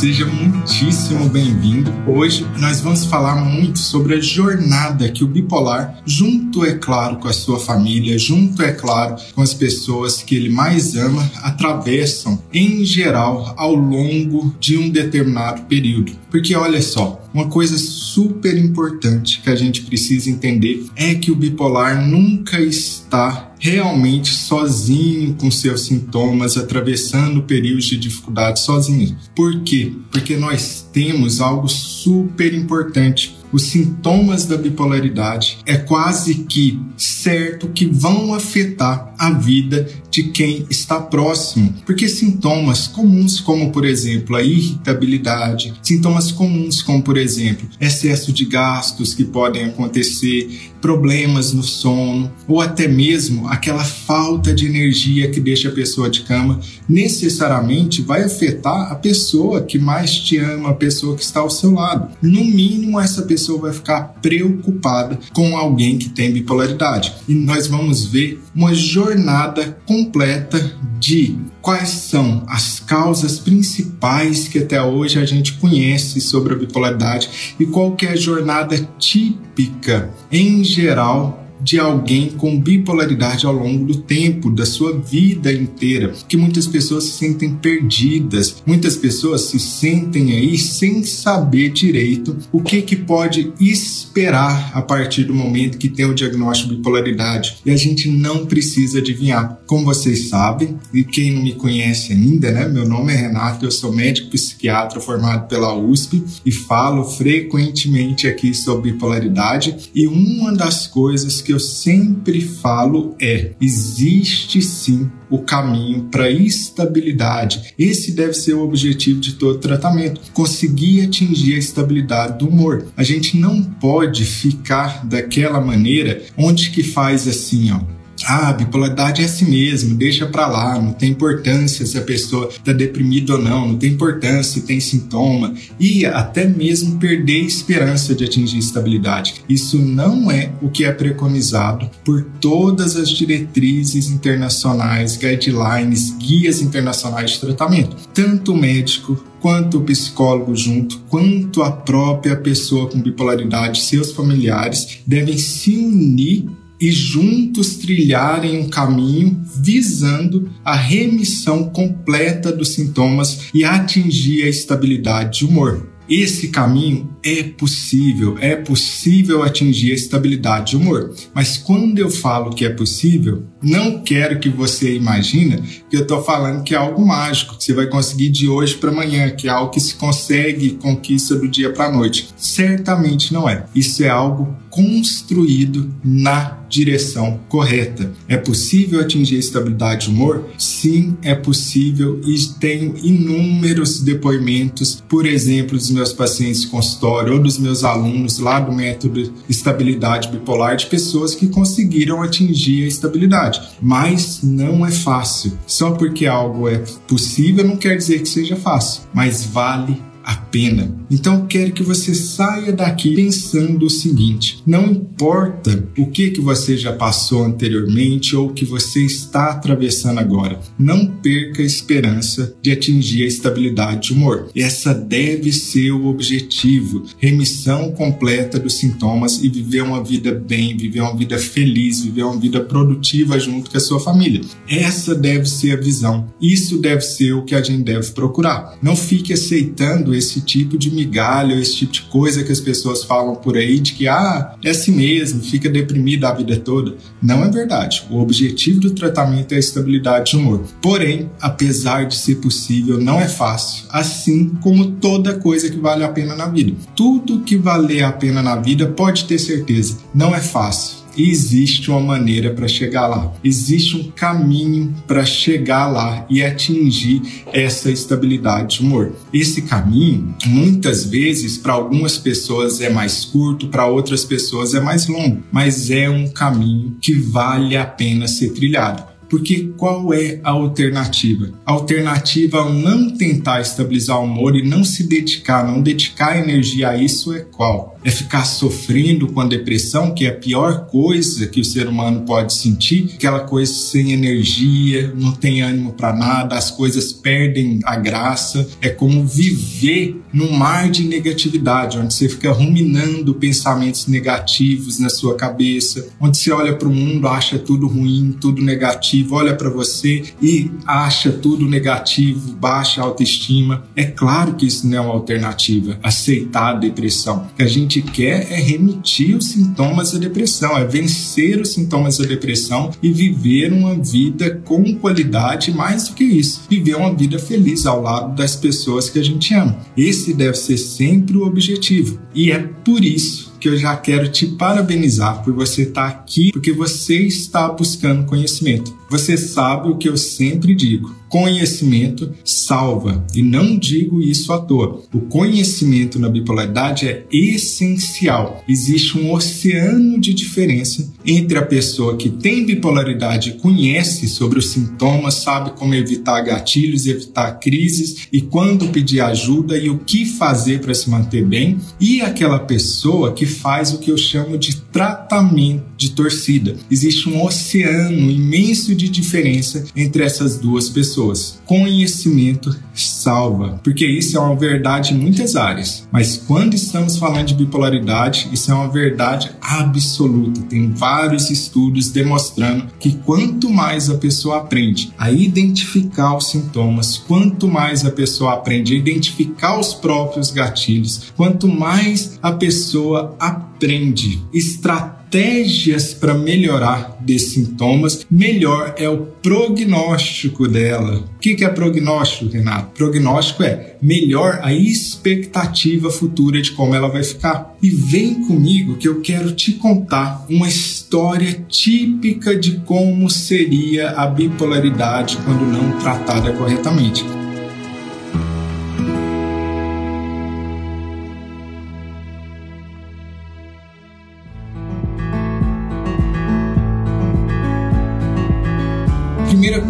Seja 0.00 0.24
muitíssimo 0.24 1.28
bem-vindo. 1.28 1.92
Hoje 2.08 2.46
nós 2.58 2.80
vamos 2.80 3.04
falar 3.04 3.44
muito 3.44 3.78
sobre 3.78 4.14
a 4.14 4.18
jornada 4.18 5.10
que 5.10 5.22
o 5.22 5.26
bipolar, 5.26 6.00
junto 6.06 6.64
é 6.64 6.72
claro 6.72 7.16
com 7.16 7.28
a 7.28 7.34
sua 7.34 7.60
família, 7.60 8.18
junto 8.18 8.62
é 8.62 8.72
claro 8.72 9.16
com 9.34 9.42
as 9.42 9.52
pessoas 9.52 10.22
que 10.22 10.34
ele 10.34 10.48
mais 10.48 10.96
ama, 10.96 11.30
atravessam 11.42 12.42
em 12.50 12.82
geral 12.82 13.52
ao 13.58 13.74
longo 13.74 14.56
de 14.58 14.78
um 14.78 14.88
determinado 14.88 15.64
período. 15.66 16.12
Porque 16.30 16.56
olha 16.56 16.80
só, 16.80 17.22
uma 17.34 17.48
coisa 17.48 17.76
super 17.76 18.56
importante 18.56 19.42
que 19.42 19.50
a 19.50 19.54
gente 19.54 19.82
precisa 19.82 20.30
entender 20.30 20.82
é 20.96 21.14
que 21.14 21.30
o 21.30 21.36
bipolar 21.36 22.08
nunca 22.08 22.58
está 22.58 23.49
realmente 23.60 24.32
sozinho 24.32 25.34
com 25.34 25.50
seus 25.50 25.82
sintomas, 25.82 26.56
atravessando 26.56 27.42
períodos 27.42 27.84
de 27.84 27.98
dificuldade 27.98 28.58
sozinho. 28.58 29.16
Por 29.36 29.62
quê? 29.62 29.92
Porque 30.10 30.36
nós 30.36 30.88
temos 30.92 31.40
algo 31.40 31.68
super 31.68 32.52
importante 32.54 33.36
os 33.52 33.62
sintomas 33.62 34.44
da 34.44 34.56
bipolaridade 34.56 35.58
é 35.66 35.76
quase 35.76 36.34
que 36.44 36.80
certo 36.96 37.68
que 37.68 37.86
vão 37.86 38.34
afetar 38.34 39.12
a 39.18 39.30
vida 39.30 39.86
de 40.10 40.24
quem 40.24 40.66
está 40.70 41.00
próximo, 41.00 41.74
porque 41.86 42.08
sintomas 42.08 42.86
comuns 42.86 43.40
como 43.40 43.70
por 43.70 43.84
exemplo 43.84 44.34
a 44.36 44.42
irritabilidade, 44.42 45.74
sintomas 45.82 46.32
comuns 46.32 46.82
como 46.82 47.02
por 47.02 47.16
exemplo 47.16 47.68
excesso 47.80 48.32
de 48.32 48.44
gastos 48.44 49.14
que 49.14 49.24
podem 49.24 49.66
acontecer, 49.66 50.70
problemas 50.80 51.52
no 51.52 51.62
sono 51.62 52.32
ou 52.48 52.60
até 52.60 52.88
mesmo 52.88 53.46
aquela 53.48 53.84
falta 53.84 54.54
de 54.54 54.66
energia 54.66 55.30
que 55.30 55.40
deixa 55.40 55.68
a 55.68 55.72
pessoa 55.72 56.08
de 56.08 56.22
cama, 56.22 56.60
necessariamente 56.88 58.02
vai 58.02 58.24
afetar 58.24 58.90
a 58.90 58.94
pessoa 58.94 59.62
que 59.62 59.78
mais 59.78 60.18
te 60.18 60.38
ama, 60.38 60.70
a 60.70 60.74
pessoa 60.74 61.16
que 61.16 61.22
está 61.22 61.40
ao 61.40 61.50
seu 61.50 61.72
lado. 61.72 62.10
No 62.22 62.44
mínimo 62.44 62.98
essa 62.98 63.22
pessoa 63.22 63.39
pessoa 63.40 63.62
vai 63.62 63.72
ficar 63.72 64.16
preocupada 64.20 65.18
com 65.32 65.56
alguém 65.56 65.96
que 65.96 66.10
tem 66.10 66.30
bipolaridade. 66.30 67.14
E 67.26 67.34
nós 67.34 67.66
vamos 67.66 68.04
ver 68.04 68.42
uma 68.54 68.74
jornada 68.74 69.78
completa 69.86 70.78
de 70.98 71.38
quais 71.62 71.88
são 71.88 72.44
as 72.46 72.78
causas 72.78 73.38
principais 73.38 74.46
que 74.46 74.58
até 74.58 74.82
hoje 74.82 75.18
a 75.18 75.24
gente 75.24 75.54
conhece 75.54 76.20
sobre 76.20 76.52
a 76.52 76.56
bipolaridade 76.56 77.54
e 77.58 77.64
qual 77.64 77.96
que 77.96 78.04
é 78.04 78.10
a 78.10 78.16
jornada 78.16 78.76
típica 78.98 80.10
em 80.30 80.62
geral 80.62 81.46
de 81.62 81.78
alguém 81.78 82.30
com 82.30 82.58
bipolaridade 82.58 83.46
ao 83.46 83.52
longo 83.52 83.84
do 83.84 83.98
tempo, 83.98 84.50
da 84.50 84.66
sua 84.66 84.98
vida 84.98 85.52
inteira, 85.52 86.12
que 86.28 86.36
muitas 86.36 86.66
pessoas 86.66 87.04
se 87.04 87.12
sentem 87.12 87.54
perdidas, 87.54 88.62
muitas 88.66 88.96
pessoas 88.96 89.42
se 89.42 89.58
sentem 89.58 90.32
aí 90.32 90.58
sem 90.58 91.02
saber 91.02 91.70
direito 91.70 92.36
o 92.52 92.62
que 92.62 92.82
que 92.82 92.96
pode 92.96 93.52
esperar 93.60 94.70
a 94.74 94.82
partir 94.82 95.24
do 95.24 95.34
momento 95.34 95.78
que 95.78 95.88
tem 95.88 96.06
o 96.06 96.14
diagnóstico 96.14 96.70
de 96.70 96.76
bipolaridade. 96.76 97.58
E 97.64 97.70
a 97.70 97.76
gente 97.76 98.08
não 98.08 98.46
precisa 98.46 98.98
adivinhar. 98.98 99.60
Como 99.66 99.84
vocês 99.84 100.28
sabem, 100.28 100.76
e 100.92 101.04
quem 101.04 101.32
não 101.32 101.42
me 101.42 101.54
conhece 101.54 102.12
ainda, 102.12 102.50
né? 102.50 102.68
Meu 102.68 102.88
nome 102.88 103.12
é 103.12 103.16
Renato, 103.16 103.64
eu 103.64 103.70
sou 103.70 103.92
médico 103.92 104.30
psiquiatra 104.30 105.00
formado 105.00 105.48
pela 105.48 105.76
USP 105.76 106.22
e 106.44 106.52
falo 106.52 107.04
frequentemente 107.04 108.26
aqui 108.26 108.54
sobre 108.54 108.92
bipolaridade. 108.92 109.90
E 109.94 110.06
uma 110.06 110.52
das 110.52 110.86
coisas 110.86 111.40
que 111.40 111.49
que 111.50 111.54
eu 111.54 111.58
sempre 111.58 112.40
falo 112.40 113.16
é: 113.20 113.50
existe 113.60 114.62
sim 114.62 115.10
o 115.28 115.40
caminho 115.40 116.04
para 116.04 116.30
estabilidade. 116.30 117.74
Esse 117.76 118.12
deve 118.12 118.34
ser 118.34 118.54
o 118.54 118.62
objetivo 118.62 119.20
de 119.20 119.34
todo 119.34 119.58
tratamento, 119.58 120.20
conseguir 120.32 121.02
atingir 121.02 121.56
a 121.56 121.58
estabilidade 121.58 122.38
do 122.38 122.48
humor. 122.48 122.86
A 122.96 123.02
gente 123.02 123.36
não 123.36 123.62
pode 123.62 124.24
ficar 124.24 125.04
daquela 125.04 125.60
maneira 125.60 126.22
onde 126.36 126.70
que 126.70 126.84
faz 126.84 127.26
assim, 127.26 127.72
ó, 127.72 127.80
ah, 128.26 128.52
bipolaridade 128.52 129.22
é 129.22 129.24
assim 129.24 129.46
mesmo, 129.46 129.96
deixa 129.96 130.26
pra 130.26 130.46
lá, 130.46 130.80
não 130.80 130.92
tem 130.92 131.10
importância 131.10 131.86
se 131.86 131.96
a 131.98 132.02
pessoa 132.02 132.50
tá 132.64 132.72
deprimida 132.72 133.34
ou 133.34 133.42
não, 133.42 133.68
não 133.68 133.78
tem 133.78 133.92
importância 133.92 134.60
se 134.60 134.62
tem 134.62 134.80
sintoma 134.80 135.54
e 135.78 136.04
até 136.04 136.46
mesmo 136.46 136.98
perder 136.98 137.40
esperança 137.40 138.14
de 138.14 138.24
atingir 138.24 138.58
estabilidade. 138.58 139.34
Isso 139.48 139.78
não 139.78 140.30
é 140.30 140.52
o 140.60 140.68
que 140.68 140.84
é 140.84 140.92
preconizado 140.92 141.90
por 142.04 142.22
todas 142.40 142.96
as 142.96 143.08
diretrizes 143.10 144.08
internacionais, 144.08 145.16
guidelines, 145.16 146.14
guias 146.16 146.60
internacionais 146.60 147.32
de 147.32 147.40
tratamento. 147.40 147.96
Tanto 148.12 148.52
o 148.52 148.56
médico 148.56 149.24
quanto 149.40 149.78
o 149.78 149.84
psicólogo 149.84 150.54
junto, 150.54 150.98
quanto 151.08 151.62
a 151.62 151.72
própria 151.72 152.36
pessoa 152.36 152.88
com 152.88 153.00
bipolaridade, 153.00 153.82
seus 153.82 154.12
familiares 154.12 154.98
devem 155.06 155.38
se 155.38 155.76
unir 155.76 156.46
e 156.80 156.90
juntos 156.90 157.76
trilharem 157.76 158.58
um 158.58 158.68
caminho 158.68 159.40
visando 159.62 160.50
a 160.64 160.74
remissão 160.74 161.68
completa 161.68 162.50
dos 162.50 162.74
sintomas 162.74 163.50
e 163.52 163.64
atingir 163.64 164.44
a 164.44 164.48
estabilidade 164.48 165.40
de 165.40 165.44
humor. 165.44 165.90
Esse 166.08 166.48
caminho 166.48 167.08
é 167.22 167.44
possível, 167.44 168.36
é 168.40 168.56
possível 168.56 169.44
atingir 169.44 169.92
a 169.92 169.94
estabilidade 169.94 170.70
de 170.70 170.76
humor. 170.76 171.14
Mas 171.32 171.56
quando 171.56 172.00
eu 172.00 172.10
falo 172.10 172.52
que 172.52 172.64
é 172.64 172.70
possível, 172.70 173.44
não 173.62 174.00
quero 174.02 174.38
que 174.38 174.48
você 174.48 174.94
imagine 174.94 175.62
que 175.88 175.96
eu 175.96 176.02
estou 176.02 176.22
falando 176.22 176.62
que 176.62 176.74
é 176.74 176.78
algo 176.78 177.04
mágico, 177.04 177.56
que 177.56 177.64
você 177.64 177.74
vai 177.74 177.86
conseguir 177.86 178.30
de 178.30 178.48
hoje 178.48 178.74
para 178.76 178.90
amanhã, 178.90 179.30
que 179.30 179.48
é 179.48 179.50
algo 179.50 179.70
que 179.70 179.80
se 179.80 179.94
consegue 179.94 180.72
conquista 180.72 181.34
do 181.34 181.48
dia 181.48 181.72
para 181.72 181.86
a 181.86 181.92
noite. 181.92 182.28
Certamente 182.36 183.32
não 183.32 183.48
é. 183.48 183.66
Isso 183.74 184.02
é 184.02 184.08
algo 184.08 184.56
construído 184.70 185.92
na 186.02 186.60
direção 186.68 187.40
correta. 187.48 188.12
É 188.28 188.36
possível 188.36 189.00
atingir 189.00 189.36
estabilidade 189.36 190.06
de 190.06 190.12
humor? 190.12 190.48
Sim, 190.56 191.16
é 191.20 191.34
possível 191.34 192.20
e 192.24 192.38
tenho 192.60 192.94
inúmeros 193.02 194.00
depoimentos, 194.00 195.02
por 195.08 195.26
exemplo, 195.26 195.76
dos 195.76 195.90
meus 195.90 196.12
pacientes 196.12 196.62
de 196.62 196.68
consultório 196.68 197.34
ou 197.34 197.40
dos 197.40 197.58
meus 197.58 197.82
alunos 197.82 198.38
lá 198.38 198.60
do 198.60 198.72
método 198.72 199.32
Estabilidade 199.48 200.28
Bipolar, 200.28 200.76
de 200.76 200.86
pessoas 200.86 201.34
que 201.34 201.48
conseguiram 201.48 202.22
atingir 202.22 202.84
a 202.84 202.88
estabilidade. 202.88 203.49
Mas 203.80 204.40
não 204.42 204.84
é 204.84 204.90
fácil. 204.90 205.58
Só 205.66 205.92
porque 205.92 206.26
algo 206.26 206.68
é 206.68 206.82
possível 207.06 207.66
não 207.66 207.76
quer 207.76 207.96
dizer 207.96 208.20
que 208.20 208.28
seja 208.28 208.56
fácil, 208.56 209.02
mas 209.12 209.44
vale 209.44 210.09
a 210.30 210.36
pena. 210.36 210.96
Então 211.10 211.44
quero 211.46 211.72
que 211.72 211.82
você 211.82 212.14
saia 212.14 212.72
daqui 212.72 213.16
pensando 213.16 213.86
o 213.86 213.90
seguinte: 213.90 214.62
não 214.64 214.86
importa 214.86 215.88
o 215.98 216.06
que 216.06 216.30
que 216.30 216.40
você 216.40 216.76
já 216.76 216.92
passou 216.92 217.44
anteriormente 217.44 218.36
ou 218.36 218.48
o 218.48 218.52
que 218.52 218.64
você 218.64 219.04
está 219.04 219.50
atravessando 219.50 220.20
agora, 220.20 220.60
não 220.78 221.06
perca 221.06 221.62
a 221.62 221.66
esperança 221.66 222.54
de 222.62 222.70
atingir 222.70 223.24
a 223.24 223.26
estabilidade 223.26 224.08
de 224.08 224.12
humor. 224.12 224.48
Essa 224.54 224.94
deve 224.94 225.52
ser 225.52 225.90
o 225.90 226.06
objetivo: 226.06 227.04
remissão 227.18 227.90
completa 227.90 228.58
dos 228.58 228.74
sintomas 228.74 229.42
e 229.42 229.48
viver 229.48 229.82
uma 229.82 230.02
vida 230.04 230.32
bem, 230.32 230.76
viver 230.76 231.00
uma 231.00 231.16
vida 231.16 231.38
feliz, 231.38 232.04
viver 232.04 232.22
uma 232.22 232.38
vida 232.38 232.60
produtiva 232.60 233.38
junto 233.40 233.68
com 233.68 233.76
a 233.76 233.80
sua 233.80 233.98
família. 233.98 234.42
Essa 234.68 235.12
deve 235.12 235.46
ser 235.46 235.72
a 235.72 235.80
visão. 235.80 236.32
Isso 236.40 236.78
deve 236.78 237.00
ser 237.00 237.32
o 237.32 237.44
que 237.44 237.56
a 237.56 237.62
gente 237.62 237.82
deve 237.82 238.12
procurar. 238.12 238.78
Não 238.80 238.94
fique 238.94 239.32
aceitando 239.32 240.14
esse 240.20 240.40
tipo 240.40 240.78
de 240.78 240.90
migalha, 240.90 241.54
esse 241.54 241.76
tipo 241.76 241.92
de 241.92 242.02
coisa 242.02 242.44
que 242.44 242.52
as 242.52 242.60
pessoas 242.60 243.02
falam 243.02 243.34
por 243.34 243.56
aí 243.56 243.80
de 243.80 243.92
que 243.92 244.06
ah, 244.06 244.54
é 244.62 244.70
assim 244.70 244.92
mesmo, 244.92 245.42
fica 245.42 245.68
deprimido 245.68 246.24
a 246.24 246.32
vida 246.32 246.56
toda. 246.56 246.94
Não 247.20 247.44
é 247.44 247.50
verdade. 247.50 248.04
O 248.10 248.20
objetivo 248.20 248.80
do 248.80 248.90
tratamento 248.92 249.52
é 249.52 249.56
a 249.56 249.60
estabilidade 249.60 250.30
de 250.30 250.36
humor. 250.36 250.62
Porém, 250.80 251.30
apesar 251.40 252.06
de 252.06 252.16
ser 252.16 252.36
possível, 252.36 253.00
não 253.00 253.20
é 253.20 253.28
fácil, 253.28 253.84
assim 253.90 254.50
como 254.60 254.92
toda 254.92 255.38
coisa 255.38 255.68
que 255.68 255.78
vale 255.78 256.04
a 256.04 256.08
pena 256.08 256.36
na 256.36 256.46
vida. 256.46 256.72
Tudo 256.94 257.40
que 257.40 257.56
valer 257.56 258.04
a 258.04 258.12
pena 258.12 258.42
na 258.42 258.56
vida, 258.56 258.86
pode 258.86 259.24
ter 259.24 259.38
certeza, 259.38 259.98
não 260.14 260.34
é 260.34 260.40
fácil 260.40 260.99
e 261.16 261.30
existe 261.30 261.90
uma 261.90 262.00
maneira 262.00 262.50
para 262.50 262.68
chegar 262.68 263.06
lá. 263.06 263.32
Existe 263.42 263.96
um 263.96 264.10
caminho 264.10 264.94
para 265.06 265.24
chegar 265.24 265.86
lá 265.88 266.26
e 266.28 266.42
atingir 266.42 267.44
essa 267.52 267.90
estabilidade 267.90 268.76
de 268.76 268.82
humor. 268.82 269.12
Esse 269.32 269.62
caminho, 269.62 270.34
muitas 270.46 271.04
vezes, 271.04 271.58
para 271.58 271.72
algumas 271.72 272.18
pessoas 272.18 272.80
é 272.80 272.90
mais 272.90 273.24
curto, 273.24 273.68
para 273.68 273.86
outras 273.86 274.24
pessoas 274.24 274.74
é 274.74 274.80
mais 274.80 275.06
longo, 275.06 275.42
mas 275.50 275.90
é 275.90 276.08
um 276.08 276.28
caminho 276.28 276.96
que 277.00 277.14
vale 277.14 277.76
a 277.76 277.84
pena 277.84 278.28
ser 278.28 278.50
trilhado. 278.50 279.10
Porque 279.30 279.72
qual 279.76 280.12
é 280.12 280.40
a 280.42 280.50
alternativa? 280.50 281.52
A 281.64 281.70
alternativa 281.70 282.58
ao 282.58 282.72
não 282.72 283.16
tentar 283.16 283.60
estabilizar 283.60 284.18
o 284.18 284.24
humor 284.24 284.56
e 284.56 284.68
não 284.68 284.82
se 284.82 285.04
dedicar, 285.04 285.64
não 285.64 285.80
dedicar 285.80 286.36
energia 286.36 286.90
a 286.90 286.96
isso 286.96 287.32
é 287.32 287.38
qual? 287.38 287.89
É 288.04 288.10
ficar 288.10 288.44
sofrendo 288.44 289.28
com 289.28 289.40
a 289.40 289.46
depressão, 289.46 290.14
que 290.14 290.26
é 290.26 290.28
a 290.30 290.34
pior 290.34 290.86
coisa 290.86 291.46
que 291.46 291.60
o 291.60 291.64
ser 291.64 291.86
humano 291.86 292.22
pode 292.22 292.54
sentir, 292.54 293.10
aquela 293.14 293.40
coisa 293.40 293.72
sem 293.72 294.12
energia, 294.12 295.12
não 295.16 295.32
tem 295.32 295.62
ânimo 295.62 295.92
para 295.92 296.14
nada, 296.14 296.56
as 296.56 296.70
coisas 296.70 297.12
perdem 297.12 297.80
a 297.84 297.96
graça. 297.96 298.66
É 298.80 298.88
como 298.88 299.26
viver 299.26 300.20
num 300.32 300.52
mar 300.52 300.90
de 300.90 301.04
negatividade, 301.04 301.98
onde 301.98 302.14
você 302.14 302.28
fica 302.28 302.52
ruminando 302.52 303.34
pensamentos 303.34 304.06
negativos 304.06 304.98
na 304.98 305.08
sua 305.08 305.34
cabeça, 305.34 306.08
onde 306.20 306.38
você 306.38 306.52
olha 306.52 306.74
para 306.76 306.88
o 306.88 306.94
mundo, 306.94 307.26
acha 307.28 307.58
tudo 307.58 307.86
ruim, 307.86 308.36
tudo 308.40 308.62
negativo 308.62 309.34
olha 309.34 309.54
para 309.54 309.70
você 309.70 310.22
e 310.40 310.70
acha 310.86 311.30
tudo 311.30 311.68
negativo, 311.68 312.52
baixa 312.54 313.02
autoestima. 313.02 313.84
É 313.96 314.04
claro 314.04 314.54
que 314.54 314.66
isso 314.66 314.86
não 314.86 314.96
é 314.96 315.00
uma 315.00 315.14
alternativa, 315.14 315.98
aceitar 316.02 316.70
a 316.70 316.78
depressão. 316.78 317.48
Que 317.56 317.62
a 317.62 317.66
gente 317.66 317.89
quer 318.00 318.52
é 318.52 318.60
remitir 318.60 319.36
os 319.36 319.48
sintomas 319.48 320.12
da 320.12 320.18
depressão, 320.18 320.76
é 320.76 320.84
vencer 320.84 321.60
os 321.60 321.72
sintomas 321.72 322.18
da 322.18 322.26
depressão 322.26 322.90
e 323.02 323.10
viver 323.10 323.72
uma 323.72 323.94
vida 323.94 324.60
com 324.64 324.94
qualidade, 324.96 325.72
mais 325.72 326.08
do 326.08 326.14
que 326.14 326.24
isso, 326.24 326.62
viver 326.68 326.96
uma 326.96 327.14
vida 327.14 327.38
feliz 327.38 327.86
ao 327.86 328.02
lado 328.02 328.36
das 328.36 328.54
pessoas 328.54 329.08
que 329.08 329.18
a 329.18 329.24
gente 329.24 329.54
ama. 329.54 329.78
Esse 329.96 330.34
deve 330.34 330.56
ser 330.56 330.76
sempre 330.76 331.36
o 331.36 331.46
objetivo. 331.46 332.20
E 332.34 332.52
é 332.52 332.58
por 332.58 333.04
isso 333.04 333.52
que 333.58 333.68
eu 333.68 333.76
já 333.76 333.96
quero 333.96 334.28
te 334.28 334.46
parabenizar 334.46 335.42
por 335.42 335.54
você 335.54 335.82
estar 335.82 336.06
aqui, 336.06 336.50
porque 336.52 336.72
você 336.72 337.18
está 337.26 337.68
buscando 337.68 338.26
conhecimento. 338.26 338.94
Você 339.10 339.36
sabe 339.36 339.88
o 339.88 339.96
que 339.96 340.08
eu 340.08 340.16
sempre 340.16 340.74
digo 340.74 341.19
conhecimento 341.30 342.32
salva. 342.44 343.24
E 343.34 343.40
não 343.40 343.78
digo 343.78 344.20
isso 344.20 344.52
à 344.52 344.58
toa. 344.58 345.02
O 345.14 345.20
conhecimento 345.20 346.18
na 346.18 346.28
bipolaridade 346.28 347.06
é 347.06 347.24
essencial. 347.32 348.62
Existe 348.68 349.16
um 349.16 349.32
oceano 349.32 350.20
de 350.20 350.34
diferença 350.34 351.08
entre 351.24 351.56
a 351.56 351.62
pessoa 351.62 352.16
que 352.16 352.28
tem 352.28 352.66
bipolaridade 352.66 353.52
conhece 353.62 354.26
sobre 354.26 354.58
os 354.58 354.70
sintomas, 354.70 355.34
sabe 355.34 355.70
como 355.78 355.94
evitar 355.94 356.40
gatilhos, 356.40 357.06
evitar 357.06 357.52
crises 357.60 358.26
e 358.32 358.40
quando 358.40 358.88
pedir 358.88 359.20
ajuda 359.20 359.78
e 359.78 359.88
o 359.88 359.98
que 359.98 360.24
fazer 360.24 360.80
para 360.80 360.94
se 360.94 361.08
manter 361.08 361.46
bem, 361.46 361.78
e 362.00 362.20
aquela 362.20 362.58
pessoa 362.58 363.32
que 363.32 363.46
faz 363.46 363.92
o 363.92 363.98
que 363.98 364.10
eu 364.10 364.18
chamo 364.18 364.58
de 364.58 364.76
tratamento 364.76 365.84
de 365.96 366.10
torcida. 366.10 366.74
Existe 366.90 367.28
um 367.28 367.44
oceano 367.44 368.30
imenso 368.30 368.94
de 368.94 369.08
diferença 369.08 369.84
entre 369.94 370.24
essas 370.24 370.58
duas 370.58 370.88
pessoas 370.88 371.19
pessoas. 371.20 371.60
Conhecimento 371.66 372.74
salva, 372.94 373.80
porque 373.84 374.06
isso 374.06 374.36
é 374.36 374.40
uma 374.40 374.56
verdade 374.56 375.14
em 375.14 375.18
muitas 375.18 375.56
áreas. 375.56 376.06
Mas 376.10 376.36
quando 376.36 376.74
estamos 376.74 377.16
falando 377.16 377.46
de 377.46 377.54
bipolaridade, 377.54 378.48
isso 378.52 378.70
é 378.70 378.74
uma 378.74 378.88
verdade 378.88 379.50
absoluta. 379.60 380.60
Tem 380.62 380.90
vários 380.90 381.50
estudos 381.50 382.10
demonstrando 382.10 382.86
que 382.98 383.12
quanto 383.24 383.70
mais 383.70 384.10
a 384.10 384.16
pessoa 384.16 384.58
aprende 384.58 385.12
a 385.18 385.30
identificar 385.30 386.36
os 386.36 386.50
sintomas, 386.50 387.16
quanto 387.16 387.68
mais 387.68 388.04
a 388.04 388.10
pessoa 388.10 388.54
aprende 388.54 388.94
a 388.94 388.98
identificar 388.98 389.78
os 389.78 389.94
próprios 389.94 390.50
gatilhos, 390.50 391.32
quanto 391.36 391.68
mais 391.68 392.38
a 392.42 392.52
pessoa 392.52 393.34
aprende 393.38 394.42
estratégias 394.52 395.19
estratégias 395.30 396.12
para 396.12 396.34
melhorar 396.34 397.16
desses 397.20 397.54
sintomas, 397.54 398.26
melhor 398.28 398.94
é 398.98 399.08
o 399.08 399.18
prognóstico 399.18 400.66
dela. 400.66 401.24
O 401.36 401.38
que 401.38 401.64
é 401.64 401.68
prognóstico, 401.68 402.50
Renato? 402.50 402.90
Prognóstico 402.96 403.62
é 403.62 403.96
melhor 404.02 404.58
a 404.62 404.74
expectativa 404.74 406.10
futura 406.10 406.60
de 406.60 406.72
como 406.72 406.94
ela 406.94 407.08
vai 407.08 407.22
ficar. 407.22 407.76
E 407.80 407.90
vem 407.90 408.46
comigo 408.46 408.96
que 408.96 409.08
eu 409.08 409.20
quero 409.20 409.52
te 409.52 409.72
contar 409.72 410.44
uma 410.50 410.68
história 410.68 411.64
típica 411.68 412.56
de 412.56 412.80
como 412.80 413.30
seria 413.30 414.10
a 414.10 414.26
bipolaridade 414.26 415.38
quando 415.44 415.64
não 415.64 415.98
tratada 416.00 416.52
corretamente. 416.52 417.24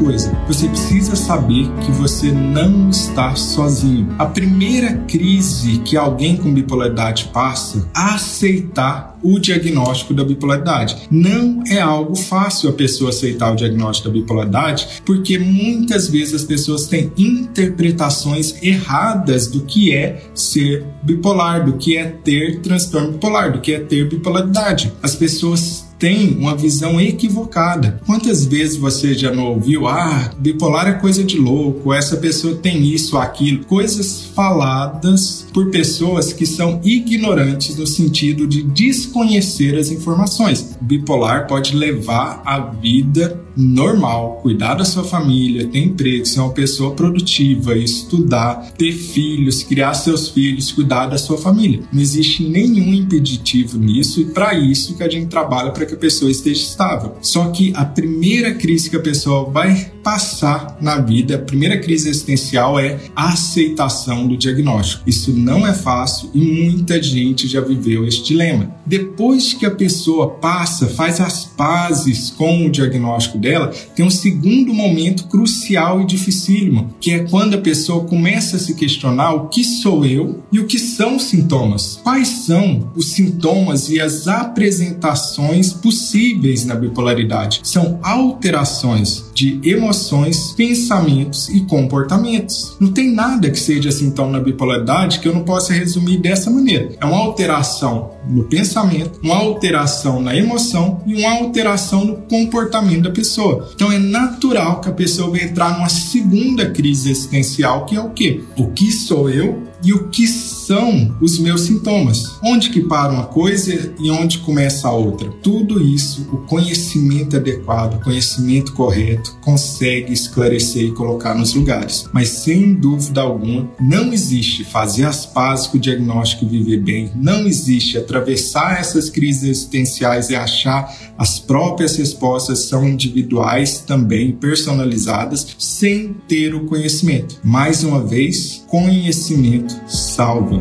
Coisa, 0.00 0.32
você 0.48 0.66
precisa 0.66 1.14
saber 1.14 1.70
que 1.84 1.92
você 1.92 2.32
não 2.32 2.88
está 2.88 3.36
sozinho. 3.36 4.08
A 4.18 4.24
primeira 4.24 4.94
crise 5.06 5.78
que 5.84 5.96
alguém 5.96 6.38
com 6.38 6.52
bipolaridade 6.52 7.30
passa, 7.32 7.86
aceitar 7.94 9.18
o 9.22 9.38
diagnóstico 9.38 10.14
da 10.14 10.24
bipolaridade. 10.24 10.96
Não 11.10 11.62
é 11.68 11.78
algo 11.78 12.16
fácil 12.16 12.70
a 12.70 12.72
pessoa 12.72 13.10
aceitar 13.10 13.52
o 13.52 13.56
diagnóstico 13.56 14.08
da 14.08 14.14
bipolaridade, 14.14 15.02
porque 15.04 15.38
muitas 15.38 16.08
vezes 16.08 16.34
as 16.34 16.44
pessoas 16.44 16.86
têm 16.86 17.12
interpretações 17.18 18.62
erradas 18.62 19.48
do 19.48 19.60
que 19.60 19.94
é 19.94 20.22
ser 20.34 20.86
bipolar, 21.02 21.66
do 21.66 21.74
que 21.74 21.98
é 21.98 22.06
ter 22.06 22.60
transtorno 22.60 23.12
bipolar, 23.12 23.52
do 23.52 23.60
que 23.60 23.74
é 23.74 23.80
ter 23.80 24.08
bipolaridade. 24.08 24.90
As 25.02 25.14
pessoas 25.14 25.89
tem 26.00 26.34
uma 26.38 26.56
visão 26.56 26.98
equivocada. 26.98 28.00
Quantas 28.06 28.46
vezes 28.46 28.78
você 28.78 29.12
já 29.12 29.30
não 29.30 29.44
ouviu, 29.44 29.86
ah, 29.86 30.32
bipolar 30.38 30.88
é 30.88 30.92
coisa 30.94 31.22
de 31.22 31.36
louco, 31.36 31.92
essa 31.92 32.16
pessoa 32.16 32.56
tem 32.56 32.82
isso, 32.82 33.18
aquilo, 33.18 33.64
coisas 33.66 34.24
faladas 34.34 35.46
por 35.52 35.70
pessoas 35.70 36.32
que 36.32 36.46
são 36.46 36.80
ignorantes 36.82 37.76
no 37.76 37.86
sentido 37.86 38.46
de 38.46 38.62
desconhecer 38.62 39.78
as 39.78 39.90
informações. 39.90 40.76
Bipolar 40.80 41.46
pode 41.46 41.76
levar 41.76 42.42
a 42.46 42.58
vida 42.58 43.38
normal, 43.60 44.40
cuidar 44.42 44.74
da 44.74 44.84
sua 44.84 45.04
família, 45.04 45.66
ter 45.66 45.78
emprego, 45.78 46.26
ser 46.26 46.40
uma 46.40 46.52
pessoa 46.52 46.94
produtiva, 46.94 47.76
estudar, 47.76 48.72
ter 48.76 48.92
filhos, 48.92 49.62
criar 49.62 49.94
seus 49.94 50.28
filhos, 50.28 50.72
cuidar 50.72 51.06
da 51.06 51.18
sua 51.18 51.38
família. 51.38 51.82
Não 51.92 52.00
existe 52.00 52.42
nenhum 52.42 52.92
impeditivo 52.94 53.78
nisso 53.78 54.20
e 54.20 54.24
para 54.26 54.54
isso 54.54 54.96
que 54.96 55.02
a 55.02 55.08
gente 55.08 55.26
trabalha 55.26 55.70
para 55.70 55.86
que 55.86 55.94
a 55.94 55.98
pessoa 55.98 56.30
esteja 56.30 56.62
estável. 56.62 57.16
Só 57.20 57.48
que 57.50 57.72
a 57.76 57.84
primeira 57.84 58.54
crise 58.54 58.88
que 58.88 58.96
a 58.96 59.00
pessoa 59.00 59.50
vai 59.50 59.92
passar 60.02 60.78
na 60.80 60.98
vida, 60.98 61.36
a 61.36 61.38
primeira 61.38 61.78
crise 61.78 62.08
existencial 62.08 62.78
é 62.78 62.98
a 63.14 63.32
aceitação 63.32 64.26
do 64.26 64.36
diagnóstico. 64.36 65.02
Isso 65.06 65.32
não 65.32 65.66
é 65.66 65.72
fácil 65.72 66.30
e 66.34 66.40
muita 66.40 67.02
gente 67.02 67.46
já 67.46 67.60
viveu 67.60 68.06
este 68.06 68.24
dilema. 68.24 68.70
Depois 68.86 69.54
que 69.54 69.66
a 69.66 69.70
pessoa 69.70 70.30
passa, 70.30 70.88
faz 70.88 71.20
as 71.20 71.44
pazes 71.44 72.30
com 72.30 72.66
o 72.66 72.70
diagnóstico 72.70 73.38
dela, 73.38 73.68
tem 73.94 74.04
um 74.04 74.10
segundo 74.10 74.74
momento 74.74 75.24
crucial 75.24 76.00
e 76.00 76.06
dificílimo, 76.06 76.94
que 77.00 77.12
é 77.12 77.20
quando 77.20 77.54
a 77.54 77.60
pessoa 77.60 78.04
começa 78.04 78.56
a 78.56 78.58
se 78.58 78.74
questionar 78.74 79.32
o 79.34 79.48
que 79.48 79.62
sou 79.62 80.04
eu 80.04 80.42
e 80.50 80.58
o 80.58 80.66
que 80.66 80.78
são 80.78 81.16
os 81.16 81.24
sintomas. 81.24 82.00
Quais 82.02 82.28
são 82.28 82.90
os 82.96 83.12
sintomas 83.12 83.88
e 83.88 84.00
as 84.00 84.26
apresentações 84.26 85.72
possíveis 85.72 86.64
na 86.64 86.74
bipolaridade? 86.74 87.60
São 87.62 87.98
alterações 88.02 89.29
de 89.40 89.58
emoções, 89.64 90.52
pensamentos 90.52 91.48
e 91.48 91.60
comportamentos. 91.60 92.76
Não 92.78 92.92
tem 92.92 93.10
nada 93.10 93.48
que 93.48 93.58
seja 93.58 93.90
sintoma 93.90 94.32
na 94.32 94.40
bipolaridade 94.40 95.18
que 95.18 95.26
eu 95.26 95.32
não 95.32 95.44
possa 95.44 95.72
resumir 95.72 96.18
dessa 96.18 96.50
maneira. 96.50 96.90
É 97.00 97.06
uma 97.06 97.16
alteração 97.16 98.10
no 98.28 98.44
pensamento, 98.44 99.18
uma 99.22 99.36
alteração 99.36 100.20
na 100.20 100.36
emoção 100.36 101.02
e 101.06 101.14
uma 101.14 101.38
alteração 101.38 102.04
no 102.04 102.16
comportamento 102.16 103.04
da 103.04 103.10
pessoa. 103.10 103.70
Então 103.74 103.90
é 103.90 103.98
natural 103.98 104.82
que 104.82 104.90
a 104.90 104.92
pessoa 104.92 105.30
vai 105.30 105.44
entrar 105.44 105.72
numa 105.72 105.88
segunda 105.88 106.68
crise 106.70 107.10
existencial, 107.10 107.86
que 107.86 107.96
é 107.96 108.00
o 108.00 108.10
quê? 108.10 108.42
O 108.58 108.68
que 108.72 108.92
sou 108.92 109.30
eu 109.30 109.69
e 109.82 109.92
o 109.92 110.08
que 110.08 110.26
são 110.26 111.16
os 111.20 111.38
meus 111.38 111.62
sintomas. 111.62 112.38
Onde 112.42 112.70
que 112.70 112.80
para 112.80 113.12
uma 113.12 113.26
coisa 113.26 113.94
e 113.98 114.10
onde 114.10 114.38
começa 114.38 114.88
a 114.88 114.92
outra. 114.92 115.30
Tudo 115.42 115.82
isso, 115.82 116.28
o 116.32 116.38
conhecimento 116.38 117.36
adequado, 117.36 117.94
o 117.94 118.04
conhecimento 118.04 118.72
correto, 118.72 119.36
consegue 119.40 120.12
esclarecer 120.12 120.84
e 120.84 120.92
colocar 120.92 121.34
nos 121.34 121.54
lugares. 121.54 122.08
Mas 122.12 122.28
sem 122.28 122.74
dúvida 122.74 123.20
alguma, 123.20 123.68
não 123.80 124.12
existe 124.12 124.64
fazer 124.64 125.04
as 125.04 125.26
pazes 125.26 125.66
com 125.66 125.76
o 125.76 125.80
diagnóstico 125.80 126.44
e 126.44 126.48
viver 126.48 126.80
bem. 126.80 127.10
Não 127.14 127.46
existe 127.46 127.98
atravessar 127.98 128.78
essas 128.80 129.10
crises 129.10 129.44
existenciais 129.44 130.30
e 130.30 130.36
achar 130.36 130.94
as 131.18 131.38
próprias 131.38 131.96
respostas 131.96 132.60
são 132.60 132.88
individuais 132.88 133.80
também, 133.80 134.32
personalizadas, 134.32 135.46
sem 135.58 136.14
ter 136.26 136.54
o 136.54 136.64
conhecimento. 136.64 137.38
Mais 137.44 137.84
uma 137.84 138.02
vez, 138.02 138.64
conhecimento 138.68 139.69
salva. 139.86 140.60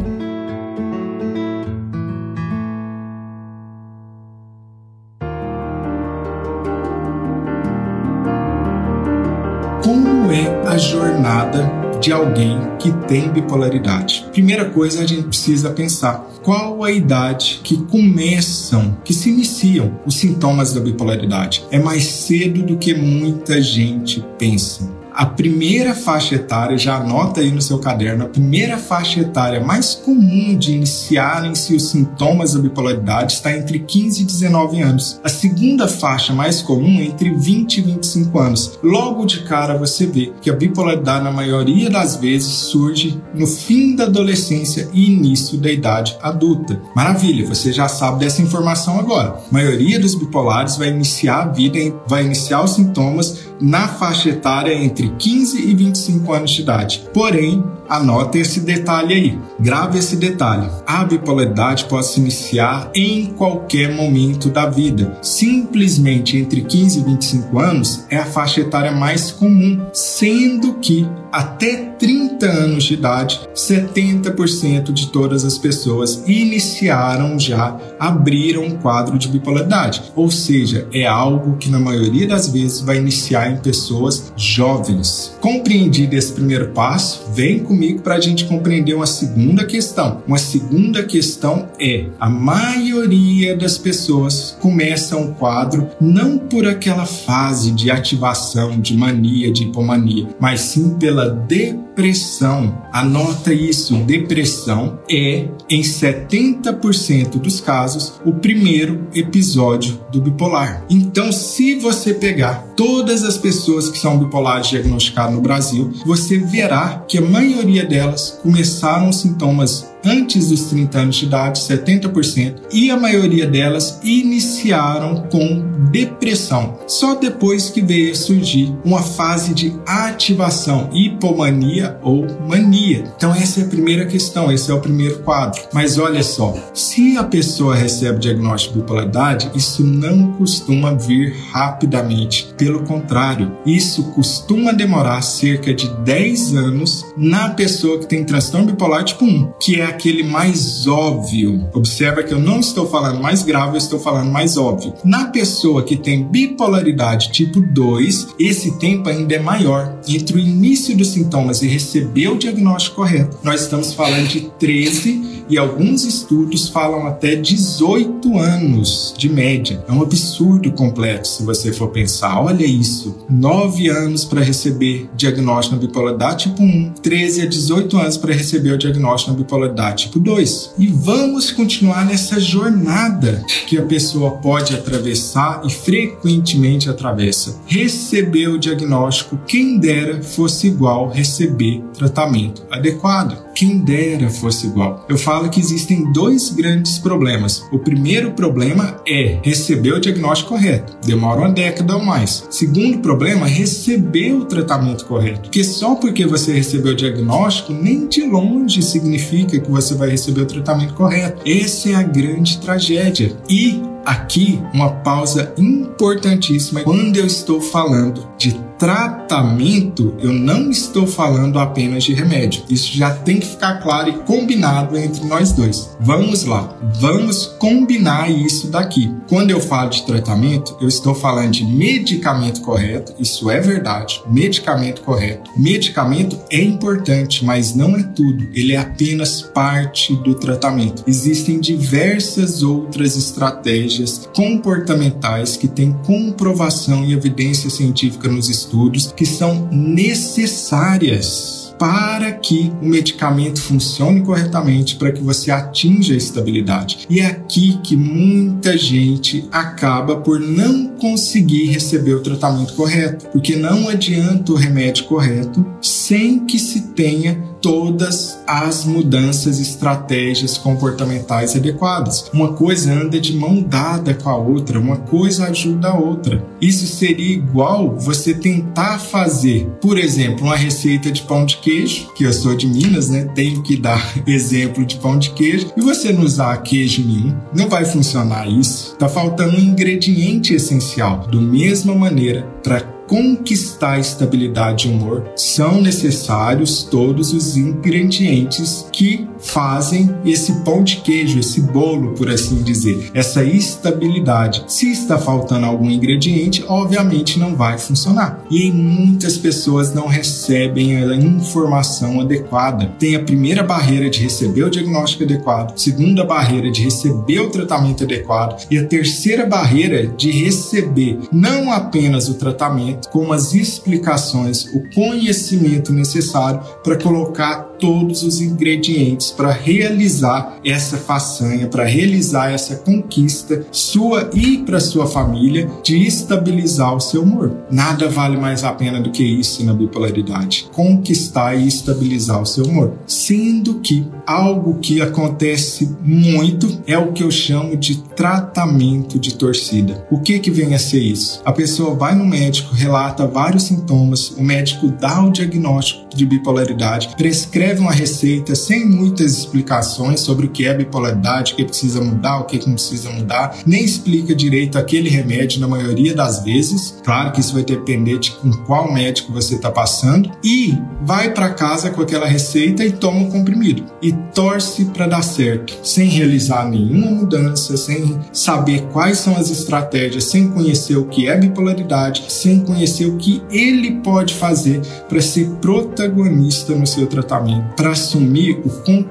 Como 9.84 10.32
é 10.32 10.68
a 10.68 10.78
jornada 10.78 11.72
de 12.00 12.12
alguém 12.12 12.60
que 12.78 12.92
tem 13.08 13.30
bipolaridade? 13.30 14.25
Primeira 14.32 14.70
coisa, 14.70 15.01
a 15.01 15.06
gente 15.06 15.24
precisa 15.24 15.72
pensar 15.72 16.28
qual 16.44 16.84
a 16.84 16.92
idade 16.92 17.62
que 17.63 17.78
começam, 17.86 18.98
que 19.04 19.13
se 19.13 19.30
iniciam 19.30 20.00
os 20.06 20.16
sintomas 20.16 20.74
da 20.74 20.80
bipolaridade. 20.80 21.66
É 21.72 21.80
mais 21.80 22.06
cedo 22.06 22.63
do 22.63 22.78
que 22.78 22.94
muita 22.94 23.62
gente 23.62 24.25
pensa 24.38 24.99
a 25.20 25.26
primeira 25.26 25.94
faixa 25.94 26.36
etária, 26.36 26.78
já 26.78 26.96
anota 26.96 27.42
aí 27.42 27.52
no 27.52 27.62
seu 27.62 27.78
caderno, 27.78 28.24
a 28.24 28.30
primeira 28.30 28.78
faixa 28.78 29.20
etária 29.20 29.60
mais 29.60 29.94
comum 29.94 30.58
de 30.58 30.72
iniciarem-se 30.72 31.76
os 31.76 31.90
sintomas 31.90 32.54
da 32.54 32.62
bipolaridade 32.62 33.34
está 33.34 33.52
entre 33.52 33.80
15 33.80 34.22
e 34.22 34.26
19 34.26 34.82
anos. 34.82 35.20
A 35.22 35.28
segunda 35.28 35.90
faixa 35.90 36.32
mais 36.32 36.62
comum 36.62 37.00
é 37.00 37.04
entre 37.04 37.32
20 37.32 37.80
e 37.80 37.82
25 37.82 38.40
anos. 38.40 38.80
Logo 38.82 39.26
de 39.26 39.44
cara 39.44 39.78
você 39.78 40.06
vê 40.06 40.32
que 40.42 40.50
a 40.50 40.56
bipolaridade, 40.56 41.26
na 41.26 41.34
maioria 41.34 41.90
das 41.90 42.16
vezes, 42.16 42.54
surge 42.54 43.22
no 43.36 43.46
fim 43.46 43.98
da 43.98 44.06
adolescência 44.06 44.88
e 44.94 45.12
início 45.12 45.58
da 45.58 45.70
idade 45.70 46.16
adulta. 46.22 46.82
Maravilha, 46.96 47.46
você 47.46 47.74
já 47.74 47.90
sabe 47.90 48.20
dessa 48.20 48.42
informação 48.42 48.98
agora. 48.98 49.32
A 49.32 49.54
maioria 49.54 50.00
dos 50.00 50.16
bipolares 50.16 50.78
vai 50.78 50.88
iniciar 50.88 51.42
a 51.42 51.48
vida, 51.48 51.78
vai 52.08 52.24
iniciar 52.24 52.64
os 52.64 52.76
sintomas 52.76 53.50
na 53.60 53.90
faixa 53.90 54.30
etária 54.30 54.74
entre 54.74 55.09
15 55.18 55.60
e 55.60 55.75
25 55.75 56.34
anos 56.34 56.51
de 56.51 56.62
idade. 56.62 57.04
Porém, 57.13 57.63
anote 57.89 58.38
esse 58.38 58.60
detalhe 58.60 59.13
aí, 59.13 59.39
grave 59.60 59.98
esse 59.98 60.15
detalhe. 60.15 60.69
A 60.86 61.03
bipolaridade 61.03 61.86
pode 61.86 62.08
se 62.08 62.19
iniciar 62.19 62.91
em 62.93 63.25
qualquer 63.25 63.93
momento 63.93 64.50
da 64.50 64.67
vida. 64.67 65.17
Simplesmente 65.22 66.38
entre 66.38 66.62
15 66.62 67.00
e 67.00 67.03
25 67.03 67.60
anos 67.60 68.05
é 68.10 68.17
a 68.17 68.25
faixa 68.25 68.62
etária 68.62 68.91
mais 68.91 69.31
comum, 69.31 69.86
sendo 69.91 70.75
que 70.75 71.08
até 71.31 71.75
30 72.00 72.46
anos 72.46 72.84
de 72.86 72.93
idade, 72.96 73.39
70% 73.53 74.91
de 74.91 75.08
todas 75.08 75.46
as 75.46 75.58
pessoas 75.58 76.24
iniciaram 76.25 77.38
já, 77.38 77.77
abriram 78.00 78.63
um 78.63 78.77
quadro 78.77 79.17
de 79.17 79.27
bipolaridade. 79.27 80.01
Ou 80.15 80.31
seja, 80.31 80.88
é 80.91 81.05
algo 81.05 81.58
que 81.58 81.69
na 81.69 81.79
maioria 81.79 82.27
das 82.27 82.50
vezes 82.50 82.81
vai 82.81 82.98
iniciar 82.98 83.51
em 83.51 83.58
pessoas 83.58 84.34
jovens. 84.36 85.38
Compreendido 85.39 86.15
esse 86.15 86.31
primeiro 86.34 86.69
passo, 86.69 87.31
vem 87.34 87.60
comigo 87.60 87.78
para 88.01 88.15
a 88.15 88.19
gente 88.19 88.45
compreender 88.45 88.93
uma 88.93 89.07
segunda 89.07 89.65
questão. 89.65 90.24
Uma 90.27 90.38
segunda 90.38 91.03
questão 91.03 91.69
é: 91.79 92.07
a 92.19 92.29
maioria 92.29 93.55
das 93.55 93.77
pessoas 93.77 94.57
começam 94.59 95.25
o 95.25 95.33
quadro 95.36 95.89
não 96.00 96.38
por 96.38 96.67
aquela 96.67 97.05
fase 97.05 97.71
de 97.71 97.91
ativação, 97.91 98.79
de 98.79 98.95
mania, 98.95 99.51
de 99.51 99.63
hipomania, 99.63 100.27
mas 100.39 100.62
sim 100.62 100.98
pela 100.98 101.29
pela 101.29 101.77
depressão. 102.00 102.82
Anota 102.91 103.53
isso: 103.53 103.96
depressão 103.98 105.00
é, 105.10 105.48
em 105.70 105.82
70% 105.82 107.38
dos 107.39 107.60
casos, 107.60 108.13
o 108.25 108.34
primeiro 108.34 109.08
episódio 109.13 110.00
do 110.12 110.22
bipolar. 110.22 110.86
Então, 110.89 111.32
se 111.32 111.75
você 111.75 112.13
pegar 112.13 112.70
todas 112.75 113.24
as 113.24 113.38
pessoas 113.38 113.89
que 113.89 114.00
são 114.00 114.18
bipolares 114.18 114.68
diagnosticadas 114.68 115.34
no 115.34 115.41
Brasil, 115.41 115.91
você 116.06 116.38
verá 116.38 117.03
que 117.08 117.18
a 117.18 117.22
maioria 117.22 117.86
delas 117.86 118.39
começaram 118.41 119.12
sintomas 119.12 119.88
antes 120.06 120.50
dos 120.50 120.65
30 120.65 121.00
anos 121.00 121.15
de 121.15 121.25
idade, 121.25 121.60
70%, 121.60 122.56
e 122.72 122.89
a 122.91 122.98
maioria 122.98 123.46
delas 123.46 124.00
iniciaram 124.03 125.27
com 125.32 125.63
depressão. 125.91 126.79
Só 126.88 127.15
depois 127.15 127.70
que 127.70 127.82
veio 127.82 128.12
a 128.12 128.15
surgir 128.15 128.74
uma 128.84 129.01
fase 129.01 129.53
de 129.53 129.74
ativação, 129.86 130.89
hipomania 130.94 131.98
ou 132.01 132.27
mania. 132.48 133.03
Então 133.15 133.34
essa 133.34 133.62
é 133.62 133.63
a 133.63 133.68
primeira 133.68 134.06
questão, 134.06 134.51
esse 134.51 134.72
é 134.72 134.74
o 134.74 134.79
primeiro 134.79 135.20
quadro. 135.20 135.62
Mas 135.74 135.98
olha 135.98 136.24
só, 136.24 136.56
se 136.74 137.18
a 137.18 137.24
pessoa 137.24 137.75
recebe 137.75 138.20
diagnóstico 138.20 138.75
de 138.75 138.82
bipolaridade, 138.82 139.51
isso 139.56 139.84
não 139.84 140.34
costuma 140.34 140.94
vir 140.94 141.36
rapidamente. 141.51 142.53
Pelo 142.58 142.84
contrário, 142.84 143.51
isso 143.65 144.03
costuma 144.12 144.72
demorar 144.72 145.22
cerca 145.22 145.74
de 145.74 145.88
10 146.03 146.56
anos 146.56 147.06
na 147.18 147.50
pessoa 147.50 148.00
que 148.00 148.08
tem 148.08 148.24
transtorno 148.24 148.68
bipolar 148.68 149.03
tipo 149.03 149.25
1, 149.25 149.53
que 149.60 149.79
é 149.79 149.88
aquele 149.89 150.24
mais 150.24 150.88
óbvio. 150.88 151.67
Observa 151.74 152.24
que 152.24 152.34
eu 152.34 152.39
não 152.39 152.60
estou 152.60 152.88
falando 152.88 153.22
mais 153.22 153.43
grave, 153.43 153.74
eu 153.74 153.77
estou 153.77 154.00
falando 154.00 154.31
mais 154.31 154.58
óbvio. 154.58 154.93
Na 155.03 155.25
pessoa 155.25 155.84
que 155.84 155.96
tem 155.96 156.24
bipolaridade 156.24 157.31
tipo 157.31 157.62
2, 157.62 158.36
esse 158.39 158.77
tempo 158.79 159.10
ainda 159.10 159.36
é 159.36 159.39
maior. 159.39 160.00
Entre 160.08 160.38
o 160.38 160.39
início 160.39 160.96
dos 160.96 161.10
sintomas 161.10 161.62
e 161.62 161.67
receber 161.67 162.29
o 162.29 162.38
diagnóstico 162.38 162.98
correto, 162.98 163.38
nós 163.43 163.62
estamos 163.62 163.93
falando 163.93 164.27
de 164.27 164.41
13 164.60 165.39
e 165.50 165.58
alguns 165.58 166.05
estudos 166.05 166.69
falam 166.69 167.08
até 167.08 167.36
18 167.36 168.38
anos 168.38 169.13
de 169.17 169.27
média. 169.27 169.84
É 169.88 169.91
um 169.91 170.01
absurdo 170.01 170.72
completo 170.72 171.27
se 171.27 171.43
você 171.43 171.74
for 171.74 171.89
pensar. 171.89 172.39
Olha 172.39 172.65
isso: 172.65 173.15
9 173.29 173.89
anos 173.89 174.24
para 174.24 174.41
receber 174.41 175.10
diagnóstico 175.15 175.75
na 175.75 175.81
bipolaridade 175.81 176.50
tipo 176.50 176.62
1, 176.62 176.93
13 177.01 177.41
a 177.41 177.46
18 177.48 177.98
anos 177.98 178.17
para 178.17 178.34
receber 178.34 178.74
o 178.74 178.77
diagnóstico 178.77 179.31
na 179.31 179.38
bipolaridade 179.38 179.78
tipo 179.95 180.19
2. 180.19 180.75
E 180.77 180.88
vamos 180.88 181.51
continuar 181.51 182.05
nessa 182.05 182.39
jornada 182.39 183.43
que 183.67 183.77
a 183.77 183.83
pessoa 183.83 184.31
pode 184.31 184.75
atravessar 184.75 185.62
e 185.65 185.69
frequentemente 185.69 186.89
atravessa. 186.89 187.59
Receber 187.65 188.48
o 188.50 188.59
diagnóstico, 188.59 189.39
quem 189.48 189.79
dera 189.79 190.21
fosse 190.21 190.67
igual 190.67 191.09
receber 191.09 191.81
tratamento 192.00 192.63
adequado. 192.72 193.38
Quem 193.53 193.79
dera 193.79 194.29
fosse 194.29 194.68
igual. 194.68 195.06
Eu 195.10 195.18
falo 195.18 195.50
que 195.50 195.60
existem 195.60 196.12
dois 196.13 196.50
grandes 196.50 196.98
problemas. 196.98 197.68
O 197.72 197.77
primeiro 197.77 198.32
problema 198.32 199.01
é 199.06 199.38
receber 199.44 199.94
o 199.94 200.00
diagnóstico 200.00 200.50
correto. 200.50 200.98
Demora 201.06 201.41
uma 201.41 201.51
década 201.51 201.96
ou 201.96 202.03
mais. 202.03 202.48
Segundo 202.50 203.00
problema, 203.00 203.46
receber 203.46 204.34
o 204.34 204.46
tratamento 204.46 205.06
correto. 205.06 205.41
Porque 205.41 205.63
só 205.63 205.96
porque 205.96 206.25
você 206.25 206.53
recebeu 206.53 206.94
o 206.94 206.96
diagnóstico, 206.96 207.74
nem 207.74 208.08
de 208.08 208.24
longe 208.24 208.82
significa 208.82 209.60
que 209.60 209.70
você 209.70 209.94
vai 209.94 210.10
receber 210.10 210.41
o 210.41 210.46
tratamento 210.46 210.94
correto. 210.94 211.41
Essa 211.46 211.89
é 211.89 211.96
a 211.96 212.03
grande 212.03 212.58
tragédia. 212.60 213.36
E 213.50 213.82
aqui 214.06 214.62
uma 214.74 214.89
pausa 214.89 215.53
importantíssima 215.58 216.82
quando 216.82 217.18
eu 217.18 217.25
estou 217.25 217.62
falando 217.62 218.27
de 218.38 218.70
tratamento, 218.79 220.15
eu 220.20 220.32
não 220.32 220.72
estou 220.72 221.06
falando 221.06 221.60
apenas 221.60 222.06
de 222.06 222.13
remédio. 222.13 222.63
Isso 222.70 222.96
já 222.96 223.12
tem 223.13 223.38
que 223.38 223.46
ficar 223.46 223.82
claro 223.82 224.10
e 224.10 224.13
combinado 224.20 224.98
entre 224.98 225.25
nós 225.25 225.51
dois. 225.51 225.98
Vamos 226.00 226.46
lá, 226.46 226.77
vamos 226.96 227.46
combinar 227.60 228.32
isso 228.32 228.68
daqui. 228.68 229.13
Quando 229.27 229.51
eu 229.51 229.60
falo 229.60 229.89
de 229.89 230.06
tratamento, 230.06 230.77
eu 230.79 230.88
estou 230.88 231.13
falando 231.13 231.51
de 231.51 231.65
medicamento 231.65 232.62
correto, 232.62 233.13
isso 233.20 233.50
é 233.51 233.60
verdade, 233.60 234.22
medicamento 234.25 235.01
correto. 235.01 235.51
Medicamento 235.58 236.39
é 236.50 236.62
importante, 236.62 237.44
mas 237.44 237.75
não 237.75 237.98
é 237.98 238.03
tudo, 238.03 238.48
ele 238.53 238.74
é 238.74 238.77
apenas 238.77 239.41
parte 239.41 240.15
do 240.15 240.36
tratamento. 240.36 241.03
Existem 241.06 241.60
diversas 241.60 242.63
outras 242.63 243.18
estratégias 243.18 243.88
comportamentais 244.36 245.58
que 245.58 245.67
têm 245.67 245.93
comprovação 246.05 247.03
e 247.03 247.13
evidência 247.13 247.69
científica 247.69 248.27
nos 248.27 248.50
estudos 248.50 249.13
que 249.15 249.25
são 249.25 249.67
necessárias 249.72 251.60
para 251.79 252.34
que 252.34 252.72
o 252.81 252.86
medicamento 252.86 253.62
funcione 253.62 254.22
corretamente, 254.22 254.98
para 254.98 255.13
que 255.13 255.24
você 255.24 255.50
atinja 255.50 256.13
a 256.13 256.17
estabilidade. 256.17 257.08
E 257.10 257.22
é 257.22 257.25
aqui 257.25 257.79
que 257.81 257.96
muita 257.96 258.77
gente 258.77 259.48
acaba 259.50 260.17
por 260.17 260.41
não 260.41 260.89
conseguir 260.89 261.67
receber 261.67 262.15
o 262.15 262.19
tratamento 262.19 262.74
correto, 262.74 263.27
porque 263.31 263.55
não 263.55 263.88
adianta 263.88 264.51
o 264.51 264.55
remédio 264.55 265.05
correto 265.05 265.65
sem 265.81 266.46
que 266.46 266.60
se 266.60 266.89
tenha 266.89 267.49
todas 267.62 268.39
as 268.48 268.86
mudanças, 268.86 269.60
estratégias 269.60 270.58
comportamentais 270.58 271.56
adequadas. 271.56 272.30
Uma 272.34 272.54
coisa 272.54 272.92
anda 272.92 273.20
de 273.20 273.36
mão 273.36 273.62
dada 273.62 274.13
com 274.13 274.30
a 274.30 274.38
outra, 274.38 274.80
uma 274.80 274.98
coisa 274.98 275.48
ajuda 275.48 275.89
a 275.89 275.98
outra. 275.98 276.44
Isso 276.62 276.88
seria 276.88 277.34
igual 277.34 277.96
você 277.98 278.34
tentar 278.34 279.00
fazer, 279.00 279.68
por 279.82 279.98
exemplo, 279.98 280.46
uma 280.46 280.56
receita 280.56 281.12
de 281.12 281.22
pão 281.24 281.46
de 281.46 281.58
queijo, 281.58 282.12
que 282.13 282.24
eu 282.24 282.34
sou 282.34 282.56
de 282.56 282.68
Minas, 282.68 283.10
né? 283.10 283.25
Tenho 283.36 283.62
que 283.62 283.78
dar 283.78 284.13
exemplo 284.28 284.86
de 284.86 284.98
pão 284.98 285.18
de 285.18 285.32
queijo, 285.32 285.72
e 285.75 285.82
você 285.82 286.12
não 286.12 286.24
usar 286.24 286.58
queijo 286.58 287.06
nenhum, 287.06 287.36
não 287.56 287.70
vai 287.70 287.86
funcionar 287.86 288.48
isso. 288.50 288.96
Tá 288.98 289.08
faltando 289.08 289.58
um 289.58 289.60
ingrediente 289.60 290.54
essencial. 290.54 291.28
Do 291.30 291.42
mesma 291.42 291.96
maneira, 291.96 292.44
para 292.63 292.99
conquistar 293.10 294.00
estabilidade 294.00 294.88
de 294.88 294.94
humor, 294.94 295.32
são 295.36 295.82
necessários 295.82 296.84
todos 296.84 297.34
os 297.34 297.58
ingredientes 297.58 298.86
que 298.94 299.28
fazem 299.39 300.10
esse 300.25 300.51
pão 300.63 300.84
de 300.84 300.98
queijo, 300.98 301.39
esse 301.39 301.62
bolo, 301.62 302.13
por 302.13 302.29
assim 302.29 302.62
dizer, 302.62 303.12
essa 303.13 303.43
estabilidade. 303.43 304.63
Se 304.67 304.91
está 304.91 305.17
faltando 305.17 305.65
algum 305.65 305.89
ingrediente, 305.89 306.63
obviamente 306.67 307.39
não 307.39 307.55
vai 307.55 307.77
funcionar. 307.77 308.43
E 308.50 308.72
muitas 308.72 309.38
pessoas 309.38 309.93
não 309.93 310.08
recebem 310.08 310.98
a 310.98 311.15
informação 311.15 312.22
adequada. 312.22 312.93
Tem 313.00 313.15
a 313.15 313.24
primeira 313.24 313.63
barreira 313.63 314.10
de 314.10 314.19
receber 314.19 314.63
o 314.63 314.69
diagnóstico 314.69 315.24
adequado, 315.24 315.77
segunda 315.77 316.24
barreira 316.24 316.72
de 316.72 316.84
receber 316.84 317.39
o 317.39 317.50
tratamento 317.50 318.03
adequado 318.03 318.65
e 318.69 318.77
a 318.77 318.86
terceira 318.86 319.46
barreira 319.46 320.08
de 320.08 320.31
receber 320.31 321.19
não 321.31 321.72
apenas 321.72 322.29
o 322.29 322.34
tratamento, 322.36 323.10
como 323.10 323.34
as 323.34 323.53
explicações, 323.53 324.65
o 324.74 324.84
conhecimento 324.93 325.93
necessário 325.93 326.62
para 326.84 326.98
colocar 326.98 327.69
todos 327.79 328.24
os 328.24 328.41
ingredientes 328.41 329.28
para 329.31 329.51
realizar 329.51 330.57
essa 330.65 330.98
façanha, 330.98 331.67
para 331.67 331.86
realizar 331.86 332.51
essa 332.51 332.75
conquista 332.75 333.65
sua 333.71 334.29
e 334.33 334.57
para 334.59 334.79
sua 334.79 335.07
família 335.07 335.69
de 335.83 336.05
estabilizar 336.05 336.95
o 336.95 337.00
seu 337.00 337.24
humor. 337.24 337.51
Nada 337.71 338.09
vale 338.09 338.38
mais 338.38 338.63
a 338.63 338.71
pena 338.71 339.00
do 339.00 339.12
que 339.12 339.24
isso 339.24 339.63
na 339.63 339.74
bipolaridade, 339.74 340.69
conquistar 340.74 341.55
e 341.55 341.67
estabilizar 341.67 342.41
o 342.41 342.45
seu 342.45 342.65
humor. 342.65 342.93
Sendo 343.07 343.75
que 343.75 344.05
algo 344.25 344.79
que 344.79 345.01
acontece 345.01 345.95
muito 346.03 346.81
é 346.86 346.98
o 346.98 347.12
que 347.12 347.24
eu 347.24 347.31
chamo 347.31 347.77
de 347.77 348.01
tratamento 348.15 349.19
de 349.19 349.36
torcida. 349.36 350.05
O 350.12 350.19
que 350.19 350.39
que 350.39 350.51
vem 350.51 350.75
a 350.75 350.79
ser 350.79 351.01
isso? 351.01 351.41
A 351.45 351.51
pessoa 351.51 351.95
vai 351.95 352.15
no 352.15 352.25
médico, 352.25 352.75
relata 352.75 353.27
vários 353.27 353.63
sintomas, 353.63 354.31
o 354.31 354.43
médico 354.43 354.88
dá 354.89 355.24
o 355.24 355.31
diagnóstico 355.31 356.15
de 356.15 356.25
bipolaridade, 356.25 357.09
prescreve 357.17 357.69
escreve 357.69 357.81
uma 357.81 357.91
receita 357.91 358.55
sem 358.55 358.86
muitas 359.20 359.38
explicações 359.38 360.22
sobre 360.22 360.46
o 360.46 360.50
que 360.50 360.66
é 360.66 360.74
bipolaridade, 360.74 361.54
o 361.54 361.56
que 361.56 361.66
precisa 361.66 362.02
mudar, 362.02 362.40
o 362.40 362.46
que 362.46 362.58
não 362.66 362.76
precisa 362.76 363.10
mudar, 363.10 363.58
nem 363.66 363.84
explica 363.84 364.34
direito 364.34 364.78
aquele 364.78 365.10
remédio 365.10 365.60
na 365.60 365.68
maioria 365.68 366.14
das 366.16 366.44
vezes. 366.44 366.98
Claro 367.04 367.32
que 367.32 367.42
isso 367.42 367.54
vai 367.54 367.64
depender 367.64 368.18
de 368.18 368.32
com 368.32 368.52
qual 368.66 368.92
médico 368.92 369.34
você 369.34 369.56
está 369.56 369.70
passando. 369.70 370.32
E 370.44 370.78
vai 371.02 371.34
para 371.34 371.50
casa 371.50 371.90
com 371.90 372.02
aquela 372.02 372.26
receita 372.26 372.84
e 372.86 372.92
toma 372.92 373.20
um 373.20 373.30
comprimido. 373.30 373.84
E 374.02 374.14
torce 374.34 374.86
para 374.86 375.08
dar 375.08 375.22
certo, 375.22 375.78
sem 375.84 376.08
realizar 376.08 376.70
nenhuma 376.70 377.12
mudança, 377.12 377.76
sem 377.76 378.20
saber 378.32 378.84
quais 378.92 379.18
são 379.18 379.36
as 379.36 379.50
estratégias, 379.50 380.26
sem 380.26 380.50
conhecer 380.50 380.96
o 380.96 381.06
que 381.06 381.28
é 381.28 381.36
bipolaridade, 381.36 382.26
sem 382.30 382.60
conhecer 382.60 383.06
o 383.06 383.18
que 383.18 383.42
ele 383.52 384.00
pode 384.02 384.34
fazer 384.34 384.82
para 385.08 385.22
ser 385.22 385.50
protagonista 385.62 386.74
no 386.74 386.88
seu 386.88 387.08
tratamento 387.08 387.76
para 387.76 387.92
assumir 387.92 388.62
o 388.66 388.70
controle, 388.70 389.09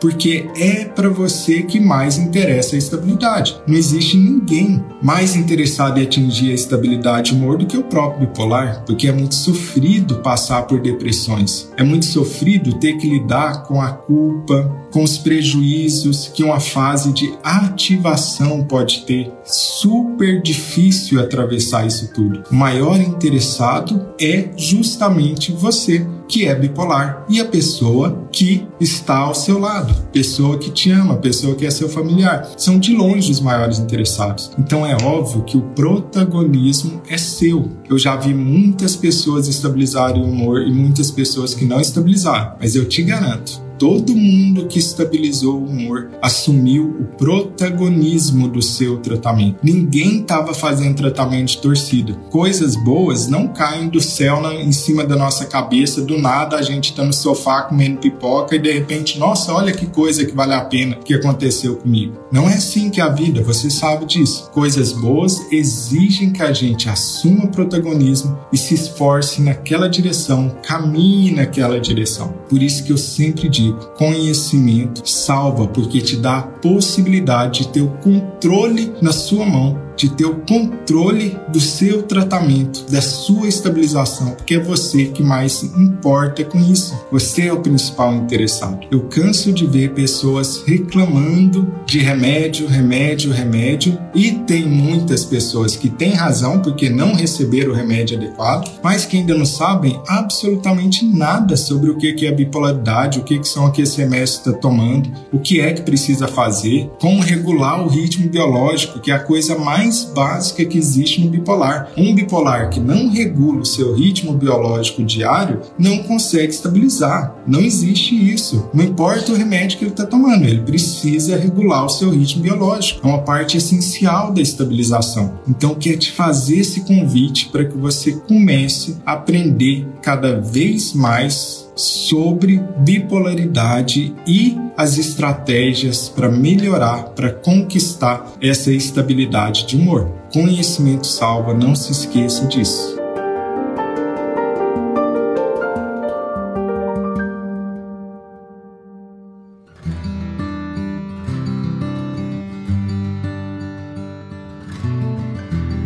porque 0.00 0.48
é 0.56 0.84
para 0.84 1.08
você 1.08 1.62
que 1.62 1.80
mais 1.80 2.18
interessa 2.18 2.74
a 2.74 2.78
estabilidade. 2.78 3.60
Não 3.66 3.76
existe 3.76 4.16
ninguém 4.16 4.84
mais 5.02 5.36
interessado 5.36 5.98
em 5.98 6.02
atingir 6.02 6.50
a 6.50 6.54
estabilidade 6.54 7.32
humor 7.32 7.56
do 7.56 7.66
que 7.66 7.76
o 7.76 7.84
próprio 7.84 8.26
bipolar, 8.26 8.84
porque 8.84 9.08
é 9.08 9.12
muito 9.12 9.34
sofrido 9.34 10.16
passar 10.16 10.62
por 10.62 10.80
depressões. 10.80 11.70
É 11.76 11.82
muito 11.82 12.06
sofrido 12.06 12.78
ter 12.78 12.96
que 12.98 13.08
lidar 13.08 13.64
com 13.64 13.80
a 13.80 13.90
culpa, 13.90 14.70
com 14.90 15.02
os 15.02 15.18
prejuízos 15.18 16.28
que 16.28 16.42
uma 16.42 16.60
fase 16.60 17.12
de 17.12 17.32
ativação 17.42 18.64
pode 18.64 19.04
ter. 19.06 19.32
Super 19.44 20.42
difícil 20.42 21.20
atravessar 21.20 21.86
isso 21.86 22.12
tudo. 22.12 22.42
O 22.50 22.54
maior 22.54 23.00
interessado 23.00 24.08
é 24.20 24.50
justamente 24.56 25.52
você 25.52 26.06
que 26.30 26.46
é 26.46 26.54
bipolar 26.54 27.26
e 27.28 27.40
a 27.40 27.44
pessoa 27.44 28.28
que 28.30 28.64
está 28.80 29.16
ao 29.16 29.34
seu 29.34 29.58
lado, 29.58 29.92
pessoa 30.12 30.56
que 30.56 30.70
te 30.70 30.88
ama, 30.88 31.16
pessoa 31.16 31.56
que 31.56 31.66
é 31.66 31.70
seu 31.70 31.88
familiar. 31.88 32.48
São 32.56 32.78
de 32.78 32.94
longe 32.94 33.32
os 33.32 33.40
maiores 33.40 33.80
interessados. 33.80 34.52
Então 34.56 34.86
é 34.86 34.96
óbvio 35.02 35.42
que 35.42 35.56
o 35.56 35.62
protagonismo 35.74 37.02
é 37.08 37.18
seu. 37.18 37.68
Eu 37.88 37.98
já 37.98 38.14
vi 38.14 38.32
muitas 38.32 38.94
pessoas 38.94 39.48
estabilizarem 39.48 40.22
o 40.22 40.26
humor 40.26 40.62
e 40.62 40.72
muitas 40.72 41.10
pessoas 41.10 41.52
que 41.52 41.64
não 41.64 41.80
estabilizaram, 41.80 42.54
mas 42.60 42.76
eu 42.76 42.88
te 42.88 43.02
garanto, 43.02 43.60
todo 43.80 44.14
mundo 44.14 44.66
que 44.66 44.78
estabilizou 44.78 45.54
o 45.54 45.64
humor 45.64 46.10
assumiu 46.20 46.84
o 47.00 47.04
protagonismo 47.16 48.46
do 48.46 48.60
seu 48.60 48.98
tratamento. 48.98 49.56
Ninguém 49.62 50.20
estava 50.20 50.52
fazendo 50.52 50.96
tratamento 50.96 51.48
de 51.48 51.58
torcida. 51.62 52.12
Coisas 52.28 52.76
boas 52.76 53.26
não 53.26 53.48
caem 53.48 53.88
do 53.88 53.98
céu 53.98 54.42
na, 54.42 54.52
em 54.52 54.70
cima 54.70 55.02
da 55.02 55.16
nossa 55.16 55.46
cabeça, 55.46 56.02
do 56.02 56.18
nada 56.18 56.56
a 56.56 56.62
gente 56.62 56.90
está 56.90 57.02
no 57.02 57.12
sofá 57.14 57.62
comendo 57.62 58.00
pipoca 58.00 58.54
e 58.54 58.58
de 58.58 58.70
repente, 58.70 59.18
nossa, 59.18 59.50
olha 59.54 59.72
que 59.72 59.86
coisa 59.86 60.26
que 60.26 60.36
vale 60.36 60.52
a 60.52 60.60
pena 60.60 60.96
que 60.96 61.14
aconteceu 61.14 61.76
comigo. 61.76 62.12
Não 62.30 62.50
é 62.50 62.54
assim 62.54 62.90
que 62.90 63.00
é 63.00 63.04
a 63.04 63.08
vida, 63.08 63.42
você 63.42 63.70
sabe 63.70 64.04
disso. 64.04 64.50
Coisas 64.52 64.92
boas 64.92 65.40
exigem 65.50 66.32
que 66.32 66.42
a 66.42 66.52
gente 66.52 66.86
assuma 66.90 67.46
o 67.46 67.50
protagonismo 67.50 68.38
e 68.52 68.58
se 68.58 68.74
esforce 68.74 69.40
naquela 69.40 69.88
direção, 69.88 70.54
caminhe 70.62 71.30
naquela 71.30 71.80
direção. 71.80 72.34
Por 72.46 72.62
isso 72.62 72.84
que 72.84 72.92
eu 72.92 72.98
sempre 72.98 73.48
digo 73.48 73.69
conhecimento 73.96 75.02
salva 75.04 75.66
porque 75.66 76.00
te 76.00 76.16
dá 76.16 76.38
a 76.38 76.42
possibilidade 76.42 77.60
de 77.60 77.68
ter 77.68 77.82
o 77.82 77.90
controle 77.98 78.94
na 79.00 79.12
sua 79.12 79.44
mão 79.44 79.89
de 80.00 80.08
ter 80.08 80.24
o 80.24 80.36
controle 80.48 81.36
do 81.52 81.60
seu 81.60 82.02
tratamento, 82.04 82.90
da 82.90 83.02
sua 83.02 83.46
estabilização, 83.46 84.30
porque 84.30 84.54
é 84.54 84.60
você 84.60 85.06
que 85.06 85.22
mais 85.22 85.52
se 85.52 85.66
importa 85.66 86.42
com 86.42 86.58
isso. 86.58 86.98
Você 87.12 87.48
é 87.48 87.52
o 87.52 87.60
principal 87.60 88.14
interessado. 88.14 88.86
Eu 88.90 89.02
canso 89.02 89.52
de 89.52 89.66
ver 89.66 89.92
pessoas 89.92 90.62
reclamando 90.66 91.70
de 91.84 91.98
remédio, 91.98 92.66
remédio, 92.66 93.30
remédio, 93.30 93.98
e 94.14 94.32
tem 94.32 94.66
muitas 94.66 95.24
pessoas 95.24 95.76
que 95.76 95.90
têm 95.90 96.12
razão 96.12 96.60
porque 96.60 96.88
não 96.88 97.14
receberam 97.14 97.72
o 97.72 97.74
remédio 97.74 98.16
adequado, 98.16 98.70
mas 98.82 99.04
que 99.04 99.18
ainda 99.18 99.34
não 99.34 99.44
sabem 99.44 100.00
absolutamente 100.08 101.04
nada 101.04 101.56
sobre 101.56 101.90
o 101.90 101.98
que 101.98 102.26
é 102.26 102.32
bipolaridade, 102.32 103.18
o 103.18 103.22
que 103.22 103.42
são 103.44 103.66
aqueles 103.66 103.94
remédios 103.94 104.38
que 104.38 104.48
está 104.48 104.58
tomando, 104.58 105.10
o 105.30 105.38
que 105.38 105.60
é 105.60 105.72
que 105.74 105.82
precisa 105.82 106.26
fazer, 106.26 106.90
como 106.98 107.20
regular 107.20 107.84
o 107.84 107.88
ritmo 107.88 108.28
biológico, 108.30 109.00
que 109.00 109.10
é 109.10 109.14
a 109.14 109.18
coisa 109.18 109.58
mais 109.58 109.89
mais 109.90 110.04
básica 110.04 110.64
que 110.64 110.78
existe 110.78 111.20
no 111.20 111.30
bipolar. 111.30 111.90
Um 111.96 112.14
bipolar 112.14 112.70
que 112.70 112.78
não 112.78 113.10
regula 113.10 113.62
o 113.62 113.66
seu 113.66 113.92
ritmo 113.92 114.32
biológico 114.34 115.02
diário 115.02 115.60
não 115.76 115.98
consegue 116.04 116.52
estabilizar. 116.52 117.34
Não 117.44 117.60
existe 117.60 118.14
isso. 118.14 118.68
Não 118.72 118.84
importa 118.84 119.32
o 119.32 119.34
remédio 119.34 119.78
que 119.78 119.84
ele 119.84 119.90
está 119.90 120.06
tomando, 120.06 120.44
ele 120.44 120.60
precisa 120.60 121.36
regular 121.36 121.84
o 121.84 121.88
seu 121.88 122.08
ritmo 122.10 122.42
biológico. 122.42 123.00
É 123.04 123.10
uma 123.10 123.22
parte 123.22 123.56
essencial 123.56 124.32
da 124.32 124.40
estabilização. 124.40 125.40
Então, 125.48 125.74
quer 125.74 125.96
te 125.96 126.12
fazer 126.12 126.58
esse 126.58 126.82
convite 126.82 127.48
para 127.48 127.64
que 127.64 127.76
você 127.76 128.12
comece 128.12 128.96
a 129.04 129.14
aprender 129.14 129.88
cada 130.00 130.40
vez 130.40 130.92
mais 130.92 131.59
sobre 131.74 132.62
bipolaridade 132.78 134.14
e 134.26 134.56
as 134.76 134.98
estratégias 134.98 136.08
para 136.08 136.30
melhorar, 136.30 137.10
para 137.10 137.30
conquistar 137.30 138.32
essa 138.40 138.72
estabilidade 138.72 139.66
de 139.66 139.76
humor. 139.76 140.10
Conhecimento 140.32 141.06
salva, 141.06 141.52
não 141.52 141.74
se 141.74 141.92
esqueça 141.92 142.46
disso. 142.46 142.98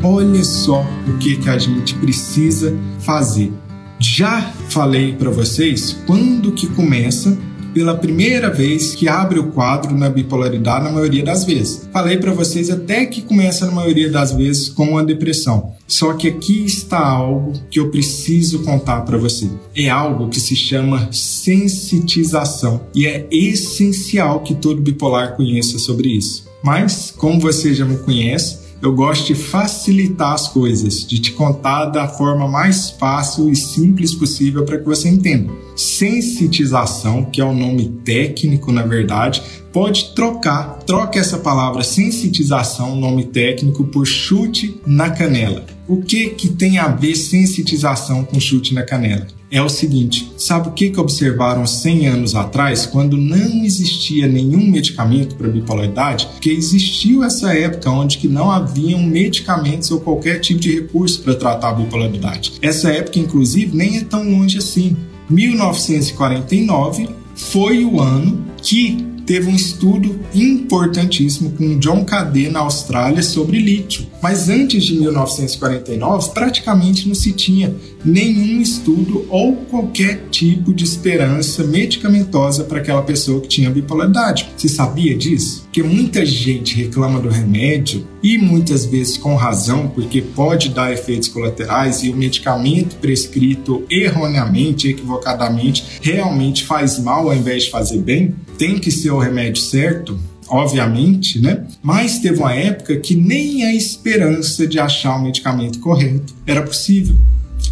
Olha 0.06 0.44
só 0.44 0.84
o 1.08 1.18
que, 1.18 1.36
que 1.38 1.48
a 1.48 1.58
gente 1.58 1.94
precisa 1.94 2.76
fazer 3.00 3.50
já 3.98 4.42
falei 4.68 5.14
para 5.14 5.30
vocês 5.30 5.96
quando 6.06 6.52
que 6.52 6.66
começa 6.68 7.36
pela 7.74 7.96
primeira 7.96 8.48
vez 8.48 8.94
que 8.94 9.08
abre 9.08 9.40
o 9.40 9.50
quadro 9.50 9.96
na 9.96 10.08
bipolaridade 10.08 10.84
na 10.84 10.92
maioria 10.92 11.24
das 11.24 11.44
vezes. 11.44 11.88
Falei 11.92 12.16
para 12.16 12.32
vocês 12.32 12.70
até 12.70 13.04
que 13.04 13.20
começa 13.20 13.66
na 13.66 13.72
maioria 13.72 14.08
das 14.08 14.32
vezes 14.32 14.68
com 14.68 14.96
a 14.96 15.02
depressão. 15.02 15.74
Só 15.86 16.14
que 16.14 16.28
aqui 16.28 16.64
está 16.64 16.98
algo 16.98 17.52
que 17.68 17.80
eu 17.80 17.90
preciso 17.90 18.62
contar 18.62 19.02
para 19.02 19.18
você. 19.18 19.50
É 19.74 19.90
algo 19.90 20.28
que 20.28 20.40
se 20.40 20.54
chama 20.54 21.08
sensitização 21.10 22.82
e 22.94 23.06
é 23.06 23.26
essencial 23.30 24.40
que 24.40 24.54
todo 24.54 24.80
bipolar 24.80 25.36
conheça 25.36 25.78
sobre 25.78 26.08
isso. 26.08 26.44
Mas, 26.62 27.12
como 27.14 27.40
você 27.40 27.74
já 27.74 27.84
me 27.84 27.98
conhece, 27.98 28.63
eu 28.84 28.92
gosto 28.92 29.28
de 29.28 29.34
facilitar 29.34 30.34
as 30.34 30.46
coisas, 30.46 31.06
de 31.06 31.18
te 31.18 31.32
contar 31.32 31.86
da 31.86 32.06
forma 32.06 32.46
mais 32.46 32.90
fácil 32.90 33.48
e 33.48 33.56
simples 33.56 34.14
possível 34.14 34.62
para 34.62 34.76
que 34.76 34.84
você 34.84 35.08
entenda. 35.08 35.50
Sensitização, 35.74 37.24
que 37.24 37.40
é 37.40 37.44
o 37.44 37.54
nome 37.54 37.88
técnico, 38.04 38.70
na 38.70 38.82
verdade, 38.82 39.42
pode 39.72 40.14
trocar, 40.14 40.80
troca 40.86 41.18
essa 41.18 41.38
palavra 41.38 41.82
sensitização, 41.82 42.94
nome 42.94 43.24
técnico, 43.24 43.84
por 43.84 44.06
chute 44.06 44.78
na 44.86 45.08
canela. 45.08 45.64
O 45.86 46.00
que 46.00 46.30
que 46.30 46.48
tem 46.48 46.78
a 46.78 46.88
ver 46.88 47.14
sensitização 47.14 48.24
com 48.24 48.40
chute 48.40 48.72
na 48.74 48.82
canela? 48.82 49.26
é 49.54 49.62
o 49.62 49.68
seguinte: 49.68 50.32
sabe 50.36 50.68
o 50.68 50.72
que, 50.72 50.90
que 50.90 50.98
observaram 50.98 51.64
100 51.64 52.08
anos 52.08 52.34
atrás, 52.34 52.86
quando 52.86 53.16
não 53.16 53.64
existia 53.64 54.26
nenhum 54.26 54.68
medicamento 54.68 55.36
para 55.36 55.48
bipolaridade? 55.48 56.28
Que 56.40 56.50
existiu 56.50 57.22
essa 57.22 57.54
época 57.54 57.88
onde 57.88 58.18
que 58.18 58.26
não 58.26 58.50
haviam 58.50 59.00
medicamentos 59.00 59.90
ou 59.92 60.00
qualquer 60.00 60.40
tipo 60.40 60.58
de 60.58 60.74
recurso 60.74 61.22
para 61.22 61.36
tratar 61.36 61.70
a 61.70 61.74
bipolaridade. 61.74 62.54
Essa 62.60 62.90
época, 62.90 63.20
inclusive, 63.20 63.76
nem 63.76 63.98
é 63.98 64.04
tão 64.04 64.28
longe 64.28 64.58
assim. 64.58 64.96
1949 65.30 67.08
foi 67.34 67.84
o 67.84 68.00
ano 68.00 68.44
que 68.60 69.13
teve 69.26 69.48
um 69.48 69.54
estudo 69.54 70.20
importantíssimo 70.34 71.50
com 71.50 71.78
John 71.78 72.04
Cadê 72.04 72.48
na 72.48 72.60
Austrália 72.60 73.22
sobre 73.22 73.58
lítio. 73.58 74.06
Mas 74.22 74.48
antes 74.48 74.84
de 74.84 74.94
1949, 74.94 76.30
praticamente 76.32 77.08
não 77.08 77.14
se 77.14 77.32
tinha 77.32 77.74
nenhum 78.04 78.60
estudo 78.60 79.26
ou 79.28 79.56
qualquer 79.56 80.28
tipo 80.30 80.72
de 80.72 80.84
esperança 80.84 81.64
medicamentosa 81.64 82.64
para 82.64 82.78
aquela 82.78 83.02
pessoa 83.02 83.40
que 83.40 83.48
tinha 83.48 83.70
bipolaridade. 83.70 84.50
Você 84.56 84.68
sabia 84.68 85.16
disso? 85.16 85.63
Que 85.74 85.82
muita 85.82 86.24
gente 86.24 86.76
reclama 86.76 87.18
do 87.18 87.28
remédio 87.28 88.06
e 88.22 88.38
muitas 88.38 88.86
vezes 88.86 89.16
com 89.16 89.34
razão, 89.34 89.88
porque 89.88 90.22
pode 90.22 90.68
dar 90.68 90.92
efeitos 90.92 91.28
colaterais 91.28 92.04
e 92.04 92.10
o 92.10 92.16
medicamento 92.16 92.94
prescrito 92.98 93.84
erroneamente, 93.90 94.86
equivocadamente, 94.86 95.84
realmente 96.00 96.62
faz 96.62 97.00
mal 97.00 97.28
ao 97.28 97.34
invés 97.34 97.64
de 97.64 97.70
fazer 97.70 97.98
bem. 97.98 98.36
Tem 98.56 98.78
que 98.78 98.92
ser 98.92 99.10
o 99.10 99.18
remédio 99.18 99.60
certo, 99.60 100.16
obviamente, 100.46 101.40
né? 101.40 101.66
Mas 101.82 102.20
teve 102.20 102.38
uma 102.38 102.54
época 102.54 102.96
que 103.00 103.16
nem 103.16 103.64
a 103.64 103.74
esperança 103.74 104.68
de 104.68 104.78
achar 104.78 105.16
o 105.16 105.24
medicamento 105.24 105.80
correto 105.80 106.36
era 106.46 106.62
possível. 106.62 107.16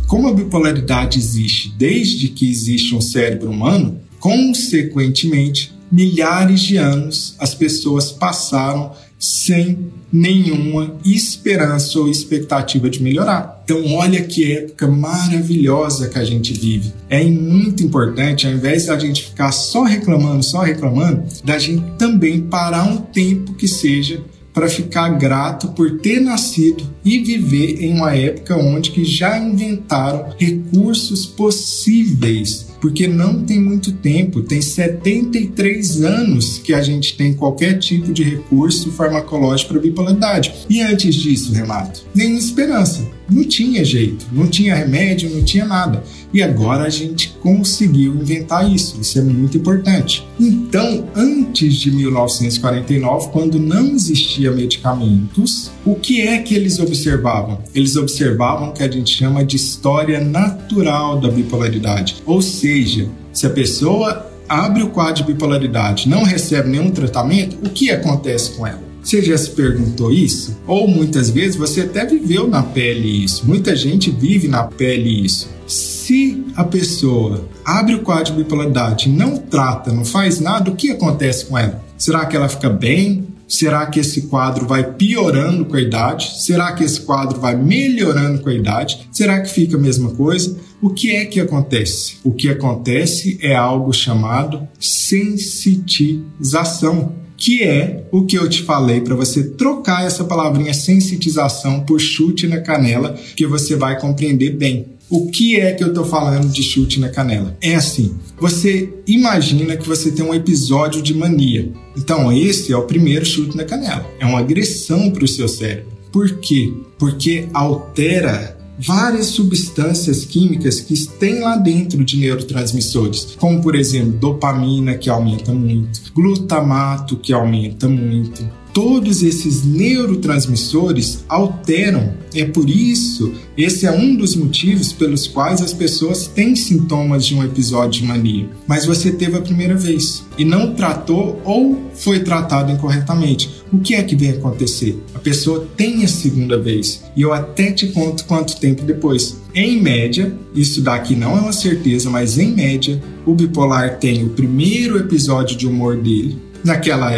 Como 0.09 0.27
a 0.27 0.35
bipolaridade 0.35 1.21
existe 1.21 1.73
desde 1.79 2.27
que 2.31 2.51
existe 2.51 2.97
um 2.97 3.01
cérebro 3.01 3.49
humano, 3.49 4.01
consequentemente, 4.19 5.73
milhares 5.93 6.61
de 6.61 6.79
anos 6.79 7.37
as 7.39 7.55
pessoas 7.55 8.11
passaram 8.11 8.93
sem 9.19 9.93
nenhuma 10.13 10.97
esperança 11.05 11.99
ou 12.01 12.09
expectativa 12.09 12.91
de 12.91 13.01
melhorar. 13.01 13.63
Então, 13.65 13.95
olha 13.95 14.21
que 14.23 14.53
época 14.53 14.89
maravilhosa 14.89 16.09
que 16.09 16.19
a 16.19 16.25
gente 16.25 16.53
vive. 16.53 16.93
É 17.09 17.23
muito 17.23 17.85
importante, 17.85 18.47
ao 18.47 18.53
invés 18.53 18.87
da 18.87 18.99
gente 18.99 19.23
ficar 19.23 19.53
só 19.53 19.85
reclamando, 19.85 20.43
só 20.43 20.61
reclamando, 20.61 21.23
da 21.45 21.57
gente 21.57 21.85
também 21.99 22.41
parar 22.41 22.83
um 22.85 22.97
tempo 22.97 23.55
que 23.55 23.69
seja 23.69 24.21
para 24.53 24.69
ficar 24.69 25.09
grato 25.11 25.69
por 25.69 25.99
ter 26.01 26.21
nascido 26.21 26.85
e 27.05 27.19
viver 27.21 27.83
em 27.83 27.95
uma 27.95 28.15
época 28.15 28.57
onde 28.57 28.91
que 28.91 29.05
já 29.05 29.39
inventaram 29.39 30.35
recursos 30.39 31.25
possíveis, 31.25 32.72
porque 32.83 33.07
não 33.07 33.45
tem 33.45 33.61
muito 33.61 33.93
tempo, 33.93 34.43
tem 34.43 34.61
73 34.61 36.03
anos 36.03 36.59
que 36.59 36.75
a 36.75 36.83
gente 36.83 37.17
tem 37.17 37.33
qualquer 37.33 37.79
tipo 37.79 38.13
de 38.13 38.25
recurso 38.25 38.91
farmacológico 38.91 39.73
para 39.73 39.81
bipolaridade. 39.81 40.53
E 40.69 40.83
antes 40.83 41.15
disso, 41.15 41.53
Renato, 41.53 42.03
nenhuma 42.13 42.41
esperança. 42.41 43.09
Não 43.31 43.45
tinha 43.45 43.85
jeito, 43.85 44.27
não 44.33 44.47
tinha 44.47 44.75
remédio, 44.75 45.31
não 45.31 45.43
tinha 45.43 45.65
nada. 45.65 46.03
E 46.33 46.43
agora 46.43 46.85
a 46.85 46.89
gente 46.89 47.31
conseguiu 47.41 48.15
inventar 48.15 48.71
isso, 48.71 48.99
isso 49.01 49.19
é 49.19 49.23
muito 49.23 49.57
importante. 49.59 50.27
Então, 50.41 51.09
antes 51.15 51.75
de 51.75 51.91
1949, 51.91 53.29
quando 53.31 53.59
não 53.59 53.95
existia 53.95 54.51
medicamentos, 54.51 55.71
o 55.85 55.95
que 55.95 56.23
é 56.23 56.39
que 56.39 56.55
eles 56.55 56.79
observavam? 56.79 57.59
Eles 57.75 57.97
observavam 57.97 58.71
o 58.71 58.73
que 58.73 58.83
a 58.83 58.91
gente 58.91 59.15
chama 59.15 59.45
de 59.45 59.57
história 59.57 60.21
natural 60.21 61.21
da 61.21 61.29
bipolaridade. 61.29 62.17
Ou 62.27 62.41
seja, 62.41 63.09
se 63.33 63.47
a 63.47 63.51
pessoa 63.51 64.31
abre 64.49 64.83
o 64.83 64.91
quadro 64.91 65.25
de 65.25 65.33
bipolaridade, 65.33 66.09
não 66.09 66.25
recebe 66.25 66.69
nenhum 66.69 66.91
tratamento, 66.91 67.57
o 67.65 67.71
que 67.71 67.91
acontece 67.91 68.51
com 68.53 68.67
ela? 68.67 68.92
Você 69.03 69.21
já 69.21 69.37
se 69.37 69.51
perguntou 69.51 70.13
isso? 70.13 70.57
Ou 70.67 70.87
muitas 70.87 71.29
vezes 71.29 71.57
você 71.57 71.81
até 71.83 72.07
viveu 72.07 72.47
na 72.47 72.63
pele 72.63 73.25
isso. 73.25 73.45
Muita 73.47 73.75
gente 73.75 74.11
vive 74.11 74.47
na 74.47 74.65
pele 74.65 75.25
isso. 75.25 75.51
Se 75.67 76.45
a 76.55 76.63
pessoa 76.65 77.49
abre 77.65 77.97
o 77.97 78.03
quadro 78.03 78.33
de 78.33 78.43
bipolaridade, 78.43 79.09
não 79.09 79.37
trata, 79.37 79.93
não 79.93 80.05
faz 80.05 80.39
nada, 80.39 80.71
o 80.71 80.77
que 80.77 80.91
acontece 80.91 81.47
com 81.47 81.59
ela? 81.59 81.83
Será 81.99 82.25
que 82.27 82.37
ela 82.37 82.49
fica 82.49 82.71
bem? 82.71 83.27
Será 83.49 83.87
que 83.87 83.99
esse 84.01 84.23
quadro 84.23 84.67
vai 84.67 84.93
piorando 84.95 85.67
com 85.67 85.77
a 85.77 85.81
idade? 85.81 86.43
Será 86.43 86.73
que 86.73 86.83
esse 86.85 87.03
quadro 87.03 87.41
vai 87.41 87.55
melhorando 87.55 88.41
com 88.41 88.49
a 88.49 88.55
idade? 88.55 89.07
Será 89.13 89.41
que 89.41 89.51
fica 89.51 89.77
a 89.77 89.81
mesma 89.81 90.11
coisa? 90.15 90.57
O 90.81 90.91
que 90.91 91.11
é 91.11 91.27
que 91.27 91.39
acontece? 91.39 92.17
O 92.25 92.33
que 92.33 92.49
acontece 92.49 93.39
é 93.43 93.55
algo 93.55 93.93
chamado 93.93 94.67
sensitização 94.81 97.22
que 97.43 97.61
é 97.65 98.05
o 98.13 98.25
que 98.25 98.39
eu 98.39 98.49
te 98.49 98.63
falei 98.63 99.01
para 99.01 99.17
você 99.17 99.43
trocar 99.43 100.07
essa 100.07 100.23
palavrinha 100.23 100.73
sensitização 100.73 101.81
por 101.81 102.01
chute 102.01 102.47
na 102.47 102.61
canela, 102.61 103.19
que 103.37 103.45
você 103.45 103.75
vai 103.75 103.99
compreender 103.99 104.51
bem. 104.51 104.87
O 105.11 105.29
que 105.29 105.59
é 105.59 105.73
que 105.73 105.83
eu 105.83 105.89
estou 105.89 106.05
falando 106.05 106.49
de 106.49 106.63
chute 106.63 107.01
na 107.01 107.09
canela? 107.09 107.57
É 107.61 107.75
assim: 107.75 108.15
você 108.39 108.89
imagina 109.09 109.77
que 109.77 109.89
você 109.89 110.13
tem 110.13 110.25
um 110.25 110.33
episódio 110.33 111.03
de 111.03 111.13
mania. 111.13 111.73
Então, 111.97 112.33
esse 112.33 112.73
é 112.73 112.77
o 112.77 112.87
primeiro 112.87 113.27
chute 113.27 113.57
na 113.57 113.65
canela. 113.65 114.07
É 114.21 114.25
uma 114.25 114.39
agressão 114.39 115.11
para 115.11 115.25
o 115.25 115.29
seu 115.29 115.49
cérebro. 115.49 115.91
Por 116.13 116.39
quê? 116.39 116.73
Porque 116.97 117.49
altera 117.53 118.57
várias 118.79 119.27
substâncias 119.27 120.25
químicas 120.25 120.81
que 120.81 120.95
tem 121.19 121.41
lá 121.41 121.57
dentro 121.57 122.05
de 122.05 122.17
neurotransmissores, 122.17 123.37
como 123.39 123.63
por 123.63 123.75
exemplo 123.75 124.13
dopamina 124.19 124.95
que 124.95 125.11
aumenta 125.11 125.53
muito, 125.53 126.13
glutamato 126.15 127.17
que 127.17 127.33
aumenta 127.33 127.89
muito, 127.89 128.49
todos 128.73 129.23
esses 129.23 129.65
neurotransmissores 129.65 131.25
alteram. 131.29 132.15
É 132.35 132.45
por 132.45 132.69
isso, 132.69 133.33
esse 133.57 133.87
é 133.87 133.93
um 133.93 134.17
dos 134.17 134.35
motivos 134.35 134.93
pelos 134.93 135.27
quais 135.27 135.61
as 135.61 135.73
pessoas 135.75 136.27
têm 136.27 136.57
sintomas 136.57 137.27
de 137.27 137.35
um 137.35 137.45
episódio 137.45 138.01
de 138.01 138.09
mania. 138.09 138.49
Mas 138.67 138.87
você 138.87 139.13
teve 139.13 139.37
a 139.37 139.43
primeira 139.43 139.75
vez 139.75 140.25
e 140.39 140.45
não 140.45 140.75
tratou 140.75 141.41
ou 141.45 141.91
foi 141.95 142.21
tratado 142.21 142.73
incorretamente. 142.73 143.63
O 143.71 143.79
que 143.79 143.95
é 143.95 144.03
que 144.03 144.17
vem 144.17 144.31
acontecer? 144.31 144.99
A 145.15 145.19
pessoa 145.19 145.69
tem 145.77 146.05
a 146.05 146.09
segunda 146.09 146.59
vez 146.59 147.03
e 147.15 147.23
eu 147.23 147.33
até 147.33 147.71
te 147.71 147.89
conto 147.89 148.25
quanto 148.25 148.59
tempo 148.59 148.83
depois. 148.83 149.37
Em 149.55 149.81
média, 149.81 150.35
isso 150.55 150.81
daqui 150.81 151.15
não 151.15 151.37
é 151.37 151.41
uma 151.41 151.53
certeza, 151.53 152.09
mas 152.09 152.39
em 152.39 152.53
média, 152.53 153.03
o 153.27 153.35
bipolar 153.35 153.99
tem 153.99 154.25
o 154.25 154.31
primeiro 154.31 154.99
episódio 154.99 155.57
de 155.57 155.67
humor 155.67 155.99
dele 155.99 156.39
naquela 156.65 157.13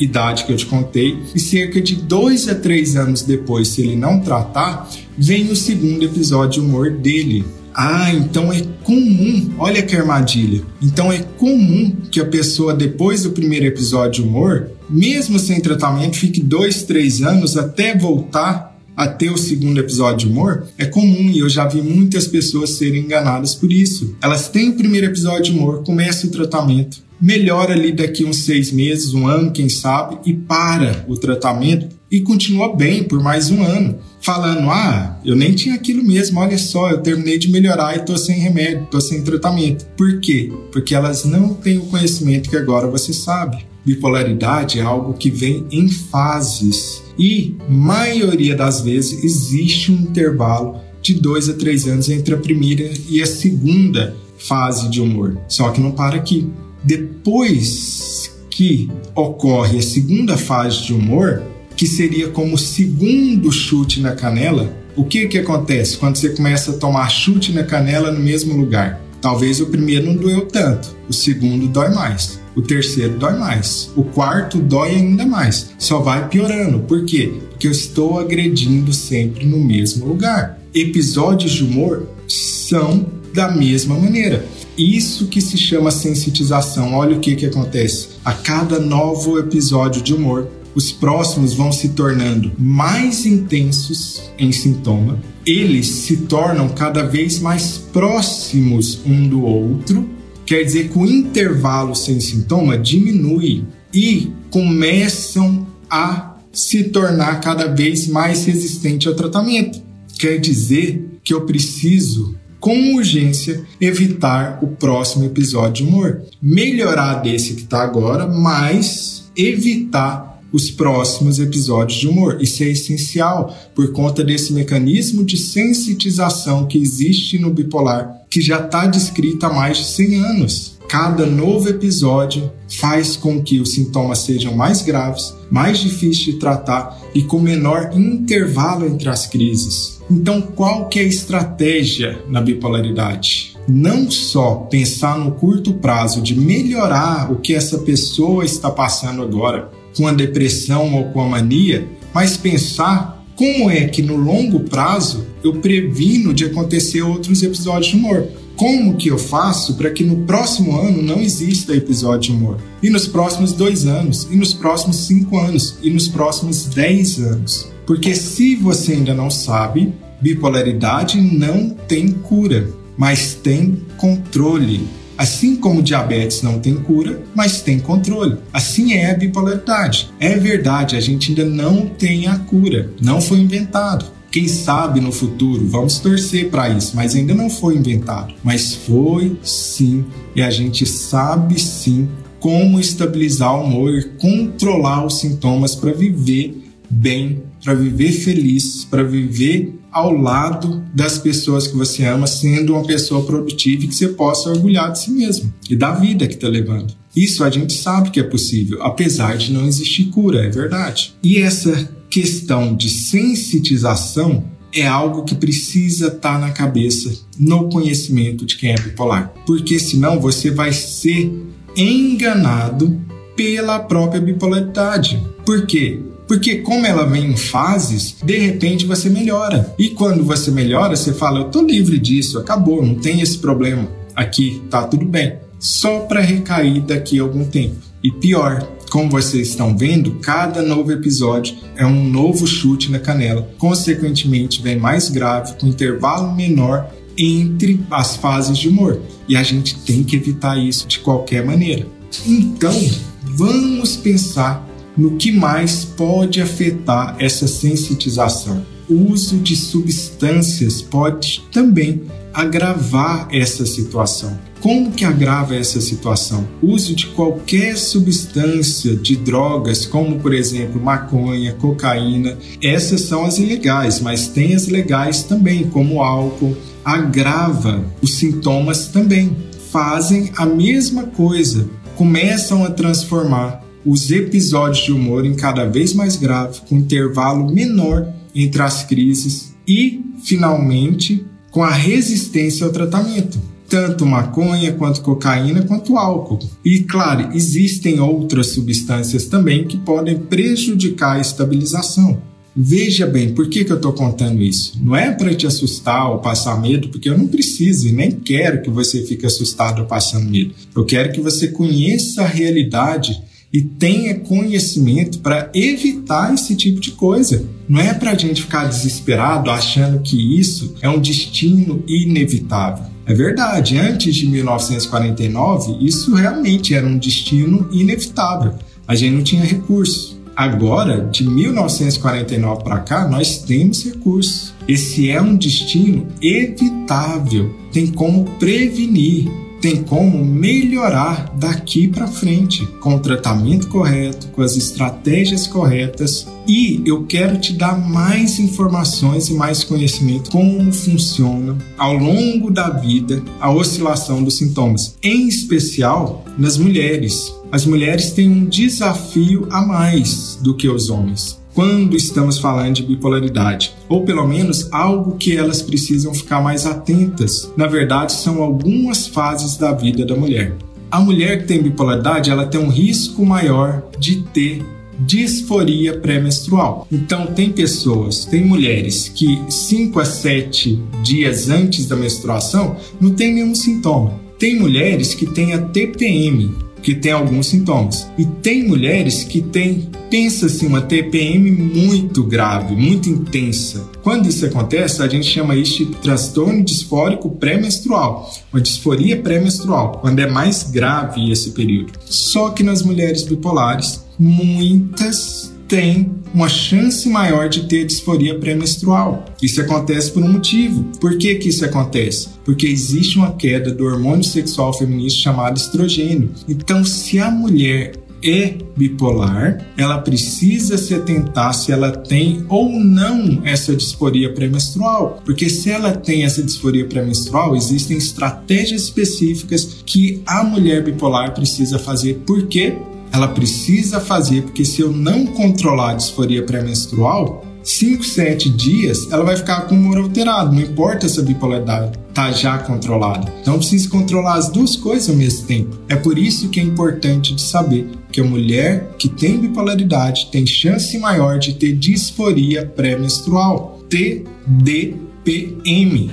idade 0.00 0.44
que 0.44 0.52
eu 0.52 0.56
te 0.56 0.66
contei, 0.66 1.18
e 1.34 1.38
cerca 1.38 1.80
de 1.80 1.94
dois 1.94 2.48
a 2.48 2.54
três 2.54 2.96
anos 2.96 3.22
depois, 3.22 3.68
se 3.68 3.82
ele 3.82 3.96
não 3.96 4.20
tratar, 4.20 4.90
vem 5.16 5.50
o 5.50 5.56
segundo 5.56 6.04
episódio 6.04 6.62
de 6.62 6.68
humor 6.68 6.90
dele. 6.90 7.44
Ah, 7.74 8.12
então 8.12 8.52
é 8.52 8.62
comum, 8.82 9.52
olha 9.58 9.82
que 9.82 9.94
armadilha. 9.94 10.62
Então 10.82 11.12
é 11.12 11.18
comum 11.38 11.94
que 12.10 12.20
a 12.20 12.26
pessoa, 12.26 12.74
depois 12.74 13.22
do 13.22 13.30
primeiro 13.30 13.66
episódio 13.66 14.22
de 14.22 14.28
humor, 14.28 14.70
mesmo 14.88 15.38
sem 15.38 15.60
tratamento, 15.60 16.16
fique 16.16 16.40
dois, 16.40 16.82
três 16.82 17.22
anos 17.22 17.56
até 17.56 17.96
voltar 17.96 18.70
a 18.96 19.06
ter 19.06 19.30
o 19.30 19.38
segundo 19.38 19.78
episódio 19.78 20.26
de 20.26 20.32
humor, 20.32 20.66
é 20.76 20.84
comum 20.84 21.30
e 21.30 21.38
eu 21.38 21.48
já 21.48 21.66
vi 21.66 21.80
muitas 21.80 22.26
pessoas 22.26 22.70
serem 22.70 23.04
enganadas 23.04 23.54
por 23.54 23.72
isso. 23.72 24.14
Elas 24.20 24.48
têm 24.48 24.70
o 24.70 24.76
primeiro 24.76 25.06
episódio 25.06 25.44
de 25.44 25.52
humor, 25.52 25.82
começam 25.84 26.28
o 26.28 26.32
tratamento, 26.32 27.02
melhora 27.20 27.74
ali 27.74 27.92
daqui 27.92 28.24
uns 28.24 28.44
seis 28.44 28.72
meses, 28.72 29.12
um 29.12 29.26
ano, 29.26 29.52
quem 29.52 29.68
sabe, 29.68 30.18
e 30.24 30.32
para 30.32 31.04
o 31.08 31.16
tratamento 31.16 32.00
e 32.10 32.20
continua 32.20 32.74
bem 32.74 33.04
por 33.04 33.22
mais 33.22 33.50
um 33.50 33.62
ano. 33.62 33.98
falando: 34.20 34.68
ah, 34.70 35.18
eu 35.24 35.36
nem 35.36 35.52
tinha 35.52 35.74
aquilo 35.74 36.02
mesmo, 36.02 36.40
olha 36.40 36.58
só, 36.58 36.90
eu 36.90 36.98
terminei 36.98 37.38
de 37.38 37.50
melhorar 37.50 37.96
e 37.96 38.04
tô 38.04 38.16
sem 38.16 38.38
remédio, 38.38 38.88
tô 38.90 39.00
sem 39.00 39.22
tratamento. 39.22 39.86
Por 39.96 40.20
quê? 40.20 40.52
Porque 40.72 40.94
elas 40.94 41.24
não 41.24 41.54
têm 41.54 41.78
o 41.78 41.86
conhecimento 41.86 42.50
que 42.50 42.56
agora 42.56 42.86
você 42.86 43.12
sabe. 43.12 43.64
Bipolaridade 43.84 44.78
é 44.78 44.82
algo 44.82 45.14
que 45.14 45.30
vem 45.30 45.66
em 45.70 45.88
fases 45.88 47.02
e, 47.18 47.56
maioria 47.68 48.54
das 48.54 48.82
vezes, 48.82 49.24
existe 49.24 49.90
um 49.90 49.96
intervalo 49.96 50.80
de 51.00 51.14
dois 51.14 51.48
a 51.48 51.54
três 51.54 51.86
anos 51.86 52.10
entre 52.10 52.34
a 52.34 52.38
primeira 52.38 52.90
e 53.08 53.22
a 53.22 53.26
segunda 53.26 54.14
fase 54.38 54.90
de 54.90 55.00
humor. 55.00 55.38
Só 55.48 55.70
que 55.70 55.80
não 55.80 55.92
para 55.92 56.16
aqui. 56.16 56.46
Depois 56.82 58.30
que 58.50 58.90
ocorre 59.14 59.78
a 59.78 59.82
segunda 59.82 60.36
fase 60.36 60.84
de 60.84 60.92
humor, 60.92 61.42
que 61.76 61.86
seria 61.86 62.28
como 62.28 62.54
o 62.54 62.58
segundo 62.58 63.50
chute 63.50 64.00
na 64.00 64.12
canela, 64.12 64.70
o 64.96 65.04
que 65.04 65.26
que 65.28 65.38
acontece 65.38 65.96
quando 65.96 66.16
você 66.16 66.30
começa 66.30 66.72
a 66.72 66.76
tomar 66.76 67.08
chute 67.08 67.52
na 67.52 67.64
canela 67.64 68.10
no 68.10 68.20
mesmo 68.20 68.56
lugar? 68.56 69.00
Talvez 69.20 69.60
o 69.60 69.66
primeiro 69.66 70.06
não 70.06 70.16
doeu 70.16 70.46
tanto, 70.46 70.96
o 71.08 71.12
segundo 71.12 71.68
dói 71.68 71.90
mais, 71.90 72.40
o 72.56 72.62
terceiro 72.62 73.18
dói 73.18 73.38
mais, 73.38 73.90
o 73.94 74.02
quarto 74.02 74.58
dói 74.58 74.90
ainda 74.90 75.26
mais. 75.26 75.70
Só 75.78 76.00
vai 76.00 76.28
piorando. 76.28 76.80
Por 76.80 77.04
quê? 77.04 77.32
Porque 77.50 77.66
eu 77.66 77.70
estou 77.70 78.18
agredindo 78.18 78.92
sempre 78.92 79.44
no 79.44 79.58
mesmo 79.58 80.06
lugar. 80.06 80.58
Episódios 80.74 81.52
de 81.52 81.64
humor 81.64 82.08
são 82.26 83.06
da 83.34 83.50
mesma 83.50 83.94
maneira. 83.94 84.44
Isso 84.80 85.26
que 85.26 85.42
se 85.42 85.58
chama 85.58 85.90
sensitização. 85.90 86.94
Olha 86.94 87.14
o 87.14 87.20
que, 87.20 87.36
que 87.36 87.44
acontece. 87.44 88.08
A 88.24 88.32
cada 88.32 88.80
novo 88.80 89.38
episódio 89.38 90.00
de 90.00 90.14
humor, 90.14 90.48
os 90.74 90.90
próximos 90.90 91.52
vão 91.52 91.70
se 91.70 91.90
tornando 91.90 92.50
mais 92.58 93.26
intensos 93.26 94.22
em 94.38 94.50
sintoma, 94.50 95.20
eles 95.44 95.86
se 95.86 96.16
tornam 96.16 96.70
cada 96.70 97.02
vez 97.02 97.40
mais 97.40 97.76
próximos 97.92 99.00
um 99.04 99.28
do 99.28 99.42
outro, 99.42 100.08
quer 100.46 100.62
dizer 100.64 100.88
que 100.88 100.98
o 100.98 101.04
intervalo 101.04 101.94
sem 101.94 102.18
sintoma 102.18 102.78
diminui 102.78 103.64
e 103.92 104.32
começam 104.48 105.66
a 105.90 106.38
se 106.52 106.84
tornar 106.84 107.40
cada 107.40 107.66
vez 107.66 108.06
mais 108.06 108.46
resistente 108.46 109.08
ao 109.08 109.14
tratamento. 109.14 109.82
Quer 110.18 110.38
dizer 110.38 111.18
que 111.22 111.34
eu 111.34 111.42
preciso 111.42 112.34
com 112.60 112.94
urgência 112.94 113.64
evitar 113.80 114.58
o 114.62 114.68
próximo 114.68 115.24
episódio 115.24 115.84
de 115.84 115.90
humor. 115.90 116.22
Melhorar 116.40 117.14
desse 117.14 117.54
que 117.54 117.62
está 117.62 117.82
agora, 117.82 118.26
mas 118.26 119.30
evitar 119.36 120.30
os 120.52 120.70
próximos 120.70 121.38
episódios 121.38 122.00
de 122.00 122.08
humor. 122.08 122.38
Isso 122.40 122.62
é 122.62 122.68
essencial 122.68 123.56
por 123.74 123.92
conta 123.92 124.22
desse 124.22 124.52
mecanismo 124.52 125.24
de 125.24 125.36
sensitização 125.36 126.66
que 126.66 126.78
existe 126.78 127.38
no 127.38 127.50
bipolar, 127.50 128.22
que 128.28 128.40
já 128.40 128.58
está 128.60 128.86
descrito 128.86 129.46
há 129.46 129.52
mais 129.52 129.78
de 129.78 129.84
100 129.84 130.16
anos. 130.16 130.78
Cada 130.88 131.24
novo 131.24 131.68
episódio 131.68 132.50
faz 132.68 133.16
com 133.16 133.40
que 133.40 133.60
os 133.60 133.74
sintomas 133.74 134.20
sejam 134.20 134.56
mais 134.56 134.82
graves, 134.82 135.32
mais 135.50 135.78
difíceis 135.78 136.24
de 136.24 136.32
tratar 136.34 137.00
e 137.14 137.22
com 137.22 137.38
menor 137.38 137.90
intervalo 137.94 138.86
entre 138.86 139.08
as 139.08 139.26
crises. 139.26 139.99
Então, 140.10 140.40
qual 140.40 140.88
que 140.88 140.98
é 140.98 141.02
a 141.02 141.06
estratégia 141.06 142.22
na 142.28 142.40
bipolaridade? 142.40 143.56
Não 143.68 144.10
só 144.10 144.66
pensar 144.70 145.16
no 145.16 145.32
curto 145.32 145.74
prazo 145.74 146.20
de 146.20 146.34
melhorar 146.34 147.30
o 147.30 147.36
que 147.36 147.54
essa 147.54 147.78
pessoa 147.78 148.44
está 148.44 148.70
passando 148.70 149.22
agora, 149.22 149.70
com 149.96 150.08
a 150.08 150.12
depressão 150.12 150.94
ou 150.94 151.04
com 151.12 151.20
a 151.20 151.28
mania, 151.28 151.86
mas 152.12 152.36
pensar 152.36 153.24
como 153.36 153.70
é 153.70 153.86
que 153.86 154.02
no 154.02 154.16
longo 154.16 154.60
prazo 154.60 155.26
eu 155.42 155.60
previno 155.60 156.34
de 156.34 156.44
acontecer 156.44 157.02
outros 157.02 157.42
episódios 157.42 157.92
de 157.92 157.96
humor. 157.96 158.28
Como 158.56 158.96
que 158.96 159.08
eu 159.08 159.16
faço 159.16 159.74
para 159.76 159.90
que 159.90 160.04
no 160.04 160.26
próximo 160.26 160.78
ano 160.78 161.00
não 161.00 161.20
exista 161.20 161.74
episódio 161.74 162.32
de 162.32 162.36
humor? 162.36 162.58
E 162.82 162.90
nos 162.90 163.06
próximos 163.06 163.52
dois 163.52 163.86
anos, 163.86 164.28
e 164.30 164.36
nos 164.36 164.52
próximos 164.52 165.06
cinco 165.06 165.38
anos, 165.38 165.78
e 165.82 165.88
nos 165.88 166.08
próximos 166.08 166.66
dez 166.66 167.18
anos? 167.18 167.70
Porque 167.90 168.14
se 168.14 168.54
você 168.54 168.92
ainda 168.92 169.12
não 169.12 169.28
sabe, 169.28 169.92
bipolaridade 170.20 171.20
não 171.20 171.70
tem 171.70 172.12
cura, 172.12 172.70
mas 172.96 173.34
tem 173.34 173.84
controle. 173.96 174.86
Assim 175.18 175.56
como 175.56 175.82
diabetes 175.82 176.40
não 176.40 176.60
tem 176.60 176.76
cura, 176.76 177.20
mas 177.34 177.62
tem 177.62 177.80
controle. 177.80 178.36
Assim 178.52 178.92
é 178.92 179.10
a 179.10 179.14
bipolaridade. 179.14 180.08
É 180.20 180.36
verdade, 180.36 180.94
a 180.94 181.00
gente 181.00 181.30
ainda 181.30 181.44
não 181.44 181.84
tem 181.84 182.28
a 182.28 182.38
cura, 182.38 182.92
não 183.02 183.20
foi 183.20 183.38
inventado. 183.38 184.04
Quem 184.30 184.46
sabe 184.46 185.00
no 185.00 185.10
futuro, 185.10 185.66
vamos 185.66 185.98
torcer 185.98 186.48
para 186.48 186.68
isso, 186.68 186.94
mas 186.94 187.16
ainda 187.16 187.34
não 187.34 187.50
foi 187.50 187.74
inventado. 187.74 188.34
Mas 188.44 188.72
foi 188.72 189.36
sim, 189.42 190.04
e 190.36 190.42
a 190.42 190.50
gente 190.52 190.86
sabe 190.86 191.60
sim 191.60 192.08
como 192.38 192.78
estabilizar 192.78 193.52
o 193.52 193.64
humor 193.64 194.10
controlar 194.16 195.04
os 195.04 195.18
sintomas 195.18 195.74
para 195.74 195.92
viver 195.92 196.70
bem, 196.88 197.42
para 197.62 197.74
viver 197.74 198.12
feliz, 198.12 198.84
para 198.84 199.02
viver 199.02 199.74
ao 199.92 200.12
lado 200.12 200.84
das 200.94 201.18
pessoas 201.18 201.66
que 201.66 201.76
você 201.76 202.04
ama, 202.04 202.26
sendo 202.26 202.74
uma 202.74 202.84
pessoa 202.84 203.24
produtiva 203.24 203.84
e 203.84 203.88
que 203.88 203.94
você 203.94 204.08
possa 204.08 204.50
orgulhar 204.50 204.92
de 204.92 205.00
si 205.00 205.10
mesmo 205.10 205.52
e 205.68 205.76
da 205.76 205.92
vida 205.92 206.26
que 206.26 206.34
está 206.34 206.48
levando. 206.48 206.94
Isso 207.14 207.42
a 207.42 207.50
gente 207.50 207.72
sabe 207.72 208.10
que 208.10 208.20
é 208.20 208.22
possível, 208.22 208.82
apesar 208.82 209.36
de 209.36 209.52
não 209.52 209.66
existir 209.66 210.04
cura, 210.04 210.44
é 210.44 210.48
verdade. 210.48 211.14
E 211.22 211.38
essa 211.38 211.90
questão 212.08 212.74
de 212.74 212.88
sensitização 212.88 214.44
é 214.72 214.86
algo 214.86 215.24
que 215.24 215.34
precisa 215.34 216.06
estar 216.06 216.34
tá 216.34 216.38
na 216.38 216.50
cabeça, 216.50 217.12
no 217.38 217.68
conhecimento 217.68 218.46
de 218.46 218.56
quem 218.56 218.70
é 218.70 218.76
bipolar, 218.76 219.32
porque 219.44 219.78
senão 219.78 220.20
você 220.20 220.50
vai 220.50 220.72
ser 220.72 221.32
enganado 221.76 223.00
pela 223.34 223.80
própria 223.80 224.20
bipolaridade. 224.20 225.20
Por 225.44 225.66
quê? 225.66 226.00
Porque 226.30 226.58
como 226.58 226.86
ela 226.86 227.04
vem 227.04 227.32
em 227.32 227.36
fases, 227.36 228.14
de 228.22 228.38
repente 228.38 228.86
você 228.86 229.10
melhora. 229.10 229.74
E 229.76 229.88
quando 229.88 230.22
você 230.22 230.52
melhora, 230.52 230.94
você 230.94 231.12
fala: 231.12 231.40
"Eu 231.40 231.44
tô 231.46 231.60
livre 231.60 231.98
disso, 231.98 232.38
acabou, 232.38 232.86
não 232.86 232.94
tem 232.94 233.20
esse 233.20 233.36
problema. 233.38 233.88
Aqui 234.14 234.62
tá 234.70 234.84
tudo 234.84 235.04
bem". 235.04 235.38
Só 235.58 235.98
para 236.02 236.20
recair 236.20 236.82
daqui 236.82 237.18
a 237.18 237.22
algum 237.24 237.44
tempo. 237.44 237.74
E 238.00 238.12
pior, 238.12 238.62
como 238.92 239.10
vocês 239.10 239.48
estão 239.48 239.76
vendo, 239.76 240.20
cada 240.20 240.62
novo 240.62 240.92
episódio 240.92 241.56
é 241.74 241.84
um 241.84 242.08
novo 242.08 242.46
chute 242.46 242.92
na 242.92 243.00
canela. 243.00 243.50
Consequentemente, 243.58 244.62
vem 244.62 244.76
mais 244.76 245.10
grave, 245.10 245.54
com 245.58 245.66
intervalo 245.66 246.32
menor 246.32 246.92
entre 247.18 247.80
as 247.90 248.14
fases 248.14 248.56
de 248.56 248.68
humor. 248.68 249.00
E 249.28 249.36
a 249.36 249.42
gente 249.42 249.74
tem 249.80 250.04
que 250.04 250.14
evitar 250.14 250.56
isso 250.56 250.86
de 250.86 251.00
qualquer 251.00 251.44
maneira. 251.44 251.88
Então, 252.24 252.88
vamos 253.36 253.96
pensar 253.96 254.69
no 255.00 255.16
que 255.16 255.32
mais 255.32 255.82
pode 255.82 256.42
afetar 256.42 257.16
essa 257.18 257.48
sensitização. 257.48 258.66
O 258.86 259.12
uso 259.12 259.38
de 259.38 259.56
substâncias 259.56 260.82
pode 260.82 261.42
também 261.50 262.02
agravar 262.34 263.26
essa 263.32 263.64
situação. 263.64 264.38
Como 264.60 264.90
que 264.90 265.06
agrava 265.06 265.54
essa 265.54 265.80
situação? 265.80 266.46
O 266.60 266.72
uso 266.72 266.94
de 266.94 267.06
qualquer 267.06 267.78
substância 267.78 268.94
de 268.94 269.16
drogas, 269.16 269.86
como 269.86 270.20
por 270.20 270.34
exemplo 270.34 270.78
maconha, 270.78 271.54
cocaína, 271.54 272.36
essas 272.62 273.00
são 273.02 273.24
as 273.24 273.38
ilegais, 273.38 274.00
mas 274.00 274.28
tem 274.28 274.54
as 274.54 274.68
legais 274.68 275.22
também, 275.22 275.66
como 275.70 276.02
álcool, 276.02 276.54
agrava 276.84 277.82
os 278.02 278.16
sintomas 278.16 278.88
também. 278.88 279.34
Fazem 279.72 280.30
a 280.36 280.44
mesma 280.44 281.04
coisa, 281.04 281.70
começam 281.96 282.64
a 282.64 282.70
transformar 282.70 283.69
os 283.84 284.10
episódios 284.10 284.84
de 284.84 284.92
humor 284.92 285.24
em 285.24 285.34
cada 285.34 285.64
vez 285.64 285.92
mais 285.94 286.16
grave, 286.16 286.60
com 286.68 286.76
intervalo 286.76 287.50
menor 287.50 288.12
entre 288.34 288.62
as 288.62 288.84
crises 288.84 289.54
e, 289.66 290.04
finalmente, 290.24 291.24
com 291.50 291.62
a 291.62 291.70
resistência 291.70 292.66
ao 292.66 292.72
tratamento, 292.72 293.40
tanto 293.68 294.04
maconha 294.04 294.72
quanto 294.72 295.00
cocaína 295.00 295.62
quanto 295.62 295.96
álcool. 295.96 296.38
E 296.64 296.80
claro, 296.80 297.30
existem 297.34 298.00
outras 298.00 298.48
substâncias 298.48 299.26
também 299.26 299.66
que 299.66 299.76
podem 299.76 300.18
prejudicar 300.18 301.16
a 301.16 301.20
estabilização. 301.20 302.20
Veja 302.54 303.06
bem, 303.06 303.32
por 303.32 303.48
que, 303.48 303.64
que 303.64 303.70
eu 303.70 303.76
estou 303.76 303.92
contando 303.92 304.42
isso? 304.42 304.76
Não 304.82 304.96
é 304.96 305.12
para 305.12 305.32
te 305.32 305.46
assustar 305.46 306.10
ou 306.10 306.18
passar 306.18 306.60
medo, 306.60 306.88
porque 306.88 307.08
eu 307.08 307.16
não 307.16 307.28
preciso 307.28 307.86
e 307.86 307.92
nem 307.92 308.10
quero 308.10 308.60
que 308.60 308.68
você 308.68 309.02
fique 309.02 309.24
assustado 309.24 309.80
ou 309.80 309.86
passando 309.86 310.28
medo. 310.28 310.52
Eu 310.74 310.84
quero 310.84 311.12
que 311.12 311.20
você 311.20 311.48
conheça 311.48 312.22
a 312.22 312.26
realidade 312.26 313.22
e 313.52 313.62
tenha 313.62 314.14
conhecimento 314.20 315.18
para 315.18 315.50
evitar 315.54 316.32
esse 316.32 316.54
tipo 316.54 316.80
de 316.80 316.92
coisa. 316.92 317.44
Não 317.68 317.80
é 317.80 317.92
para 317.92 318.12
a 318.12 318.16
gente 318.16 318.42
ficar 318.42 318.66
desesperado 318.66 319.50
achando 319.50 320.00
que 320.00 320.38
isso 320.38 320.74
é 320.80 320.88
um 320.88 321.00
destino 321.00 321.82
inevitável. 321.86 322.84
É 323.06 323.14
verdade, 323.14 323.76
antes 323.76 324.14
de 324.14 324.26
1949, 324.26 325.84
isso 325.84 326.14
realmente 326.14 326.74
era 326.74 326.86
um 326.86 326.96
destino 326.96 327.68
inevitável. 327.72 328.54
A 328.86 328.94
gente 328.94 329.14
não 329.14 329.22
tinha 329.22 329.44
recurso. 329.44 330.20
Agora, 330.36 331.08
de 331.10 331.28
1949 331.28 332.62
para 332.62 332.78
cá, 332.78 333.08
nós 333.08 333.38
temos 333.38 333.84
recursos. 333.84 334.54
Esse 334.68 335.10
é 335.10 335.20
um 335.20 335.36
destino 335.36 336.06
evitável. 336.22 337.54
Tem 337.72 337.88
como 337.88 338.24
prevenir 338.38 339.28
tem 339.60 339.82
como 339.82 340.24
melhorar 340.24 341.32
daqui 341.36 341.86
para 341.86 342.06
frente 342.06 342.66
com 342.80 342.94
o 342.94 343.00
tratamento 343.00 343.68
correto, 343.68 344.28
com 344.28 344.42
as 344.42 344.56
estratégias 344.56 345.46
corretas. 345.46 346.26
E 346.46 346.82
eu 346.84 347.04
quero 347.04 347.38
te 347.38 347.52
dar 347.52 347.78
mais 347.78 348.38
informações 348.38 349.28
e 349.28 349.34
mais 349.34 349.62
conhecimento 349.62 350.30
como 350.30 350.72
funciona 350.72 351.56
ao 351.76 351.94
longo 351.94 352.50
da 352.50 352.70
vida 352.70 353.22
a 353.40 353.52
oscilação 353.52 354.22
dos 354.22 354.38
sintomas, 354.38 354.96
em 355.02 355.28
especial 355.28 356.24
nas 356.38 356.56
mulheres. 356.56 357.32
As 357.52 357.66
mulheres 357.66 358.12
têm 358.12 358.30
um 358.30 358.46
desafio 358.46 359.46
a 359.50 359.60
mais 359.64 360.38
do 360.42 360.56
que 360.56 360.68
os 360.68 360.88
homens 360.88 361.39
quando 361.54 361.96
estamos 361.96 362.38
falando 362.38 362.76
de 362.76 362.82
bipolaridade, 362.82 363.74
ou 363.88 364.04
pelo 364.04 364.26
menos 364.26 364.68
algo 364.72 365.16
que 365.16 365.36
elas 365.36 365.62
precisam 365.62 366.14
ficar 366.14 366.40
mais 366.40 366.66
atentas. 366.66 367.52
Na 367.56 367.66
verdade, 367.66 368.12
são 368.12 368.42
algumas 368.42 369.06
fases 369.06 369.56
da 369.56 369.72
vida 369.72 370.04
da 370.04 370.16
mulher. 370.16 370.56
A 370.90 371.00
mulher 371.00 371.40
que 371.40 371.46
tem 371.46 371.62
bipolaridade, 371.62 372.30
ela 372.30 372.46
tem 372.46 372.60
um 372.60 372.68
risco 372.68 373.24
maior 373.24 373.82
de 373.98 374.22
ter 374.22 374.64
disforia 374.98 375.98
pré-menstrual. 375.98 376.86
Então, 376.90 377.26
tem 377.26 377.50
pessoas, 377.50 378.24
tem 378.24 378.44
mulheres 378.44 379.08
que 379.08 379.40
5 379.48 379.98
a 379.98 380.04
7 380.04 380.78
dias 381.02 381.48
antes 381.48 381.86
da 381.86 381.96
menstruação 381.96 382.76
não 383.00 383.10
tem 383.10 383.34
nenhum 383.34 383.54
sintoma. 383.54 384.20
Tem 384.38 384.58
mulheres 384.58 385.14
que 385.14 385.26
têm 385.26 385.52
a 385.52 385.58
TPM, 385.58 386.54
que 386.82 386.94
tem 386.94 387.12
alguns 387.12 387.46
sintomas. 387.48 388.08
E 388.16 388.24
tem 388.24 388.66
mulheres 388.66 389.24
que 389.24 389.40
têm, 389.40 389.88
pensa-se, 390.10 390.66
uma 390.66 390.80
TPM 390.80 391.50
muito 391.50 392.24
grave, 392.24 392.74
muito 392.74 393.08
intensa. 393.08 393.88
Quando 394.02 394.28
isso 394.28 394.44
acontece, 394.46 395.02
a 395.02 395.08
gente 395.08 395.26
chama 395.26 395.56
isso 395.56 395.84
de 395.84 395.94
transtorno 395.96 396.62
disfórico 396.62 397.30
pré-menstrual, 397.30 398.30
uma 398.52 398.60
disforia 398.60 399.20
pré-menstrual, 399.20 399.98
quando 400.00 400.18
é 400.20 400.26
mais 400.26 400.64
grave 400.64 401.30
esse 401.30 401.50
período. 401.50 401.92
Só 402.04 402.50
que 402.50 402.62
nas 402.62 402.82
mulheres 402.82 403.22
bipolares, 403.22 404.04
muitas 404.18 405.49
tem 405.70 406.10
uma 406.34 406.48
chance 406.48 407.08
maior 407.08 407.48
de 407.48 407.68
ter 407.68 407.86
disforia 407.86 408.36
pré-menstrual. 408.38 409.24
Isso 409.40 409.60
acontece 409.60 410.10
por 410.10 410.22
um 410.22 410.32
motivo. 410.32 410.82
Por 411.00 411.16
que, 411.16 411.36
que 411.36 411.48
isso 411.48 411.64
acontece? 411.64 412.28
Porque 412.44 412.66
existe 412.66 413.16
uma 413.16 413.32
queda 413.32 413.72
do 413.72 413.84
hormônio 413.84 414.24
sexual 414.24 414.76
feminino 414.76 415.08
chamado 415.10 415.56
estrogênio. 415.56 416.32
Então, 416.48 416.84
se 416.84 417.20
a 417.20 417.30
mulher 417.30 417.92
é 418.22 418.54
bipolar, 418.76 419.64
ela 419.76 419.98
precisa 419.98 420.76
se 420.76 420.94
atentar 420.94 421.54
se 421.54 421.72
ela 421.72 421.90
tem 421.90 422.44
ou 422.48 422.68
não 422.68 423.40
essa 423.44 423.74
disforia 423.74 424.32
pré-menstrual. 424.34 425.22
Porque 425.24 425.48
se 425.48 425.70
ela 425.70 425.92
tem 425.92 426.24
essa 426.24 426.42
disforia 426.42 426.86
pré-menstrual, 426.86 427.56
existem 427.56 427.96
estratégias 427.96 428.82
específicas 428.82 429.82
que 429.86 430.20
a 430.26 430.42
mulher 430.42 430.82
bipolar 430.82 431.32
precisa 431.32 431.78
fazer. 431.78 432.22
Por 432.26 432.48
quê? 432.48 432.76
Ela 433.12 433.28
precisa 433.28 434.00
fazer, 434.00 434.42
porque 434.42 434.64
se 434.64 434.80
eu 434.80 434.92
não 434.92 435.26
controlar 435.26 435.90
a 435.90 435.94
disforia 435.94 436.42
pré-menstrual, 436.42 437.44
5, 437.62 438.02
7 438.02 438.48
dias 438.50 439.10
ela 439.10 439.24
vai 439.24 439.36
ficar 439.36 439.62
com 439.62 439.74
o 439.74 439.78
humor 439.78 439.98
alterado, 439.98 440.54
não 440.54 440.62
importa 440.62 441.08
se 441.08 441.20
a 441.20 441.22
bipolaridade 441.22 441.98
está 442.08 442.32
já 442.32 442.58
controlada. 442.58 443.32
Então 443.40 443.58
precisa 443.58 443.88
controlar 443.88 444.34
as 444.36 444.50
duas 444.50 444.76
coisas 444.76 445.08
ao 445.08 445.16
mesmo 445.16 445.46
tempo. 445.46 445.78
É 445.88 445.96
por 445.96 446.18
isso 446.18 446.48
que 446.48 446.58
é 446.60 446.62
importante 446.62 447.34
de 447.34 447.42
saber 447.42 447.88
que 448.10 448.20
a 448.20 448.24
mulher 448.24 448.94
que 448.98 449.08
tem 449.08 449.38
bipolaridade 449.38 450.28
tem 450.32 450.46
chance 450.46 450.98
maior 450.98 451.38
de 451.38 451.54
ter 451.54 451.72
disforia 451.74 452.66
pré-menstrual. 452.66 453.80
TDPM 453.88 455.30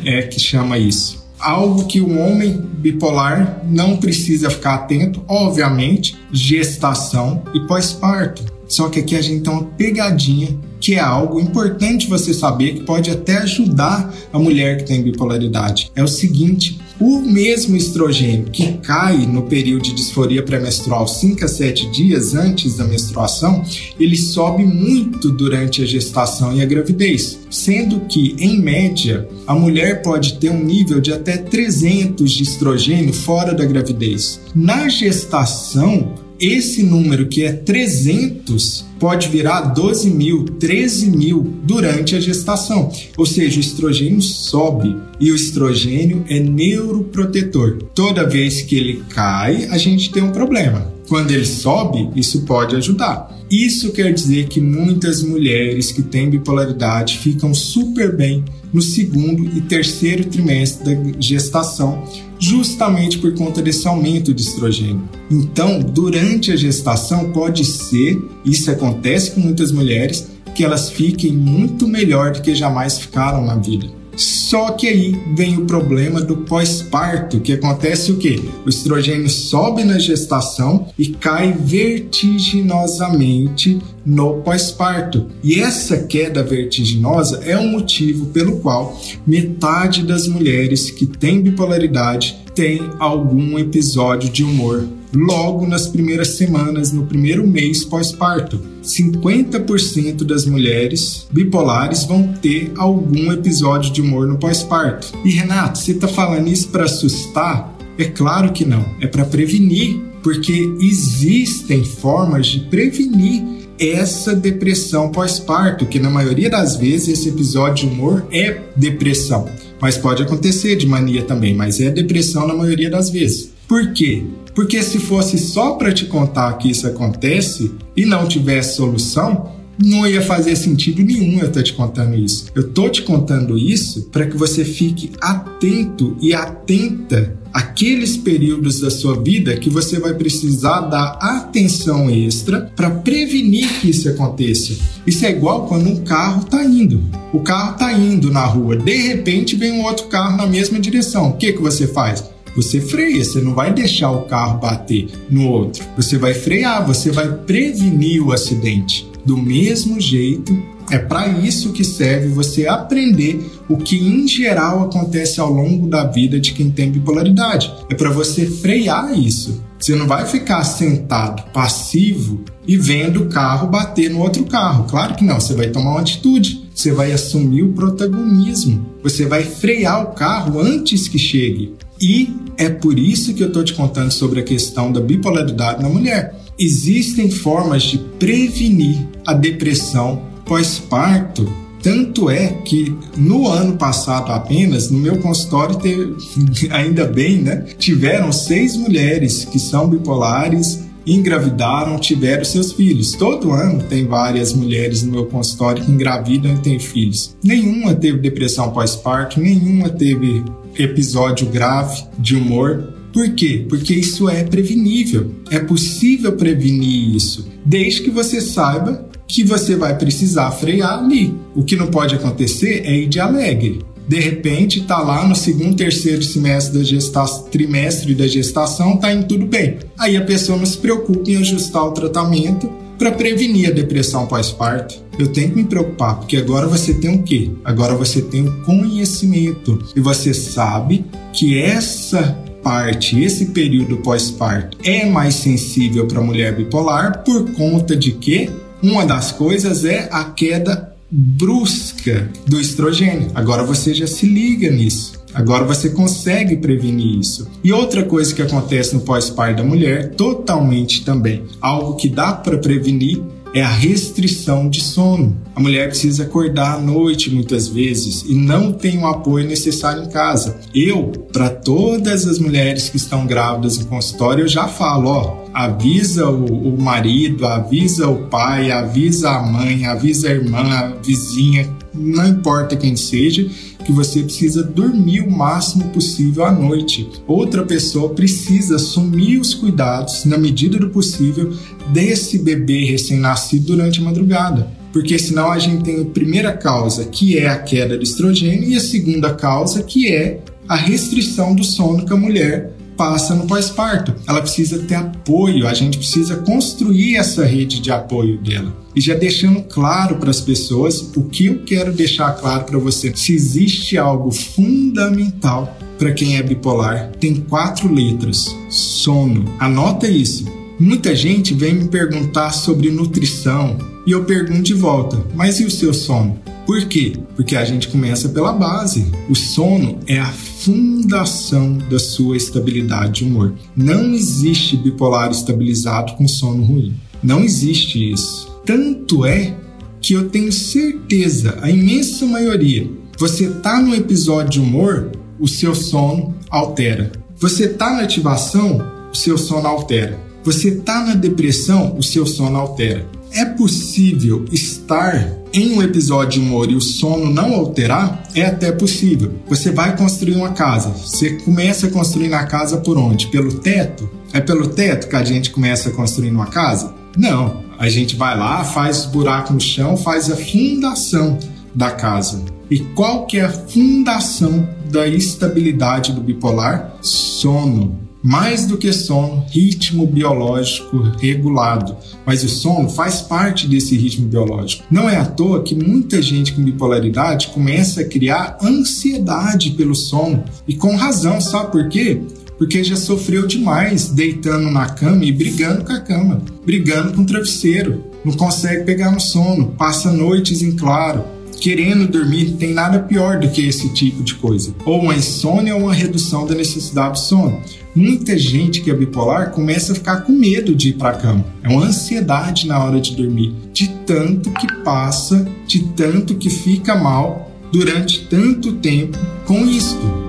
é 0.04 0.24
que 0.24 0.40
chama 0.40 0.78
isso 0.78 1.27
algo 1.40 1.86
que 1.86 2.00
o 2.00 2.18
homem 2.18 2.62
bipolar 2.78 3.64
não 3.68 3.98
precisa 3.98 4.50
ficar 4.50 4.76
atento, 4.76 5.24
obviamente, 5.28 6.16
gestação 6.32 7.44
e 7.54 7.60
pós-parto. 7.68 8.44
Só 8.68 8.90
que 8.90 9.00
aqui 9.00 9.16
a 9.16 9.22
gente 9.22 9.44
tem 9.44 9.54
uma 9.54 9.64
pegadinha 9.64 10.58
que 10.80 10.96
é 10.96 11.00
algo 11.00 11.40
importante 11.40 12.08
você 12.08 12.34
saber 12.34 12.74
que 12.74 12.84
pode 12.84 13.10
até 13.10 13.38
ajudar 13.38 14.14
a 14.32 14.38
mulher 14.38 14.78
que 14.78 14.84
tem 14.84 15.02
bipolaridade. 15.02 15.92
É 15.96 16.04
o 16.04 16.08
seguinte: 16.08 16.80
o 17.00 17.22
mesmo 17.22 17.76
estrogênio 17.76 18.46
que 18.52 18.74
cai 18.80 19.26
no 19.26 19.44
período 19.44 19.84
de 19.84 19.94
disforia 19.94 20.44
pré-menstrual 20.44 21.08
5 21.08 21.46
a 21.46 21.48
7 21.48 21.92
dias 21.92 22.34
antes 22.34 22.78
da 22.78 22.86
menstruação, 22.86 23.64
ele 24.00 24.18
sobe 24.18 24.64
muito 24.64 25.30
durante 25.32 25.82
a 25.82 25.86
gestação 25.86 26.56
e 26.56 26.62
a 26.62 26.66
gravidez, 26.66 27.40
sendo 27.50 28.02
que, 28.02 28.36
em 28.40 28.60
média, 28.62 29.28
a 29.46 29.54
mulher 29.54 30.02
pode 30.02 30.40
ter 30.40 30.50
um 30.50 30.64
nível 30.64 31.00
de 31.00 31.14
até 31.14 31.38
300 31.38 32.32
de 32.32 32.44
estrogênio 32.44 33.14
fora 33.14 33.54
da 33.54 33.66
gravidez. 33.66 34.42
Na 34.56 34.90
gestação, 34.90 36.27
esse 36.40 36.84
número 36.84 37.28
que 37.28 37.44
é 37.44 37.52
300 37.52 38.86
pode 39.00 39.28
virar 39.30 39.62
12 39.62 40.10
mil, 40.10 40.46
13 40.46 41.12
mil 41.12 41.42
durante 41.64 42.16
a 42.16 42.20
gestação. 42.20 42.92
Ou 43.18 43.26
seja, 43.26 43.58
o 43.58 43.62
estrogênio 43.62 44.22
sobe 44.22 44.96
e 45.20 45.32
o 45.32 45.36
estrogênio 45.36 46.24
é 46.30 46.40
neuroprotetor. 46.40 47.80
Toda 47.94 48.28
vez 48.28 48.62
que 48.62 48.76
ele 48.76 49.04
cai, 49.10 49.66
a 49.66 49.78
gente 49.78 50.12
tem 50.12 50.24
um 50.24 50.32
problema. 50.32 50.94
Quando 51.08 51.32
ele 51.32 51.46
sobe, 51.46 52.10
isso 52.16 52.42
pode 52.42 52.76
ajudar. 52.76 53.36
Isso 53.50 53.94
quer 53.94 54.14
dizer 54.14 54.48
que 54.50 54.60
muitas 54.60 55.24
mulheres 55.24 55.92
que 55.92 56.02
têm 56.02 56.30
bipolaridade 56.30 57.18
ficam 57.18 57.54
super 57.54 58.16
bem 58.16 58.44
no 58.74 58.82
segundo 58.82 59.46
e 59.58 59.62
terceiro 59.62 60.26
trimestre 60.26 60.96
da 60.96 61.20
gestação, 61.20 62.04
justamente 62.40 63.18
por 63.18 63.34
conta 63.34 63.62
desse 63.62 63.88
aumento 63.88 64.34
de 64.34 64.42
estrogênio. 64.42 65.08
Então, 65.32 65.80
durante 65.80 66.52
a 66.52 66.56
gestação, 66.56 67.32
pode 67.32 67.66
ser, 67.66 68.22
isso 68.46 68.70
acontece 68.70 69.32
com 69.32 69.42
muitas 69.42 69.72
mulheres, 69.72 70.28
que 70.54 70.64
elas 70.64 70.90
fiquem 70.90 71.32
muito 71.32 71.88
melhor 71.88 72.32
do 72.32 72.42
que 72.42 72.56
jamais 72.56 72.98
ficaram 72.98 73.46
na 73.46 73.56
vida. 73.56 73.97
Só 74.18 74.72
que 74.72 74.88
aí 74.88 75.16
vem 75.36 75.60
o 75.60 75.66
problema 75.66 76.20
do 76.20 76.38
pós-parto, 76.38 77.40
que 77.40 77.54
acontece 77.54 78.12
o 78.12 78.18
quê? 78.18 78.42
O 78.66 78.70
estrogênio 78.70 79.30
sobe 79.30 79.84
na 79.84 80.00
gestação 80.00 80.88
e 80.98 81.10
cai 81.10 81.54
vertiginosamente 81.54 83.78
no 84.04 84.42
pós-parto. 84.42 85.28
E 85.44 85.60
essa 85.60 85.98
queda 85.98 86.42
vertiginosa 86.44 87.44
é 87.46 87.56
o 87.58 87.68
motivo 87.68 88.26
pelo 88.28 88.60
qual 88.60 88.98
metade 89.26 90.04
das 90.04 90.28
mulheres 90.28 90.90
que 90.90 91.06
têm 91.06 91.42
bipolaridade 91.42 92.38
tem 92.56 92.82
algum 92.98 93.60
episódio 93.60 94.32
de 94.32 94.44
humor 94.44 94.88
logo 95.14 95.66
nas 95.66 95.88
primeiras 95.88 96.30
semanas, 96.30 96.92
no 96.92 97.06
primeiro 97.06 97.46
mês 97.48 97.84
pós-parto. 97.84 98.60
50% 98.84 100.24
das 100.24 100.46
mulheres 100.46 101.28
bipolares 101.32 102.04
vão 102.04 102.34
ter 102.34 102.72
algum 102.78 103.32
episódio 103.32 103.92
de 103.92 104.02
humor 104.02 104.28
no 104.28 104.38
pós-parto. 104.38 105.14
E 105.24 105.32
Renato, 105.32 105.80
você 105.80 105.92
está 105.92 106.08
falando 106.08 106.48
isso 106.48 106.70
para 106.70 106.86
assustar? 106.86 107.76
É 107.98 108.06
claro 108.06 108.52
que 108.52 108.64
não, 108.64 108.86
é 109.02 109.08
para 109.08 109.26
prevenir, 109.26 110.00
porque 110.22 110.70
existem 110.80 111.84
formas 111.84 112.48
de 112.48 112.60
prevenir 112.62 113.58
essa 113.80 114.36
depressão 114.36 115.10
pós-parto, 115.12 115.86
que 115.86 116.00
na 116.00 116.10
maioria 116.10 116.50
das 116.50 116.76
vezes 116.76 117.20
esse 117.20 117.30
episódio 117.30 117.88
de 117.88 117.94
humor 117.94 118.26
é 118.32 118.62
depressão, 118.76 119.48
mas 119.80 119.98
pode 119.98 120.24
acontecer 120.24 120.76
de 120.76 120.88
mania 120.88 121.24
também, 121.24 121.54
mas 121.56 121.80
é 121.80 121.90
depressão 121.92 122.48
na 122.48 122.56
maioria 122.56 122.90
das 122.90 123.10
vezes. 123.10 123.52
Por 123.68 123.94
quê? 123.94 124.24
Porque 124.58 124.82
se 124.82 124.98
fosse 124.98 125.38
só 125.38 125.74
para 125.74 125.94
te 125.94 126.06
contar 126.06 126.52
que 126.54 126.72
isso 126.72 126.88
acontece 126.88 127.74
e 127.96 128.08
não 128.08 128.28
tivesse 128.28 128.78
solução, 128.78 129.52
não 129.78 130.08
ia 130.08 130.20
fazer 130.20 130.56
sentido 130.56 131.04
nenhum 131.04 131.40
eu 131.40 131.50
estar 131.50 131.62
te 131.62 131.74
contando 131.74 132.16
isso. 132.16 132.48
Eu 132.56 132.70
tô 132.70 132.90
te 132.90 133.04
contando 133.04 133.56
isso 133.56 134.10
para 134.12 134.26
que 134.26 134.36
você 134.36 134.66
fique 134.66 135.12
atento 135.22 136.18
e 136.20 136.34
atenta 136.34 137.38
àqueles 137.54 138.18
períodos 138.18 138.80
da 138.80 138.90
sua 138.90 139.22
vida 139.22 139.56
que 139.58 139.70
você 139.70 140.00
vai 140.00 140.16
precisar 140.16 140.82
dar 140.82 141.20
atenção 141.22 142.10
extra 142.10 142.62
para 142.76 142.90
prevenir 142.90 143.80
que 143.80 143.92
isso 143.92 144.10
aconteça. 144.10 144.74
Isso 145.06 145.24
é 145.24 145.30
igual 145.30 145.68
quando 145.68 145.88
um 145.88 146.04
carro 146.04 146.42
está 146.42 146.66
indo. 146.66 147.00
O 147.32 147.42
carro 147.42 147.74
está 147.74 147.94
indo 147.94 148.32
na 148.32 148.44
rua, 148.44 148.76
de 148.76 148.96
repente 148.96 149.56
vem 149.56 149.74
um 149.74 149.84
outro 149.84 150.08
carro 150.08 150.36
na 150.36 150.48
mesma 150.48 150.80
direção. 150.80 151.30
O 151.30 151.38
que 151.38 151.54
que 151.54 151.62
você 151.62 151.86
faz? 151.86 152.24
Você 152.58 152.82
freia, 152.82 153.24
você 153.24 153.40
não 153.40 153.54
vai 153.54 153.72
deixar 153.72 154.10
o 154.10 154.24
carro 154.24 154.60
bater 154.60 155.08
no 155.30 155.48
outro. 155.48 155.86
Você 155.96 156.18
vai 156.18 156.34
frear, 156.34 156.84
você 156.84 157.12
vai 157.12 157.32
prevenir 157.32 158.20
o 158.20 158.32
acidente. 158.32 159.08
Do 159.24 159.38
mesmo 159.38 160.02
jeito, 160.02 160.58
é 160.90 160.98
para 160.98 161.28
isso 161.28 161.72
que 161.72 161.84
serve 161.84 162.30
você 162.30 162.66
aprender 162.66 163.48
o 163.70 163.78
que 163.78 163.98
em 163.98 164.28
geral 164.28 164.84
acontece 164.84 165.40
ao 165.40 165.52
longo 165.52 165.88
da 165.88 166.06
vida 166.06 166.40
de 166.40 166.52
quem 166.52 166.72
tem 166.72 166.90
bipolaridade. 166.90 167.72
É 167.92 167.94
para 167.94 168.10
você 168.10 168.48
frear 168.48 169.16
isso. 169.16 169.62
Você 169.80 169.94
não 169.94 170.08
vai 170.08 170.26
ficar 170.26 170.64
sentado, 170.64 171.52
passivo 171.52 172.44
e 172.68 172.76
vendo 172.76 173.24
o 173.24 173.30
carro 173.30 173.68
bater 173.68 174.10
no 174.10 174.20
outro 174.20 174.44
carro. 174.46 174.86
Claro 174.86 175.14
que 175.14 175.24
não, 175.24 175.40
você 175.40 175.54
vai 175.54 175.70
tomar 175.70 175.92
uma 175.92 176.02
atitude, 176.02 176.68
você 176.74 176.92
vai 176.92 177.12
assumir 177.12 177.62
o 177.62 177.74
protagonismo, 177.74 178.84
você 179.04 179.28
vai 179.28 179.44
frear 179.44 180.02
o 180.02 180.14
carro 180.14 180.60
antes 180.60 181.08
que 181.08 181.20
chegue. 181.20 181.76
E 182.02 182.36
é 182.58 182.70
por 182.70 182.98
isso 182.98 183.34
que 183.34 183.44
eu 183.44 183.48
estou 183.48 183.64
te 183.64 183.74
contando 183.74 184.12
sobre 184.12 184.40
a 184.40 184.44
questão 184.44 184.92
da 184.92 185.00
bipolaridade 185.00 185.82
na 185.82 185.90
mulher. 185.90 186.36
Existem 186.58 187.30
formas 187.30 187.84
de 187.84 187.98
prevenir 187.98 188.98
a 189.26 189.34
depressão 189.34 190.24
pós-parto 190.46 191.48
tanto 191.82 192.30
é 192.30 192.48
que 192.66 192.94
no 193.16 193.48
ano 193.48 193.78
passado 193.78 194.32
apenas, 194.32 194.90
no 194.90 194.98
meu 194.98 195.20
consultório, 195.20 195.78
teve, 195.78 196.16
ainda 196.72 197.06
bem, 197.06 197.38
né? 197.38 197.66
Tiveram 197.78 198.32
seis 198.32 198.76
mulheres 198.76 199.46
que 199.46 199.58
são 199.58 199.88
bipolares 199.88 200.86
engravidaram, 201.06 201.98
tiveram 201.98 202.44
seus 202.44 202.74
filhos. 202.74 203.14
Todo 203.14 203.54
ano 203.54 203.82
tem 203.84 204.06
várias 204.06 204.52
mulheres 204.52 205.04
no 205.04 205.14
meu 205.14 205.26
consultório 205.28 205.82
que 205.82 205.90
engravidam 205.90 206.54
e 206.54 206.58
têm 206.58 206.78
filhos. 206.78 207.38
Nenhuma 207.42 207.96
teve 207.96 208.18
depressão 208.18 208.72
pós-parto, 208.72 209.40
nenhuma 209.40 209.88
teve 209.90 210.44
episódio 210.78 211.48
grave 211.48 212.04
de 212.20 212.36
humor. 212.36 212.94
Por 213.14 213.30
quê? 213.32 213.66
Porque 213.68 213.94
isso 213.94 214.30
é 214.30 214.44
prevenível. 214.44 215.32
É 215.50 215.60
possível 215.60 216.34
prevenir 216.34 217.16
isso, 217.16 217.48
desde 217.66 218.02
que 218.02 218.10
você 218.10 218.40
saiba 218.42 219.08
que 219.28 219.44
você 219.44 219.76
vai 219.76 219.98
precisar 219.98 220.52
frear 220.52 221.00
ali. 221.00 221.34
O 221.56 221.64
que 221.64 221.76
não 221.76 221.88
pode 221.88 222.16
acontecer 222.16 222.84
é 222.86 222.96
ir 222.96 223.08
de 223.08 223.20
alegre. 223.20 223.80
De 224.08 224.20
repente, 224.20 224.84
tá 224.84 225.00
lá 225.00 225.28
no 225.28 225.36
segundo, 225.36 225.76
terceiro 225.76 226.24
semestre 226.24 226.78
da 226.80 226.84
gestação, 226.84 227.44
trimestre 227.50 228.16
da 228.16 228.26
gestação, 228.26 228.96
tá 228.96 229.14
indo 229.14 229.28
tudo 229.28 229.46
bem. 229.46 229.80
Aí 230.00 230.16
a 230.16 230.24
pessoa 230.24 230.58
não 230.58 230.66
se 230.66 230.78
preocupa 230.78 231.30
em 231.30 231.36
ajustar 231.36 231.84
o 231.84 231.92
tratamento 231.92 232.72
para 232.98 233.12
prevenir 233.12 233.70
a 233.70 233.74
depressão 233.74 234.26
pós-parto. 234.26 234.96
Eu 235.18 235.28
tenho 235.28 235.50
que 235.50 235.56
me 235.58 235.64
preocupar, 235.64 236.18
porque 236.18 236.38
agora 236.38 236.68
você 236.68 236.94
tem 236.94 237.16
o 237.16 237.24
quê? 237.24 237.52
Agora 237.64 237.96
você 237.96 238.22
tem 238.22 238.48
o 238.48 238.62
conhecimento 238.64 239.80
e 239.96 240.00
você 240.00 240.34
sabe 240.34 241.06
que 241.34 241.60
essa 241.60 242.38
parte, 242.64 243.22
esse 243.22 243.48
período 243.48 243.98
pós-parto 243.98 244.78
é 244.84 245.06
mais 245.06 245.36
sensível 245.36 246.06
para 246.06 246.20
a 246.20 246.24
mulher 246.24 246.56
bipolar 246.56 247.24
por 247.24 247.52
conta 247.54 247.96
de 247.96 248.12
que 248.12 248.50
uma 248.82 249.06
das 249.06 249.32
coisas 249.32 249.86
é 249.86 250.10
a 250.12 250.26
queda 250.26 250.94
brusca 251.10 252.30
do 252.46 252.60
estrogênio. 252.60 253.32
Agora 253.34 253.64
você 253.64 253.94
já 253.94 254.06
se 254.06 254.26
liga 254.26 254.70
nisso. 254.70 255.17
Agora 255.34 255.66
você 255.66 255.90
consegue 255.90 256.58
prevenir 256.58 257.20
isso. 257.20 257.48
E 257.64 257.72
outra 257.72 258.04
coisa 258.04 258.34
que 258.34 258.42
acontece 258.42 258.96
no 258.96 259.02
pós-parto 259.02 259.58
da 259.58 259.64
mulher, 259.64 260.12
totalmente 260.16 261.04
também, 261.04 261.44
algo 261.62 261.96
que 261.96 262.10
dá 262.10 262.34
para 262.34 262.58
prevenir 262.58 263.22
é 263.54 263.62
a 263.62 263.70
restrição 263.70 264.70
de 264.70 264.82
sono. 264.82 265.36
A 265.56 265.60
mulher 265.60 265.88
precisa 265.90 266.24
acordar 266.24 266.76
à 266.76 266.80
noite 266.80 267.34
muitas 267.34 267.68
vezes 267.68 268.24
e 268.28 268.36
não 268.36 268.72
tem 268.72 269.00
o 269.00 269.08
apoio 269.08 269.48
necessário 269.48 270.04
em 270.04 270.10
casa. 270.10 270.60
Eu, 270.74 271.12
para 271.32 271.50
todas 271.50 272.28
as 272.28 272.40
mulheres 272.40 272.90
que 272.90 272.98
estão 272.98 273.26
grávidas 273.26 273.78
em 273.78 273.86
consultório, 273.86 274.44
eu 274.44 274.48
já 274.48 274.68
falo, 274.68 275.10
ó, 275.10 275.46
avisa 275.54 276.30
o, 276.30 276.76
o 276.76 276.80
marido, 276.80 277.46
avisa 277.46 278.08
o 278.08 278.28
pai, 278.28 278.72
avisa 278.72 279.32
a 279.32 279.42
mãe, 279.42 279.86
avisa 279.86 280.28
a 280.28 280.32
irmã, 280.32 280.60
a 280.60 280.88
vizinha, 281.02 281.68
não 281.94 282.28
importa 282.28 282.76
quem 282.76 282.96
seja, 282.96 283.50
que 283.88 283.94
você 283.94 284.22
precisa 284.22 284.62
dormir 284.62 285.22
o 285.22 285.32
máximo 285.32 285.86
possível 285.92 286.44
à 286.44 286.52
noite. 286.52 287.10
Outra 287.26 287.64
pessoa 287.64 288.10
precisa 288.10 288.76
assumir 288.76 289.40
os 289.40 289.54
cuidados, 289.54 290.26
na 290.26 290.38
medida 290.38 290.78
do 290.78 290.90
possível, 290.90 291.54
desse 291.94 292.38
bebê 292.38 292.84
recém-nascido 292.84 293.68
durante 293.68 294.02
a 294.02 294.04
madrugada. 294.04 294.70
Porque 294.92 295.18
senão 295.18 295.54
a 295.54 295.58
gente 295.58 295.86
tem 295.86 296.02
a 296.02 296.06
primeira 296.06 296.52
causa, 296.52 297.06
que 297.06 297.38
é 297.38 297.48
a 297.48 297.60
queda 297.60 297.98
de 297.98 298.04
estrogênio, 298.04 298.68
e 298.68 298.76
a 298.76 298.82
segunda 298.82 299.34
causa, 299.34 299.82
que 299.82 300.12
é 300.12 300.42
a 300.68 300.76
restrição 300.76 301.56
do 301.56 301.64
sono 301.64 302.06
que 302.06 302.12
a 302.12 302.18
mulher 302.18 302.74
passa 302.98 303.36
no 303.36 303.46
pós-parto. 303.46 304.14
Ela 304.28 304.42
precisa 304.42 304.80
ter 304.80 304.96
apoio, 304.96 305.68
a 305.68 305.74
gente 305.74 305.98
precisa 305.98 306.38
construir 306.38 307.16
essa 307.16 307.46
rede 307.46 307.80
de 307.80 307.92
apoio 307.92 308.38
dela. 308.42 308.76
E 308.96 309.00
já 309.00 309.14
deixando 309.14 309.62
claro 309.62 310.18
para 310.18 310.32
as 310.32 310.42
pessoas 310.42 311.00
o 311.16 311.24
que 311.26 311.46
eu 311.46 311.60
quero 311.64 311.94
deixar 311.94 312.32
claro 312.34 312.66
para 312.66 312.80
você. 312.80 313.14
Se 313.16 313.34
existe 313.34 313.98
algo 313.98 314.32
fundamental 314.32 315.78
para 316.00 316.12
quem 316.12 316.38
é 316.38 316.44
bipolar, 316.44 317.12
tem 317.20 317.36
quatro 317.36 317.94
letras: 317.94 318.54
sono. 318.70 319.46
Anota 319.60 320.08
isso. 320.08 320.46
Muita 320.80 321.16
gente 321.16 321.54
vem 321.54 321.74
me 321.74 321.88
perguntar 321.88 322.52
sobre 322.52 322.92
nutrição 322.92 323.78
e 324.06 324.12
eu 324.12 324.24
pergunto 324.26 324.64
de 324.64 324.74
volta: 324.74 325.24
mas 325.36 325.60
e 325.60 325.66
o 325.66 325.72
seu 325.72 325.94
sono? 325.94 326.40
Por 326.68 326.84
quê? 326.86 327.14
Porque 327.34 327.56
a 327.56 327.64
gente 327.64 327.88
começa 327.88 328.28
pela 328.28 328.52
base. 328.52 329.10
O 329.30 329.36
sono 329.36 330.00
é 330.06 330.20
a 330.20 330.30
fundação 330.30 331.78
da 331.90 331.98
sua 331.98 332.36
estabilidade 332.36 333.22
de 333.22 333.24
humor. 333.24 333.54
Não 333.74 334.14
existe 334.14 334.76
bipolar 334.76 335.32
estabilizado 335.32 336.14
com 336.18 336.28
sono 336.28 336.66
ruim. 336.66 336.94
Não 337.24 337.42
existe 337.42 338.12
isso. 338.12 338.52
Tanto 338.66 339.26
é 339.26 339.56
que 340.02 340.14
eu 340.14 340.30
tenho 340.30 340.52
certeza, 340.52 341.58
a 341.62 341.72
imensa 341.72 342.26
maioria, 342.26 342.92
você 343.18 343.50
tá 343.50 343.82
no 343.82 343.96
episódio 343.96 344.50
de 344.50 344.60
humor, 344.60 345.12
o 345.40 345.48
seu 345.48 345.74
sono 345.74 346.36
altera. 346.50 347.14
Você 347.38 347.70
tá 347.70 347.94
na 347.94 348.02
ativação, 348.02 348.86
o 349.10 349.16
seu 349.16 349.38
sono 349.38 349.68
altera. 349.68 350.27
Você 350.48 350.72
tá 350.72 351.04
na 351.04 351.14
depressão, 351.14 351.98
o 351.98 352.02
seu 352.02 352.26
sono 352.26 352.58
altera. 352.58 353.06
É 353.34 353.44
possível 353.44 354.46
estar 354.50 355.30
em 355.52 355.74
um 355.74 355.84
episódio 355.84 356.40
de 356.40 356.48
humor 356.48 356.72
e 356.72 356.76
o 356.76 356.80
sono 356.80 357.30
não 357.30 357.54
alterar? 357.54 358.24
É 358.34 358.46
até 358.46 358.72
possível. 358.72 359.34
Você 359.50 359.72
vai 359.72 359.98
construir 359.98 360.36
uma 360.36 360.54
casa. 360.54 360.92
Você 360.92 361.32
começa 361.40 361.88
a 361.88 361.92
construir 361.92 362.30
na 362.30 362.46
casa 362.46 362.78
por 362.78 362.98
onde? 362.98 363.28
Pelo 363.28 363.56
teto? 363.56 364.10
É 364.32 364.40
pelo 364.40 364.70
teto 364.70 365.10
que 365.10 365.18
a 365.18 365.24
gente 365.26 365.50
começa 365.50 365.90
a 365.90 365.92
construir 365.92 366.32
uma 366.32 366.46
casa? 366.46 366.96
Não. 367.18 367.66
A 367.78 367.90
gente 367.90 368.16
vai 368.16 368.38
lá, 368.38 368.64
faz 368.64 369.04
buraco 369.04 369.52
no 369.52 369.60
chão, 369.60 369.98
faz 369.98 370.32
a 370.32 370.38
fundação 370.38 371.38
da 371.76 371.92
casa. 371.92 372.42
E 372.72 372.80
qual 372.80 373.26
que 373.26 373.38
é 373.38 373.44
a 373.44 373.52
fundação 373.52 374.66
da 374.90 375.06
estabilidade 375.10 376.14
do 376.14 376.22
bipolar? 376.22 376.94
Sono 377.02 378.07
mais 378.28 378.66
do 378.66 378.78
que 378.78 378.92
sono, 378.92 379.46
ritmo 379.50 380.06
biológico 380.06 380.98
regulado. 381.18 381.96
Mas 382.26 382.44
o 382.44 382.50
sono 382.50 382.90
faz 382.90 383.22
parte 383.22 383.66
desse 383.66 383.96
ritmo 383.96 384.28
biológico. 384.28 384.84
Não 384.92 385.10
é 385.10 385.16
à 385.16 385.24
toa 385.24 385.64
que 385.64 385.74
muita 385.74 386.22
gente 386.22 386.52
com 386.52 386.62
bipolaridade 386.62 387.48
começa 387.48 388.02
a 388.02 388.06
criar 388.06 388.58
ansiedade 388.62 389.72
pelo 389.72 389.96
sono. 389.96 390.44
E 390.68 390.76
com 390.76 390.98
razão, 390.98 391.40
sabe 391.40 391.72
por 391.72 391.88
quê? 391.88 392.22
Porque 392.58 392.84
já 392.84 392.98
sofreu 392.98 393.48
demais 393.48 394.10
deitando 394.10 394.70
na 394.70 394.90
cama 394.90 395.24
e 395.24 395.32
brigando 395.32 395.86
com 395.86 395.94
a 395.94 396.02
cama, 396.02 396.42
brigando 396.66 397.14
com 397.14 397.22
o 397.22 397.26
travesseiro. 397.26 398.04
Não 398.26 398.34
consegue 398.34 398.84
pegar 398.84 399.10
no 399.10 399.22
sono, 399.22 399.68
passa 399.78 400.12
noites 400.12 400.62
em 400.62 400.76
claro, 400.76 401.24
querendo 401.60 402.08
dormir, 402.08 402.58
tem 402.58 402.74
nada 402.74 403.00
pior 403.00 403.40
do 403.40 403.50
que 403.50 403.66
esse 403.66 403.90
tipo 403.94 404.24
de 404.24 404.36
coisa. 404.36 404.74
Ou 404.86 405.02
uma 405.02 405.16
insônia 405.16 405.76
ou 405.76 405.84
uma 405.84 405.94
redução 405.94 406.46
da 406.46 406.56
necessidade 406.56 407.16
de 407.16 407.26
sono. 407.26 407.62
Muita 407.98 408.38
gente 408.38 408.82
que 408.82 408.92
é 408.92 408.94
bipolar 408.94 409.50
começa 409.50 409.92
a 409.92 409.96
ficar 409.96 410.18
com 410.18 410.32
medo 410.32 410.76
de 410.76 410.90
ir 410.90 410.94
para 410.94 411.18
a 411.18 411.20
cama. 411.20 411.44
É 411.64 411.68
uma 411.68 411.84
ansiedade 411.84 412.68
na 412.68 412.78
hora 412.84 413.02
de 413.02 413.16
dormir, 413.16 413.56
de 413.74 413.88
tanto 414.06 414.52
que 414.52 414.72
passa, 414.84 415.44
de 415.66 415.80
tanto 415.96 416.36
que 416.36 416.48
fica 416.48 416.96
mal 416.96 417.52
durante 417.72 418.28
tanto 418.28 418.74
tempo 418.74 419.18
com 419.48 419.66
isto. 419.66 420.27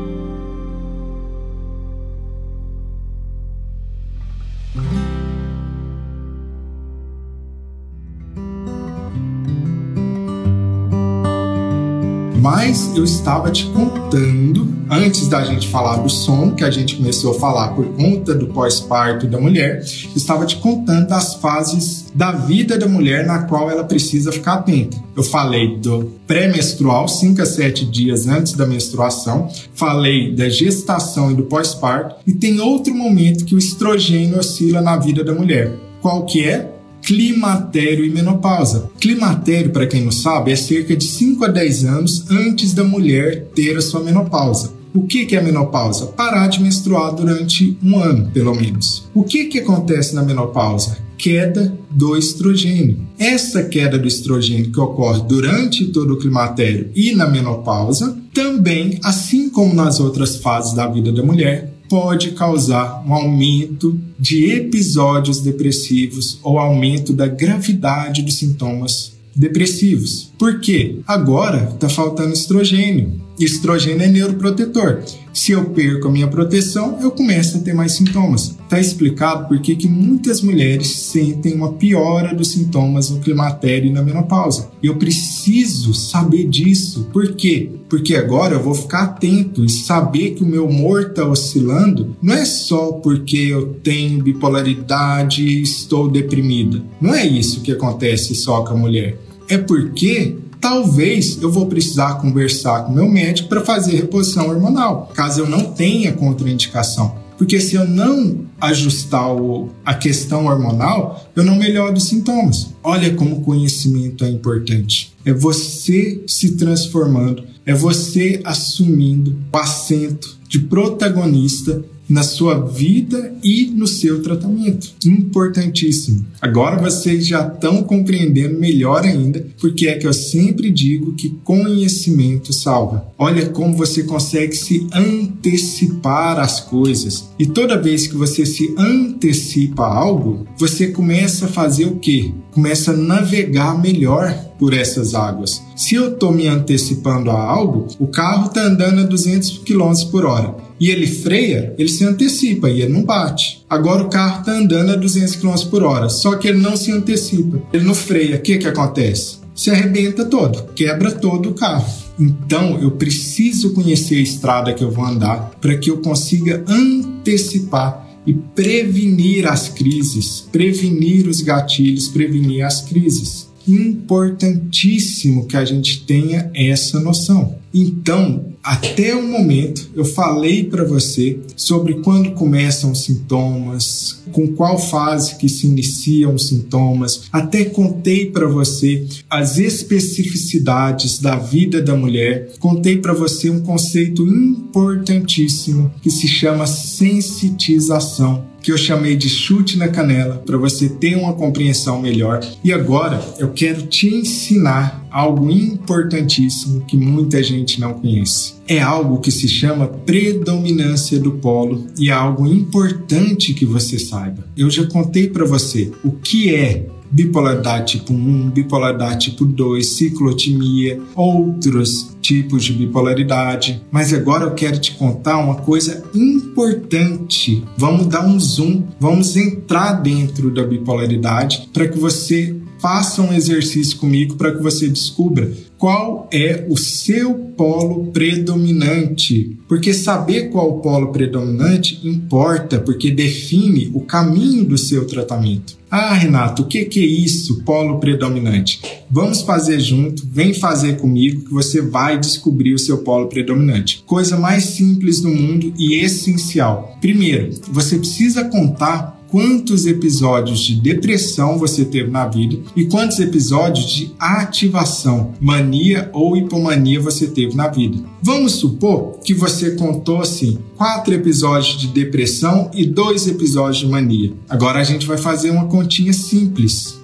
Mas 12.40 12.96
eu 12.96 13.02
estava 13.02 13.50
te 13.50 13.66
contando, 13.66 14.68
antes 14.88 15.26
da 15.26 15.42
gente 15.42 15.66
falar 15.66 15.96
do 15.96 16.08
som, 16.08 16.52
que 16.52 16.62
a 16.62 16.70
gente 16.70 16.94
começou 16.94 17.32
a 17.32 17.40
falar 17.40 17.68
por 17.74 17.84
conta 17.96 18.32
do 18.32 18.46
pós-parto 18.46 19.26
da 19.26 19.40
mulher, 19.40 19.82
estava 20.14 20.46
te 20.46 20.56
contando 20.56 21.12
as 21.12 21.34
fases 21.34 22.06
da 22.14 22.30
vida 22.30 22.78
da 22.78 22.86
mulher 22.86 23.26
na 23.26 23.42
qual 23.42 23.68
ela 23.68 23.82
precisa 23.82 24.30
ficar 24.30 24.54
atenta. 24.54 24.96
Eu 25.16 25.24
falei 25.24 25.78
do 25.78 26.12
pré-menstrual, 26.28 27.08
5 27.08 27.42
a 27.42 27.46
7 27.46 27.84
dias 27.86 28.28
antes 28.28 28.52
da 28.52 28.64
menstruação, 28.64 29.48
falei 29.74 30.32
da 30.32 30.48
gestação 30.48 31.32
e 31.32 31.34
do 31.34 31.42
pós-parto, 31.44 32.16
e 32.24 32.32
tem 32.32 32.60
outro 32.60 32.94
momento 32.94 33.44
que 33.44 33.54
o 33.54 33.58
estrogênio 33.58 34.38
oscila 34.38 34.80
na 34.80 34.96
vida 34.96 35.24
da 35.24 35.34
mulher. 35.34 35.72
Qual 36.00 36.24
que 36.24 36.44
é? 36.44 36.77
Climatério 37.08 38.04
e 38.04 38.10
menopausa. 38.10 38.90
Climatério, 39.00 39.70
para 39.70 39.86
quem 39.86 40.04
não 40.04 40.12
sabe, 40.12 40.52
é 40.52 40.56
cerca 40.56 40.94
de 40.94 41.04
5 41.04 41.42
a 41.42 41.48
10 41.48 41.84
anos 41.86 42.30
antes 42.30 42.74
da 42.74 42.84
mulher 42.84 43.46
ter 43.54 43.74
a 43.78 43.80
sua 43.80 44.00
menopausa. 44.00 44.74
O 44.94 45.06
que, 45.06 45.34
é 45.34 45.38
a 45.38 45.42
menopausa? 45.42 46.08
Parar 46.08 46.48
de 46.48 46.62
menstruar 46.62 47.14
durante 47.14 47.78
um 47.82 47.98
ano, 47.98 48.30
pelo 48.30 48.54
menos. 48.54 49.08
O 49.14 49.24
que, 49.24 49.46
que 49.46 49.60
acontece 49.60 50.14
na 50.14 50.22
menopausa? 50.22 50.98
Queda 51.16 51.74
do 51.90 52.14
estrogênio. 52.14 52.98
Essa 53.18 53.62
queda 53.62 53.98
do 53.98 54.06
estrogênio 54.06 54.70
que 54.70 54.78
ocorre 54.78 55.22
durante 55.22 55.86
todo 55.86 56.12
o 56.12 56.18
climatério 56.18 56.90
e 56.94 57.14
na 57.14 57.26
menopausa, 57.26 58.18
também, 58.34 59.00
assim 59.02 59.48
como 59.48 59.72
nas 59.72 59.98
outras 59.98 60.36
fases 60.36 60.74
da 60.74 60.86
vida 60.86 61.10
da 61.10 61.22
mulher, 61.22 61.72
pode 61.88 62.32
causar 62.32 63.04
um 63.06 63.14
aumento 63.14 63.98
de 64.18 64.52
episódios 64.52 65.40
depressivos 65.40 66.38
ou 66.42 66.58
aumento 66.58 67.12
da 67.12 67.26
gravidade 67.26 68.22
dos 68.22 68.36
sintomas 68.38 69.16
depressivos. 69.34 70.32
Por 70.38 70.60
quê? 70.60 71.00
Agora 71.06 71.70
está 71.72 71.88
faltando 71.88 72.32
estrogênio. 72.32 73.20
Estrogênio 73.38 74.02
é 74.02 74.08
neuroprotetor. 74.08 75.02
Se 75.38 75.52
eu 75.52 75.66
perco 75.66 76.08
a 76.08 76.10
minha 76.10 76.26
proteção, 76.26 76.98
eu 77.00 77.12
começo 77.12 77.58
a 77.58 77.60
ter 77.60 77.72
mais 77.72 77.92
sintomas. 77.92 78.56
Está 78.64 78.80
explicado 78.80 79.46
por 79.46 79.60
que 79.60 79.86
muitas 79.86 80.42
mulheres 80.42 80.88
sentem 80.88 81.54
uma 81.54 81.74
piora 81.74 82.34
dos 82.34 82.50
sintomas 82.50 83.08
no 83.08 83.20
climatério 83.20 83.88
e 83.88 83.92
na 83.92 84.02
menopausa. 84.02 84.68
Eu 84.82 84.96
preciso 84.96 85.94
saber 85.94 86.48
disso. 86.48 87.08
Por 87.12 87.36
quê? 87.36 87.70
Porque 87.88 88.16
agora 88.16 88.56
eu 88.56 88.62
vou 88.62 88.74
ficar 88.74 89.04
atento 89.04 89.64
e 89.64 89.70
saber 89.70 90.32
que 90.32 90.42
o 90.42 90.46
meu 90.46 90.66
humor 90.66 91.02
está 91.02 91.24
oscilando. 91.24 92.16
Não 92.20 92.34
é 92.34 92.44
só 92.44 92.94
porque 92.94 93.36
eu 93.36 93.74
tenho 93.74 94.20
bipolaridade 94.20 95.44
e 95.44 95.62
estou 95.62 96.10
deprimida. 96.10 96.82
Não 97.00 97.14
é 97.14 97.24
isso 97.24 97.60
que 97.60 97.70
acontece 97.70 98.34
só 98.34 98.64
com 98.64 98.74
a 98.74 98.76
mulher. 98.76 99.16
É 99.48 99.56
porque 99.56 100.36
talvez 100.60 101.40
eu 101.40 101.50
vou 101.50 101.66
precisar 101.66 102.14
conversar 102.14 102.84
com 102.84 102.92
meu 102.92 103.08
médico 103.08 103.48
para 103.48 103.64
fazer 103.64 103.96
reposição 103.96 104.48
hormonal, 104.48 105.10
caso 105.14 105.40
eu 105.40 105.48
não 105.48 105.72
tenha 105.72 106.12
contraindicação. 106.12 107.16
Porque 107.38 107.60
se 107.60 107.76
eu 107.76 107.86
não 107.86 108.46
ajustar 108.60 109.32
o, 109.32 109.70
a 109.84 109.94
questão 109.94 110.46
hormonal, 110.46 111.24
eu 111.36 111.44
não 111.44 111.54
melhoro 111.54 111.96
os 111.96 112.04
sintomas. 112.04 112.74
Olha 112.82 113.14
como 113.14 113.36
o 113.36 113.40
conhecimento 113.42 114.24
é 114.24 114.28
importante. 114.28 115.14
É 115.24 115.32
você 115.32 116.20
se 116.26 116.56
transformando, 116.56 117.44
é 117.64 117.72
você 117.72 118.40
assumindo 118.44 119.36
o 119.52 119.56
assento 119.56 120.36
de 120.48 120.58
protagonista 120.58 121.84
na 122.08 122.22
sua 122.22 122.58
vida 122.58 123.36
e 123.42 123.66
no 123.66 123.86
seu 123.86 124.22
tratamento. 124.22 124.88
Importantíssimo. 125.04 126.24
Agora 126.40 126.80
vocês 126.80 127.26
já 127.26 127.46
estão 127.46 127.82
compreendendo 127.82 128.58
melhor 128.58 129.04
ainda 129.04 129.46
porque 129.60 129.88
é 129.88 129.96
que 129.96 130.06
eu 130.06 130.12
sempre 130.12 130.70
digo 130.70 131.14
que 131.14 131.36
conhecimento 131.44 132.52
salva. 132.52 133.06
Olha 133.18 133.46
como 133.50 133.76
você 133.76 134.04
consegue 134.04 134.56
se 134.56 134.86
antecipar 134.92 136.38
às 136.38 136.60
coisas. 136.60 137.28
E 137.38 137.46
toda 137.46 137.80
vez 137.80 138.06
que 138.06 138.16
você 138.16 138.46
se 138.46 138.74
antecipa 138.78 139.82
a 139.82 139.94
algo, 139.94 140.46
você 140.58 140.88
começa 140.88 141.46
a 141.46 141.48
fazer 141.48 141.86
o 141.86 141.96
quê? 141.96 142.32
Começa 142.52 142.92
a 142.92 142.96
navegar 142.96 143.80
melhor 143.80 144.32
por 144.58 144.74
essas 144.74 145.14
águas. 145.14 145.62
Se 145.76 145.94
eu 145.94 146.14
estou 146.14 146.32
me 146.32 146.48
antecipando 146.48 147.30
a 147.30 147.40
algo, 147.40 147.86
o 147.98 148.08
carro 148.08 148.46
está 148.46 148.62
andando 148.62 149.00
a 149.00 149.04
200 149.04 149.58
km 149.58 149.92
por 150.10 150.24
hora 150.24 150.67
e 150.80 150.90
ele 150.90 151.06
freia, 151.06 151.74
ele 151.78 151.88
se 151.88 152.04
antecipa 152.04 152.70
e 152.70 152.82
ele 152.82 152.92
não 152.92 153.02
bate. 153.02 153.64
Agora 153.68 154.04
o 154.04 154.08
carro 154.08 154.40
está 154.40 154.52
andando 154.52 154.92
a 154.92 154.96
200 154.96 155.36
km 155.36 155.54
por 155.70 155.82
hora, 155.82 156.08
só 156.08 156.36
que 156.36 156.48
ele 156.48 156.58
não 156.58 156.76
se 156.76 156.92
antecipa, 156.92 157.62
ele 157.72 157.84
não 157.84 157.94
freia. 157.94 158.36
O 158.36 158.40
que, 158.40 158.58
que 158.58 158.68
acontece? 158.68 159.38
Se 159.54 159.70
arrebenta 159.70 160.24
todo, 160.24 160.72
quebra 160.72 161.10
todo 161.10 161.50
o 161.50 161.54
carro. 161.54 161.92
Então 162.18 162.80
eu 162.80 162.92
preciso 162.92 163.74
conhecer 163.74 164.16
a 164.16 164.22
estrada 164.22 164.72
que 164.72 164.82
eu 164.82 164.90
vou 164.90 165.04
andar 165.04 165.50
para 165.60 165.76
que 165.76 165.90
eu 165.90 165.98
consiga 165.98 166.64
antecipar 166.68 168.06
e 168.26 168.34
prevenir 168.34 169.46
as 169.46 169.68
crises, 169.68 170.46
prevenir 170.52 171.26
os 171.26 171.40
gatilhos, 171.40 172.08
prevenir 172.08 172.64
as 172.64 172.82
crises 172.82 173.47
importantíssimo 173.72 175.46
que 175.46 175.56
a 175.56 175.64
gente 175.64 176.04
tenha 176.04 176.50
essa 176.54 176.98
noção. 177.00 177.56
Então, 177.72 178.46
até 178.62 179.14
o 179.14 179.26
momento, 179.26 179.90
eu 179.94 180.04
falei 180.04 180.64
para 180.64 180.84
você 180.84 181.38
sobre 181.56 181.94
quando 182.00 182.32
começam 182.32 182.92
os 182.92 183.04
sintomas, 183.04 184.22
com 184.32 184.48
qual 184.48 184.78
fase 184.78 185.36
que 185.36 185.48
se 185.48 185.66
iniciam 185.66 186.34
os 186.34 186.48
sintomas, 186.48 187.22
até 187.32 187.64
contei 187.64 188.26
para 188.26 188.46
você 188.46 189.06
as 189.28 189.58
especificidades 189.58 191.18
da 191.18 191.36
vida 191.36 191.80
da 191.80 191.94
mulher, 191.94 192.52
contei 192.58 192.96
para 192.98 193.12
você 193.12 193.50
um 193.50 193.60
conceito 193.60 194.26
importantíssimo 194.26 195.92
que 196.02 196.10
se 196.10 196.26
chama 196.26 196.66
sensitização 196.66 198.46
que 198.68 198.72
eu 198.72 198.76
chamei 198.76 199.16
de 199.16 199.30
chute 199.30 199.78
na 199.78 199.88
canela 199.88 200.42
para 200.44 200.58
você 200.58 200.90
ter 200.90 201.16
uma 201.16 201.32
compreensão 201.32 202.02
melhor. 202.02 202.40
E 202.62 202.70
agora 202.70 203.18
eu 203.38 203.48
quero 203.48 203.86
te 203.86 204.14
ensinar 204.14 205.08
algo 205.10 205.50
importantíssimo 205.50 206.82
que 206.82 206.94
muita 206.94 207.42
gente 207.42 207.80
não 207.80 207.94
conhece. 207.94 208.56
É 208.66 208.78
algo 208.78 209.20
que 209.20 209.30
se 209.30 209.48
chama 209.48 209.86
predominância 209.86 211.18
do 211.18 211.32
polo 211.32 211.86
e 211.98 212.10
é 212.10 212.12
algo 212.12 212.46
importante 212.46 213.54
que 213.54 213.64
você 213.64 213.98
saiba. 213.98 214.46
Eu 214.54 214.68
já 214.68 214.84
contei 214.84 215.28
para 215.28 215.46
você 215.46 215.90
o 216.04 216.12
que 216.12 216.54
é 216.54 216.86
bipolaridade 217.10 217.98
tipo 217.98 218.12
1, 218.12 218.50
bipolaridade 218.50 219.30
tipo 219.30 219.44
2, 219.44 219.86
ciclotimia, 219.86 221.00
outros 221.14 222.16
tipos 222.20 222.64
de 222.64 222.72
bipolaridade. 222.72 223.82
Mas 223.90 224.12
agora 224.12 224.44
eu 224.44 224.54
quero 224.54 224.78
te 224.78 224.92
contar 224.92 225.38
uma 225.38 225.56
coisa 225.56 226.04
importante. 226.14 227.64
Vamos 227.76 228.06
dar 228.06 228.26
um 228.26 228.38
zoom, 228.38 228.84
vamos 229.00 229.36
entrar 229.36 229.94
dentro 229.94 230.50
da 230.50 230.64
bipolaridade 230.64 231.68
para 231.72 231.88
que 231.88 231.98
você 231.98 232.54
faça 232.78 233.22
um 233.22 233.32
exercício 233.32 233.98
comigo 233.98 234.36
para 234.36 234.52
que 234.54 234.62
você 234.62 234.88
descubra 234.88 235.52
qual 235.78 236.28
é 236.32 236.66
o 236.68 236.76
seu 236.76 237.34
polo 237.34 238.06
predominante. 238.06 239.56
Porque 239.68 239.94
saber 239.94 240.50
qual 240.50 240.70
o 240.70 240.80
polo 240.80 241.12
predominante 241.12 242.00
importa, 242.06 242.78
porque 242.78 243.10
define 243.10 243.90
o 243.94 244.00
caminho 244.00 244.64
do 244.64 244.76
seu 244.76 245.06
tratamento. 245.06 245.78
Ah, 245.90 246.12
Renato, 246.12 246.62
o 246.62 246.66
que, 246.66 246.84
que 246.84 247.00
é 247.00 247.06
isso, 247.06 247.62
polo 247.64 247.98
predominante? 247.98 248.80
Vamos 249.10 249.40
fazer 249.40 249.80
junto, 249.80 250.26
vem 250.30 250.52
fazer 250.52 250.98
comigo 250.98 251.44
que 251.44 251.52
você 251.52 251.80
vai 251.80 252.18
descobrir 252.18 252.74
o 252.74 252.78
seu 252.78 252.98
polo 252.98 253.28
predominante. 253.28 254.02
Coisa 254.04 254.36
mais 254.36 254.64
simples 254.64 255.20
do 255.20 255.30
mundo 255.30 255.72
e 255.78 255.94
essencial. 255.94 256.98
Primeiro, 257.00 257.50
você 257.70 257.96
precisa 257.96 258.44
contar 258.44 259.17
quantos 259.30 259.86
episódios 259.86 260.60
de 260.60 260.74
depressão 260.74 261.58
você 261.58 261.84
teve 261.84 262.10
na 262.10 262.26
vida 262.26 262.58
e 262.74 262.86
quantos 262.86 263.18
episódios 263.18 263.90
de 263.90 264.12
ativação, 264.18 265.32
mania 265.40 266.10
ou 266.12 266.36
hipomania 266.36 267.00
você 267.00 267.26
teve 267.26 267.54
na 267.54 267.68
vida. 267.68 267.98
Vamos 268.22 268.52
supor 268.52 269.18
que 269.20 269.34
você 269.34 269.72
contou 269.72 270.20
assim 270.20 270.58
quatro 270.76 271.14
episódios 271.14 271.78
de 271.78 271.88
depressão 271.88 272.70
e 272.74 272.86
dois 272.86 273.26
episódios 273.26 273.78
de 273.78 273.86
mania. 273.86 274.32
Agora 274.48 274.80
a 274.80 274.84
gente 274.84 275.06
vai 275.06 275.18
fazer 275.18 275.50
uma 275.50 275.66
continha 275.66 276.12
simples. 276.12 276.98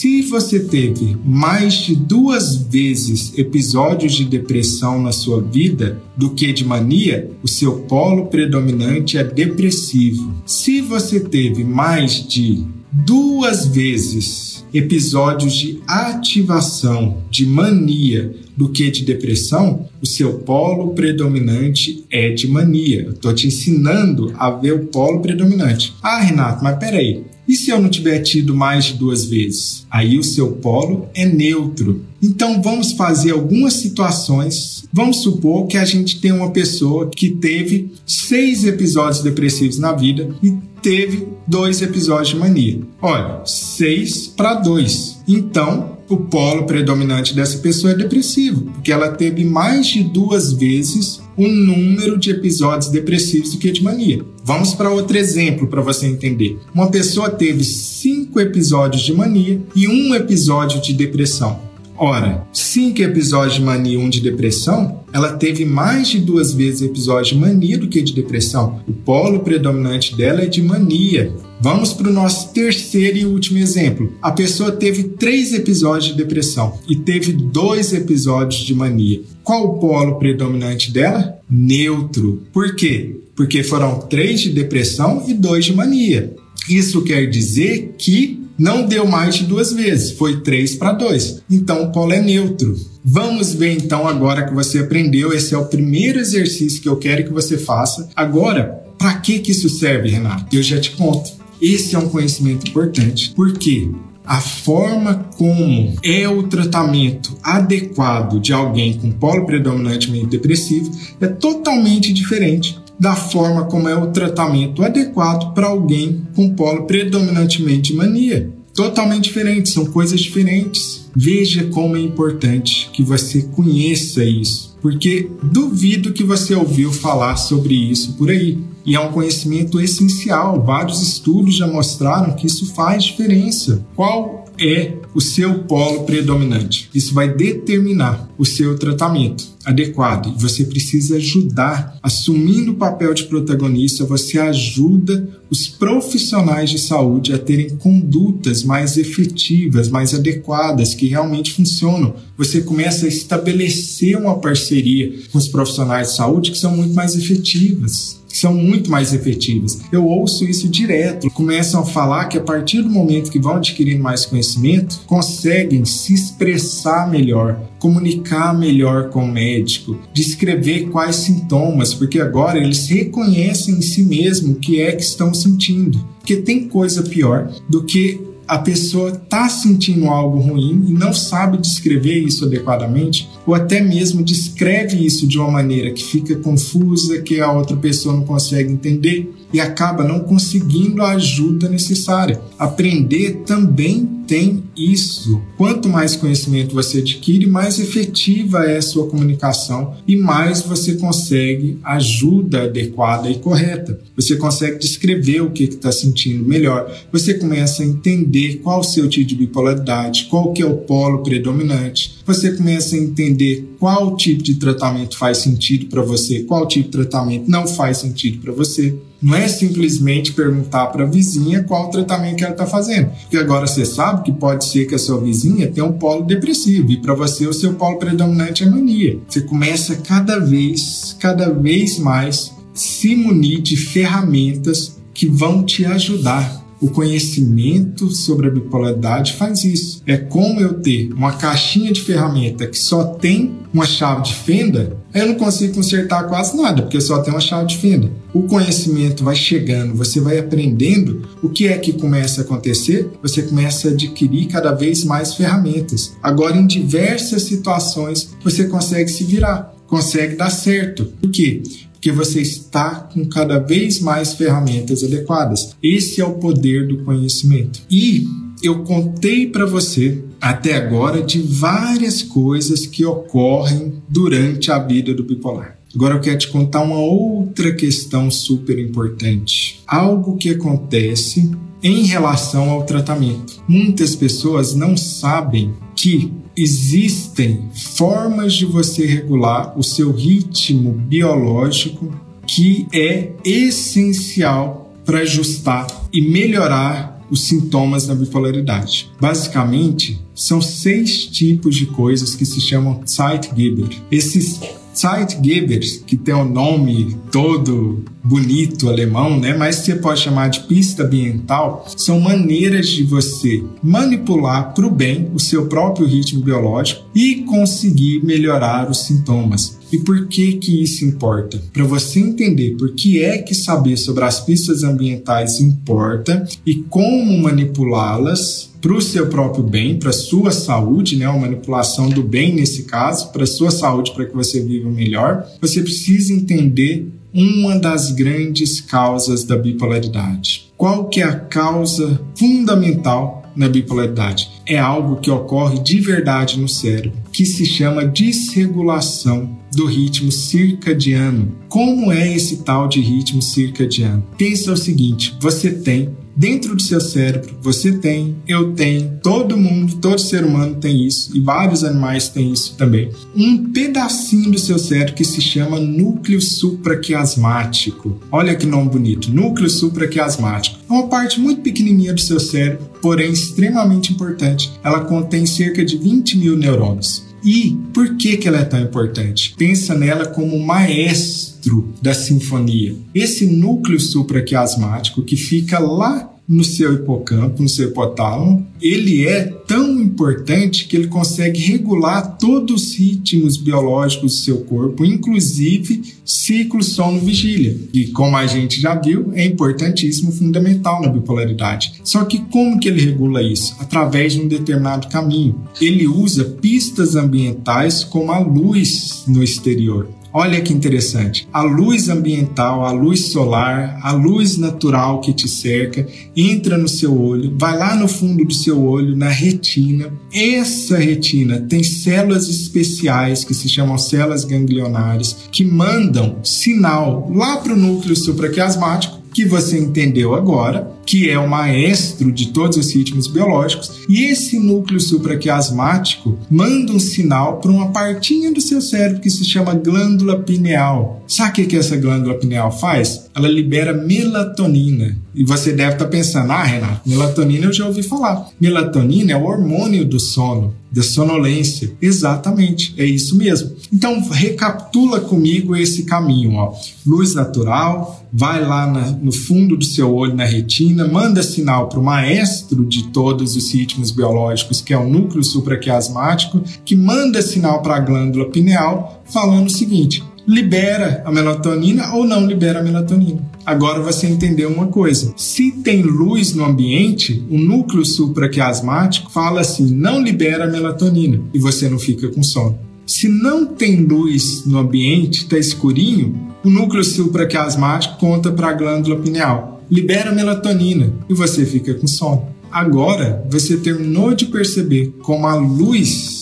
Se 0.00 0.22
você 0.22 0.60
teve 0.60 1.14
mais 1.22 1.74
de 1.74 1.94
duas 1.94 2.56
vezes 2.56 3.36
episódios 3.36 4.14
de 4.14 4.24
depressão 4.24 4.98
na 4.98 5.12
sua 5.12 5.42
vida 5.42 6.00
do 6.16 6.30
que 6.30 6.54
de 6.54 6.64
mania, 6.64 7.30
o 7.42 7.46
seu 7.46 7.80
polo 7.80 8.28
predominante 8.28 9.18
é 9.18 9.24
depressivo. 9.24 10.34
Se 10.46 10.80
você 10.80 11.20
teve 11.20 11.64
mais 11.64 12.26
de 12.26 12.64
duas 12.90 13.66
vezes 13.66 14.64
episódios 14.72 15.52
de 15.52 15.82
ativação 15.86 17.18
de 17.30 17.44
mania 17.44 18.34
do 18.56 18.70
que 18.70 18.90
de 18.90 19.04
depressão, 19.04 19.86
o 20.00 20.06
seu 20.06 20.38
polo 20.38 20.94
predominante 20.94 22.06
é 22.10 22.30
de 22.30 22.48
mania. 22.48 23.02
Eu 23.02 23.12
tô 23.12 23.34
te 23.34 23.46
ensinando 23.46 24.32
a 24.38 24.50
ver 24.50 24.72
o 24.72 24.86
polo 24.86 25.20
predominante. 25.20 25.92
Ah, 26.02 26.20
Renato, 26.20 26.64
mas 26.64 26.78
peraí. 26.78 27.22
E 27.50 27.56
se 27.56 27.68
eu 27.68 27.82
não 27.82 27.88
tiver 27.88 28.20
tido 28.20 28.54
mais 28.54 28.84
de 28.84 28.92
duas 28.92 29.24
vezes? 29.24 29.84
Aí 29.90 30.16
o 30.16 30.22
seu 30.22 30.52
polo 30.52 31.08
é 31.12 31.26
neutro. 31.26 32.04
Então 32.22 32.62
vamos 32.62 32.92
fazer 32.92 33.32
algumas 33.32 33.72
situações. 33.72 34.84
Vamos 34.92 35.24
supor 35.24 35.66
que 35.66 35.76
a 35.76 35.84
gente 35.84 36.20
tem 36.20 36.30
uma 36.30 36.52
pessoa 36.52 37.10
que 37.10 37.28
teve 37.28 37.90
seis 38.06 38.62
episódios 38.64 39.24
depressivos 39.24 39.80
na 39.80 39.92
vida 39.92 40.32
e 40.40 40.56
teve 40.80 41.26
dois 41.44 41.82
episódios 41.82 42.28
de 42.28 42.36
mania. 42.36 42.82
Olha, 43.02 43.44
seis 43.44 44.28
para 44.28 44.54
dois. 44.54 45.18
Então 45.26 45.98
o 46.08 46.18
polo 46.18 46.66
predominante 46.66 47.34
dessa 47.34 47.58
pessoa 47.58 47.92
é 47.92 47.96
depressivo, 47.96 48.62
porque 48.74 48.92
ela 48.92 49.10
teve 49.10 49.44
mais 49.44 49.88
de 49.88 50.04
duas 50.04 50.52
vezes 50.52 51.20
o 51.40 51.48
número 51.48 52.18
de 52.18 52.30
episódios 52.30 52.90
depressivos 52.90 53.52
do 53.52 53.58
que 53.58 53.72
de 53.72 53.82
mania. 53.82 54.22
Vamos 54.44 54.74
para 54.74 54.90
outro 54.90 55.16
exemplo 55.16 55.66
para 55.68 55.80
você 55.80 56.06
entender. 56.06 56.58
Uma 56.74 56.90
pessoa 56.90 57.30
teve 57.30 57.64
cinco 57.64 58.38
episódios 58.38 59.02
de 59.02 59.14
mania 59.14 59.62
e 59.74 59.88
um 59.88 60.14
episódio 60.14 60.82
de 60.82 60.92
depressão. 60.92 61.58
Ora, 61.96 62.46
cinco 62.52 63.00
episódios 63.02 63.54
de 63.54 63.62
mania 63.62 63.94
e 63.94 63.96
um 63.96 64.10
de 64.10 64.20
depressão, 64.20 65.00
ela 65.12 65.32
teve 65.32 65.64
mais 65.64 66.08
de 66.08 66.18
duas 66.18 66.52
vezes 66.52 66.82
episódio 66.82 67.34
de 67.34 67.40
mania 67.40 67.78
do 67.78 67.88
que 67.88 68.02
de 68.02 68.14
depressão. 68.14 68.80
O 68.86 68.92
polo 68.92 69.40
predominante 69.40 70.14
dela 70.16 70.42
é 70.42 70.46
de 70.46 70.62
mania. 70.62 71.34
Vamos 71.62 71.92
para 71.92 72.08
o 72.08 72.12
nosso 72.12 72.54
terceiro 72.54 73.18
e 73.18 73.26
último 73.26 73.58
exemplo. 73.58 74.14
A 74.22 74.32
pessoa 74.32 74.72
teve 74.72 75.04
três 75.04 75.52
episódios 75.52 76.06
de 76.06 76.16
depressão 76.16 76.78
e 76.88 76.96
teve 76.96 77.34
dois 77.34 77.92
episódios 77.92 78.62
de 78.62 78.74
mania. 78.74 79.20
Qual 79.44 79.66
o 79.66 79.78
polo 79.78 80.18
predominante 80.18 80.90
dela? 80.90 81.38
Neutro. 81.50 82.42
Por 82.50 82.74
quê? 82.74 83.14
Porque 83.36 83.62
foram 83.62 83.98
três 84.00 84.40
de 84.40 84.48
depressão 84.48 85.22
e 85.28 85.34
dois 85.34 85.66
de 85.66 85.74
mania. 85.74 86.34
Isso 86.66 87.02
quer 87.04 87.26
dizer 87.26 87.94
que 87.98 88.40
não 88.58 88.86
deu 88.86 89.06
mais 89.06 89.34
de 89.34 89.44
duas 89.44 89.72
vezes, 89.72 90.12
foi 90.12 90.40
três 90.40 90.74
para 90.74 90.92
dois. 90.92 91.42
Então 91.50 91.84
o 91.84 91.92
polo 91.92 92.12
é 92.12 92.22
neutro. 92.22 92.74
Vamos 93.04 93.52
ver 93.52 93.72
então 93.72 94.08
agora 94.08 94.46
que 94.46 94.54
você 94.54 94.78
aprendeu. 94.78 95.32
Esse 95.32 95.54
é 95.54 95.58
o 95.58 95.66
primeiro 95.66 96.18
exercício 96.18 96.80
que 96.80 96.88
eu 96.88 96.96
quero 96.96 97.24
que 97.24 97.32
você 97.32 97.58
faça. 97.58 98.08
Agora, 98.16 98.82
para 98.98 99.14
que 99.14 99.38
que 99.38 99.52
isso 99.52 99.68
serve, 99.68 100.10
Renato? 100.10 100.54
Eu 100.54 100.62
já 100.62 100.78
te 100.78 100.90
conto. 100.92 101.39
Esse 101.60 101.94
é 101.94 101.98
um 101.98 102.08
conhecimento 102.08 102.68
importante. 102.68 103.32
Por 103.34 103.52
quê? 103.54 103.90
a 104.30 104.40
forma 104.40 105.26
como 105.36 105.96
é 106.04 106.28
o 106.28 106.44
tratamento 106.44 107.36
adequado 107.42 108.38
de 108.38 108.52
alguém 108.52 108.96
com 108.96 109.10
polo 109.10 109.44
predominantemente 109.44 110.26
depressivo 110.26 110.88
é 111.20 111.26
totalmente 111.26 112.12
diferente 112.12 112.78
da 112.96 113.16
forma 113.16 113.64
como 113.64 113.88
é 113.88 113.96
o 113.96 114.12
tratamento 114.12 114.84
adequado 114.84 115.52
para 115.52 115.66
alguém 115.66 116.22
com 116.36 116.54
polo 116.54 116.84
predominantemente 116.84 117.92
mania. 117.92 118.48
Totalmente 118.72 119.24
diferente, 119.24 119.70
são 119.70 119.86
coisas 119.86 120.20
diferentes. 120.20 121.10
Veja 121.16 121.64
como 121.64 121.96
é 121.96 122.00
importante 122.00 122.88
que 122.92 123.02
você 123.02 123.42
conheça 123.42 124.22
isso, 124.22 124.76
porque 124.80 125.28
duvido 125.42 126.12
que 126.12 126.22
você 126.22 126.54
ouviu 126.54 126.92
falar 126.92 127.36
sobre 127.36 127.74
isso 127.74 128.12
por 128.12 128.30
aí 128.30 128.58
e 128.84 128.94
é 128.94 129.00
um 129.00 129.12
conhecimento 129.12 129.80
essencial. 129.80 130.62
Vários 130.62 131.02
estudos 131.02 131.56
já 131.56 131.66
mostraram 131.66 132.34
que 132.34 132.46
isso 132.46 132.74
faz 132.74 133.04
diferença. 133.04 133.84
Qual 133.94 134.46
é 134.58 134.94
o 135.14 135.20
seu 135.20 135.60
polo 135.64 136.04
predominante? 136.04 136.90
Isso 136.94 137.14
vai 137.14 137.32
determinar 137.32 138.28
o 138.36 138.44
seu 138.44 138.78
tratamento 138.78 139.48
adequado. 139.64 140.34
Você 140.38 140.64
precisa 140.64 141.16
ajudar, 141.16 141.98
assumindo 142.02 142.72
o 142.72 142.76
papel 142.76 143.12
de 143.14 143.24
protagonista, 143.24 144.04
você 144.04 144.38
ajuda 144.38 145.28
os 145.50 145.66
profissionais 145.66 146.70
de 146.70 146.78
saúde 146.78 147.32
a 147.32 147.38
terem 147.38 147.76
condutas 147.76 148.62
mais 148.62 148.96
efetivas, 148.96 149.88
mais 149.88 150.14
adequadas, 150.14 150.94
que 150.94 151.08
realmente 151.08 151.52
funcionam. 151.52 152.14
Você 152.36 152.60
começa 152.60 153.06
a 153.06 153.08
estabelecer 153.08 154.16
uma 154.16 154.38
parceria 154.38 155.12
com 155.32 155.38
os 155.38 155.48
profissionais 155.48 156.10
de 156.10 156.16
saúde 156.16 156.50
que 156.50 156.58
são 156.58 156.76
muito 156.76 156.94
mais 156.94 157.16
efetivas 157.16 158.19
são 158.32 158.54
muito 158.54 158.90
mais 158.90 159.12
efetivas. 159.12 159.80
Eu 159.92 160.06
ouço 160.06 160.44
isso 160.44 160.68
direto. 160.68 161.30
Começam 161.30 161.80
a 161.80 161.86
falar 161.86 162.26
que 162.26 162.38
a 162.38 162.40
partir 162.40 162.82
do 162.82 162.90
momento 162.90 163.30
que 163.30 163.38
vão 163.38 163.56
adquirindo 163.56 164.02
mais 164.02 164.24
conhecimento, 164.24 165.00
conseguem 165.06 165.84
se 165.84 166.14
expressar 166.14 167.10
melhor, 167.10 167.60
comunicar 167.78 168.56
melhor 168.56 169.10
com 169.10 169.24
o 169.24 169.32
médico, 169.32 169.98
descrever 170.12 170.88
quais 170.88 171.16
sintomas, 171.16 171.94
porque 171.94 172.20
agora 172.20 172.58
eles 172.58 172.88
reconhecem 172.88 173.74
em 173.74 173.82
si 173.82 174.02
mesmo 174.02 174.52
o 174.52 174.56
que 174.56 174.80
é 174.80 174.92
que 174.92 175.02
estão 175.02 175.32
sentindo. 175.34 175.98
Porque 176.18 176.36
tem 176.36 176.68
coisa 176.68 177.02
pior 177.02 177.50
do 177.68 177.84
que 177.84 178.30
a 178.50 178.58
pessoa 178.58 179.10
está 179.10 179.48
sentindo 179.48 180.06
algo 180.06 180.40
ruim 180.40 180.86
e 180.88 180.92
não 180.92 181.12
sabe 181.12 181.56
descrever 181.56 182.18
isso 182.18 182.44
adequadamente, 182.44 183.30
ou 183.50 183.54
até 183.56 183.80
mesmo 183.80 184.22
descreve 184.22 185.04
isso 185.04 185.26
de 185.26 185.36
uma 185.36 185.50
maneira 185.50 185.90
que 185.90 186.04
fica 186.04 186.36
confusa, 186.36 187.20
que 187.20 187.40
a 187.40 187.50
outra 187.50 187.76
pessoa 187.76 188.14
não 188.14 188.24
consegue 188.24 188.72
entender 188.72 189.28
e 189.52 189.60
acaba 189.60 190.04
não 190.04 190.20
conseguindo 190.20 191.02
a 191.02 191.12
ajuda 191.12 191.68
necessária. 191.68 192.40
Aprender 192.58 193.42
também 193.46 194.20
tem 194.30 194.62
isso. 194.76 195.42
Quanto 195.56 195.88
mais 195.88 196.14
conhecimento 196.14 196.72
você 196.72 196.98
adquire, 196.98 197.46
mais 197.46 197.80
efetiva 197.80 198.64
é 198.64 198.76
a 198.76 198.82
sua 198.82 199.08
comunicação 199.08 199.96
e 200.06 200.14
mais 200.14 200.60
você 200.60 200.94
consegue 200.94 201.78
ajuda 201.82 202.62
adequada 202.62 203.28
e 203.28 203.40
correta. 203.40 204.00
Você 204.14 204.36
consegue 204.36 204.78
descrever 204.78 205.40
o 205.40 205.50
que 205.50 205.64
está 205.64 205.90
sentindo 205.90 206.48
melhor. 206.48 206.88
Você 207.10 207.34
começa 207.34 207.82
a 207.82 207.86
entender 207.86 208.60
qual 208.62 208.78
o 208.78 208.84
seu 208.84 209.08
tipo 209.08 209.26
de 209.26 209.34
bipolaridade, 209.34 210.28
qual 210.30 210.52
que 210.52 210.62
é 210.62 210.66
o 210.66 210.76
polo 210.76 211.24
predominante. 211.24 212.20
Você 212.24 212.52
começa 212.52 212.94
a 212.94 213.00
entender 213.00 213.68
qual 213.80 214.16
tipo 214.16 214.44
de 214.44 214.54
tratamento 214.54 215.18
faz 215.18 215.38
sentido 215.38 215.86
para 215.86 216.02
você, 216.02 216.44
qual 216.44 216.68
tipo 216.68 216.84
de 216.84 216.92
tratamento 216.92 217.50
não 217.50 217.66
faz 217.66 217.98
sentido 217.98 218.40
para 218.40 218.52
você. 218.52 218.96
Não 219.22 219.36
é 219.36 219.46
simplesmente 219.48 220.32
perguntar 220.32 220.86
para 220.86 221.04
a 221.04 221.08
vizinha 221.08 221.62
qual 221.64 221.88
o 221.88 221.90
tratamento 221.90 222.36
que 222.36 222.44
ela 222.44 222.52
está 222.52 222.66
fazendo. 222.66 223.10
Porque 223.22 223.36
agora 223.36 223.66
você 223.66 223.84
sabe 223.84 224.24
que 224.24 224.32
pode 224.32 224.64
ser 224.64 224.86
que 224.86 224.94
a 224.94 224.98
sua 224.98 225.20
vizinha 225.20 225.70
tenha 225.70 225.86
um 225.86 225.92
polo 225.92 226.24
depressivo 226.24 226.90
e 226.90 226.96
para 226.96 227.14
você 227.14 227.46
o 227.46 227.52
seu 227.52 227.74
polo 227.74 227.98
predominante 227.98 228.62
é 228.62 228.66
mania. 228.66 229.18
Você 229.28 229.42
começa 229.42 229.96
cada 229.96 230.38
vez, 230.38 231.16
cada 231.18 231.50
vez 231.50 231.98
mais 231.98 232.52
se 232.72 233.14
munir 233.14 233.60
de 233.60 233.76
ferramentas 233.76 234.98
que 235.12 235.26
vão 235.26 235.62
te 235.64 235.84
ajudar 235.84 236.59
o 236.80 236.88
conhecimento 236.88 238.10
sobre 238.10 238.48
a 238.48 238.50
bipolaridade 238.50 239.34
faz 239.34 239.64
isso. 239.64 240.02
É 240.06 240.16
como 240.16 240.60
eu 240.60 240.74
ter 240.74 241.12
uma 241.12 241.32
caixinha 241.32 241.92
de 241.92 242.00
ferramenta 242.00 242.66
que 242.66 242.78
só 242.78 243.04
tem 243.04 243.60
uma 243.72 243.86
chave 243.86 244.22
de 244.22 244.34
fenda, 244.34 244.96
eu 245.14 245.26
não 245.28 245.34
consigo 245.34 245.74
consertar 245.74 246.24
quase 246.24 246.56
nada, 246.56 246.82
porque 246.82 247.00
só 247.00 247.18
tem 247.18 247.32
uma 247.32 247.40
chave 247.40 247.66
de 247.66 247.76
fenda. 247.76 248.10
O 248.32 248.42
conhecimento 248.42 249.22
vai 249.22 249.36
chegando, 249.36 249.94
você 249.94 250.20
vai 250.20 250.38
aprendendo, 250.38 251.28
o 251.42 251.48
que 251.48 251.68
é 251.68 251.78
que 251.78 251.92
começa 251.92 252.40
a 252.40 252.44
acontecer? 252.44 253.10
Você 253.22 253.42
começa 253.42 253.88
a 253.88 253.90
adquirir 253.92 254.46
cada 254.46 254.72
vez 254.72 255.04
mais 255.04 255.34
ferramentas. 255.34 256.12
Agora, 256.22 256.56
em 256.56 256.66
diversas 256.66 257.42
situações, 257.42 258.30
você 258.42 258.64
consegue 258.64 259.10
se 259.10 259.24
virar, 259.24 259.74
consegue 259.86 260.36
dar 260.36 260.50
certo. 260.50 261.04
Por 261.20 261.30
quê? 261.30 261.62
Porque 262.00 262.10
você 262.10 262.40
está 262.40 262.94
com 262.94 263.26
cada 263.26 263.58
vez 263.58 264.00
mais 264.00 264.32
ferramentas 264.32 265.04
adequadas. 265.04 265.76
Esse 265.82 266.22
é 266.22 266.24
o 266.24 266.38
poder 266.38 266.88
do 266.88 267.04
conhecimento. 267.04 267.82
E 267.90 268.26
eu 268.62 268.82
contei 268.84 269.46
para 269.46 269.66
você 269.66 270.24
até 270.40 270.76
agora 270.76 271.22
de 271.22 271.42
várias 271.42 272.22
coisas 272.22 272.86
que 272.86 273.04
ocorrem 273.04 274.02
durante 274.08 274.72
a 274.72 274.78
vida 274.78 275.12
do 275.12 275.22
bipolar. 275.22 275.79
Agora 275.94 276.14
eu 276.14 276.20
quero 276.20 276.38
te 276.38 276.48
contar 276.48 276.82
uma 276.82 276.98
outra 276.98 277.74
questão 277.74 278.30
super 278.30 278.78
importante. 278.78 279.80
Algo 279.86 280.36
que 280.36 280.50
acontece 280.50 281.50
em 281.82 282.04
relação 282.04 282.70
ao 282.70 282.84
tratamento. 282.84 283.62
Muitas 283.66 284.14
pessoas 284.14 284.74
não 284.74 284.96
sabem 284.96 285.74
que 285.96 286.32
existem 286.56 287.68
formas 287.96 288.54
de 288.54 288.66
você 288.66 289.06
regular 289.06 289.78
o 289.78 289.82
seu 289.82 290.12
ritmo 290.12 290.92
biológico 290.92 292.14
que 292.46 292.86
é 292.92 293.30
essencial 293.44 294.94
para 295.04 295.20
ajustar 295.20 295.86
e 296.12 296.20
melhorar 296.20 297.20
os 297.30 297.44
sintomas 297.44 298.06
da 298.06 298.14
bipolaridade. 298.14 299.10
Basicamente, 299.20 300.20
são 300.34 300.60
seis 300.60 301.26
tipos 301.26 301.76
de 301.76 301.86
coisas 301.86 302.34
que 302.34 302.44
se 302.44 302.60
chamam 302.60 303.00
Zeitgeber. 303.06 303.88
Esses 304.10 304.60
Zeitgebers, 305.00 306.02
que 306.06 306.16
tem 306.16 306.34
o 306.34 306.40
um 306.40 306.44
nome 306.48 307.16
todo 307.32 308.04
bonito 308.22 308.88
alemão, 308.88 309.38
né? 309.38 309.56
Mas 309.56 309.76
você 309.76 309.94
pode 309.94 310.20
chamar 310.20 310.48
de 310.48 310.60
pista 310.60 311.04
ambiental, 311.04 311.86
são 311.96 312.20
maneiras 312.20 312.88
de 312.88 313.02
você 313.02 313.64
manipular 313.82 314.74
para 314.74 314.86
o 314.86 314.90
bem 314.90 315.30
o 315.34 315.40
seu 315.40 315.66
próprio 315.66 316.06
ritmo 316.06 316.42
biológico 316.42 317.02
e 317.14 317.36
conseguir 317.44 318.24
melhorar 318.24 318.90
os 318.90 319.06
sintomas. 319.06 319.79
E 319.92 319.98
por 319.98 320.26
que 320.28 320.54
que 320.54 320.82
isso 320.82 321.04
importa? 321.04 321.60
Para 321.72 321.84
você 321.84 322.20
entender 322.20 322.76
por 322.76 322.94
que 322.94 323.22
é 323.22 323.38
que 323.38 323.54
saber 323.54 323.96
sobre 323.96 324.24
as 324.24 324.40
pistas 324.40 324.82
ambientais 324.82 325.60
importa 325.60 326.46
e 326.64 326.76
como 326.76 327.38
manipulá-las 327.38 328.70
para 328.80 328.94
o 328.94 329.00
seu 329.00 329.26
próprio 329.28 329.62
bem, 329.62 329.98
para 329.98 330.12
sua 330.12 330.50
saúde, 330.50 331.16
né, 331.16 331.28
uma 331.28 331.40
manipulação 331.40 332.08
do 332.08 332.22
bem 332.22 332.54
nesse 332.54 332.84
caso, 332.84 333.30
para 333.30 333.44
sua 333.44 333.70
saúde, 333.70 334.12
para 334.12 334.24
que 334.24 334.34
você 334.34 334.60
viva 334.60 334.88
melhor, 334.88 335.46
você 335.60 335.82
precisa 335.82 336.32
entender 336.32 337.08
uma 337.32 337.78
das 337.78 338.10
grandes 338.10 338.80
causas 338.80 339.44
da 339.44 339.56
bipolaridade. 339.56 340.70
Qual 340.76 341.08
que 341.08 341.20
é 341.20 341.24
a 341.24 341.36
causa 341.36 342.20
fundamental 342.34 343.42
na 343.54 343.68
bipolaridade? 343.68 344.50
É 344.66 344.78
algo 344.78 345.16
que 345.16 345.30
ocorre 345.30 345.78
de 345.80 346.00
verdade 346.00 346.58
no 346.58 346.68
cérebro, 346.68 347.12
que 347.32 347.44
se 347.44 347.66
chama 347.66 348.04
desregulação 348.04 349.59
do 349.74 349.86
ritmo 349.86 350.30
circadiano. 350.32 351.54
Como 351.68 352.12
é 352.12 352.34
esse 352.34 352.58
tal 352.58 352.88
de 352.88 353.00
ritmo 353.00 353.40
circadiano? 353.40 354.24
Pensa 354.36 354.72
o 354.72 354.76
seguinte: 354.76 355.36
você 355.40 355.70
tem 355.70 356.10
dentro 356.40 356.74
do 356.74 356.80
seu 356.80 357.00
cérebro, 357.00 357.54
você 357.60 357.92
tem, 357.92 358.36
eu 358.48 358.72
tenho, 358.72 359.18
todo 359.22 359.58
mundo, 359.58 359.96
todo 359.96 360.18
ser 360.18 360.42
humano 360.42 360.76
tem 360.76 361.06
isso 361.06 361.36
e 361.36 361.40
vários 361.40 361.84
animais 361.84 362.28
têm 362.28 362.50
isso 362.52 362.76
também. 362.76 363.10
Um 363.36 363.70
pedacinho 363.70 364.50
do 364.50 364.58
seu 364.58 364.78
cérebro 364.78 365.14
que 365.14 365.24
se 365.24 365.40
chama 365.40 365.78
núcleo 365.78 366.40
supraquiasmático. 366.40 368.18
Olha 368.32 368.54
que 368.54 368.64
nome 368.64 368.90
bonito, 368.90 369.30
núcleo 369.30 369.68
supraquiasmático. 369.68 370.78
É 370.88 370.92
uma 370.92 371.08
parte 371.08 371.38
muito 371.38 371.60
pequenininha 371.60 372.14
do 372.14 372.20
seu 372.20 372.40
cérebro, 372.40 372.88
porém 373.02 373.32
extremamente 373.32 374.12
importante. 374.12 374.72
Ela 374.82 375.00
contém 375.00 375.44
cerca 375.44 375.84
de 375.84 375.98
20 375.98 376.38
mil 376.38 376.56
neurônios. 376.56 377.29
E 377.44 377.76
por 377.92 378.16
que, 378.16 378.36
que 378.36 378.48
ela 378.48 378.58
é 378.58 378.64
tão 378.64 378.80
importante? 378.80 379.54
Pensa 379.56 379.94
nela 379.94 380.26
como 380.26 380.58
maestro 380.58 381.92
da 382.00 382.14
sinfonia. 382.14 382.94
Esse 383.14 383.46
núcleo 383.46 383.98
supraquiasmático 383.98 385.22
que 385.22 385.36
fica 385.36 385.78
lá 385.78 386.29
no 386.50 386.64
seu 386.64 386.92
hipocampo, 386.92 387.62
no 387.62 387.68
seu 387.68 387.90
hipotálamo, 387.90 388.66
ele 388.82 389.24
é 389.24 389.44
tão 389.44 390.00
importante 390.00 390.88
que 390.88 390.96
ele 390.96 391.06
consegue 391.06 391.60
regular 391.60 392.38
todos 392.38 392.88
os 392.88 392.96
ritmos 392.96 393.56
biológicos 393.56 394.32
do 394.32 394.38
seu 394.40 394.56
corpo, 394.62 395.04
inclusive 395.04 396.02
ciclo 396.24 396.82
sono-vigília. 396.82 397.76
E 397.94 398.08
como 398.08 398.36
a 398.36 398.48
gente 398.48 398.80
já 398.80 398.96
viu, 398.96 399.30
é 399.32 399.44
importantíssimo, 399.44 400.32
fundamental 400.32 401.00
na 401.00 401.08
bipolaridade. 401.08 402.00
Só 402.02 402.24
que 402.24 402.40
como 402.50 402.80
que 402.80 402.88
ele 402.88 403.00
regula 403.00 403.40
isso? 403.40 403.76
Através 403.78 404.32
de 404.32 404.40
um 404.40 404.48
determinado 404.48 405.06
caminho. 405.06 405.62
Ele 405.80 406.08
usa 406.08 406.42
pistas 406.44 407.14
ambientais 407.14 408.02
como 408.02 408.32
a 408.32 408.40
luz 408.40 409.22
no 409.28 409.40
exterior. 409.40 410.08
Olha 410.32 410.60
que 410.60 410.72
interessante. 410.72 411.48
A 411.52 411.62
luz 411.62 412.08
ambiental, 412.08 412.84
a 412.84 412.92
luz 412.92 413.32
solar, 413.32 413.98
a 414.02 414.12
luz 414.12 414.56
natural 414.56 415.20
que 415.20 415.32
te 415.32 415.48
cerca, 415.48 416.06
entra 416.36 416.78
no 416.78 416.88
seu 416.88 417.20
olho, 417.20 417.56
vai 417.58 417.76
lá 417.76 417.96
no 417.96 418.06
fundo 418.06 418.44
do 418.44 418.54
seu 418.54 418.84
olho, 418.84 419.16
na 419.16 419.28
retina. 419.28 420.12
Essa 420.32 420.96
retina 420.96 421.60
tem 421.68 421.82
células 421.82 422.48
especiais 422.48 423.42
que 423.42 423.54
se 423.54 423.68
chamam 423.68 423.98
células 423.98 424.44
ganglionares, 424.44 425.36
que 425.50 425.64
mandam 425.64 426.36
sinal 426.44 427.28
lá 427.34 427.56
para 427.56 427.72
o 427.72 427.76
núcleo 427.76 428.14
supraquiasmático 428.14 429.19
que 429.32 429.44
você 429.44 429.78
entendeu 429.78 430.34
agora, 430.34 430.90
que 431.06 431.28
é 431.28 431.38
o 431.38 431.48
maestro 431.48 432.30
de 432.30 432.48
todos 432.48 432.76
os 432.76 432.94
ritmos 432.94 433.26
biológicos, 433.26 434.02
e 434.08 434.24
esse 434.24 434.58
núcleo 434.58 435.00
supraquiasmático 435.00 436.38
manda 436.50 436.92
um 436.92 436.98
sinal 436.98 437.58
para 437.58 437.70
uma 437.70 437.90
partinha 437.90 438.52
do 438.52 438.60
seu 438.60 438.80
cérebro 438.80 439.20
que 439.20 439.30
se 439.30 439.44
chama 439.44 439.74
glândula 439.74 440.38
pineal. 440.38 441.22
Sabe 441.26 441.62
o 441.62 441.66
que 441.66 441.76
essa 441.76 441.96
glândula 441.96 442.34
pineal 442.34 442.70
faz? 442.70 443.28
Ela 443.34 443.48
libera 443.48 443.92
melatonina. 443.92 445.16
E 445.34 445.44
você 445.44 445.72
deve 445.72 445.92
estar 445.92 446.06
pensando, 446.06 446.52
ah, 446.52 446.62
Renato, 446.62 447.08
melatonina 447.08 447.66
eu 447.66 447.72
já 447.72 447.86
ouvi 447.86 448.02
falar. 448.02 448.48
Melatonina 448.60 449.32
é 449.32 449.36
o 449.36 449.44
hormônio 449.44 450.04
do 450.04 450.18
sono, 450.18 450.74
da 450.90 451.02
sonolência. 451.02 451.92
Exatamente, 452.00 452.94
é 452.96 453.04
isso 453.04 453.36
mesmo. 453.36 453.70
Então, 453.92 454.20
recapitula 454.30 455.20
comigo 455.20 455.76
esse 455.76 456.04
caminho, 456.04 456.54
ó. 456.54 456.74
Luz 457.06 457.34
natural, 457.34 458.24
vai 458.32 458.64
lá 458.64 458.86
na, 458.86 459.10
no 459.10 459.32
fundo 459.32 459.76
do 459.76 459.84
seu 459.84 460.12
olho, 460.14 460.34
na 460.34 460.44
retina, 460.44 461.06
manda 461.06 461.42
sinal 461.42 461.88
para 461.88 462.00
o 462.00 462.04
maestro 462.04 462.84
de 462.84 463.08
todos 463.08 463.56
os 463.56 463.72
ritmos 463.72 464.10
biológicos, 464.10 464.80
que 464.80 464.92
é 464.92 464.98
o 464.98 465.08
núcleo 465.08 465.42
supraquiasmático, 465.42 466.62
que 466.84 466.96
manda 466.96 467.42
sinal 467.42 467.82
para 467.82 467.96
a 467.96 468.00
glândula 468.00 468.50
pineal, 468.50 469.22
falando 469.26 469.66
o 469.66 469.70
seguinte: 469.70 470.22
libera 470.46 471.22
a 471.24 471.32
melatonina 471.32 472.14
ou 472.14 472.24
não 472.24 472.46
libera 472.46 472.80
a 472.80 472.82
melatonina. 472.82 473.49
Agora 473.64 474.00
você 474.00 474.26
entendeu 474.26 474.70
uma 474.70 474.86
coisa: 474.86 475.32
se 475.36 475.70
tem 475.70 476.02
luz 476.02 476.54
no 476.54 476.64
ambiente, 476.64 477.44
o 477.50 477.58
núcleo 477.58 478.04
supraquiasmático 478.04 479.30
fala 479.30 479.60
assim, 479.60 479.90
não 479.90 480.22
libera 480.22 480.66
melatonina 480.66 481.40
e 481.52 481.58
você 481.58 481.88
não 481.88 481.98
fica 481.98 482.28
com 482.28 482.42
sono. 482.42 482.78
Se 483.06 483.28
não 483.28 483.66
tem 483.66 484.04
luz 484.04 484.64
no 484.66 484.78
ambiente, 484.78 485.42
está 485.42 485.58
escurinho, 485.58 486.34
o 486.64 486.70
núcleo 486.70 487.02
supraquiasmático 487.02 488.18
conta 488.18 488.52
para 488.52 488.68
a 488.68 488.72
glândula 488.72 489.16
pineal, 489.16 489.82
libera 489.90 490.32
melatonina 490.32 491.12
e 491.28 491.34
você 491.34 491.66
fica 491.66 491.94
com 491.94 492.06
sono. 492.06 492.48
Agora 492.70 493.44
você 493.50 493.76
terminou 493.76 494.32
de 494.32 494.46
perceber 494.46 495.12
como 495.22 495.46
a 495.46 495.56
luz 495.56 496.39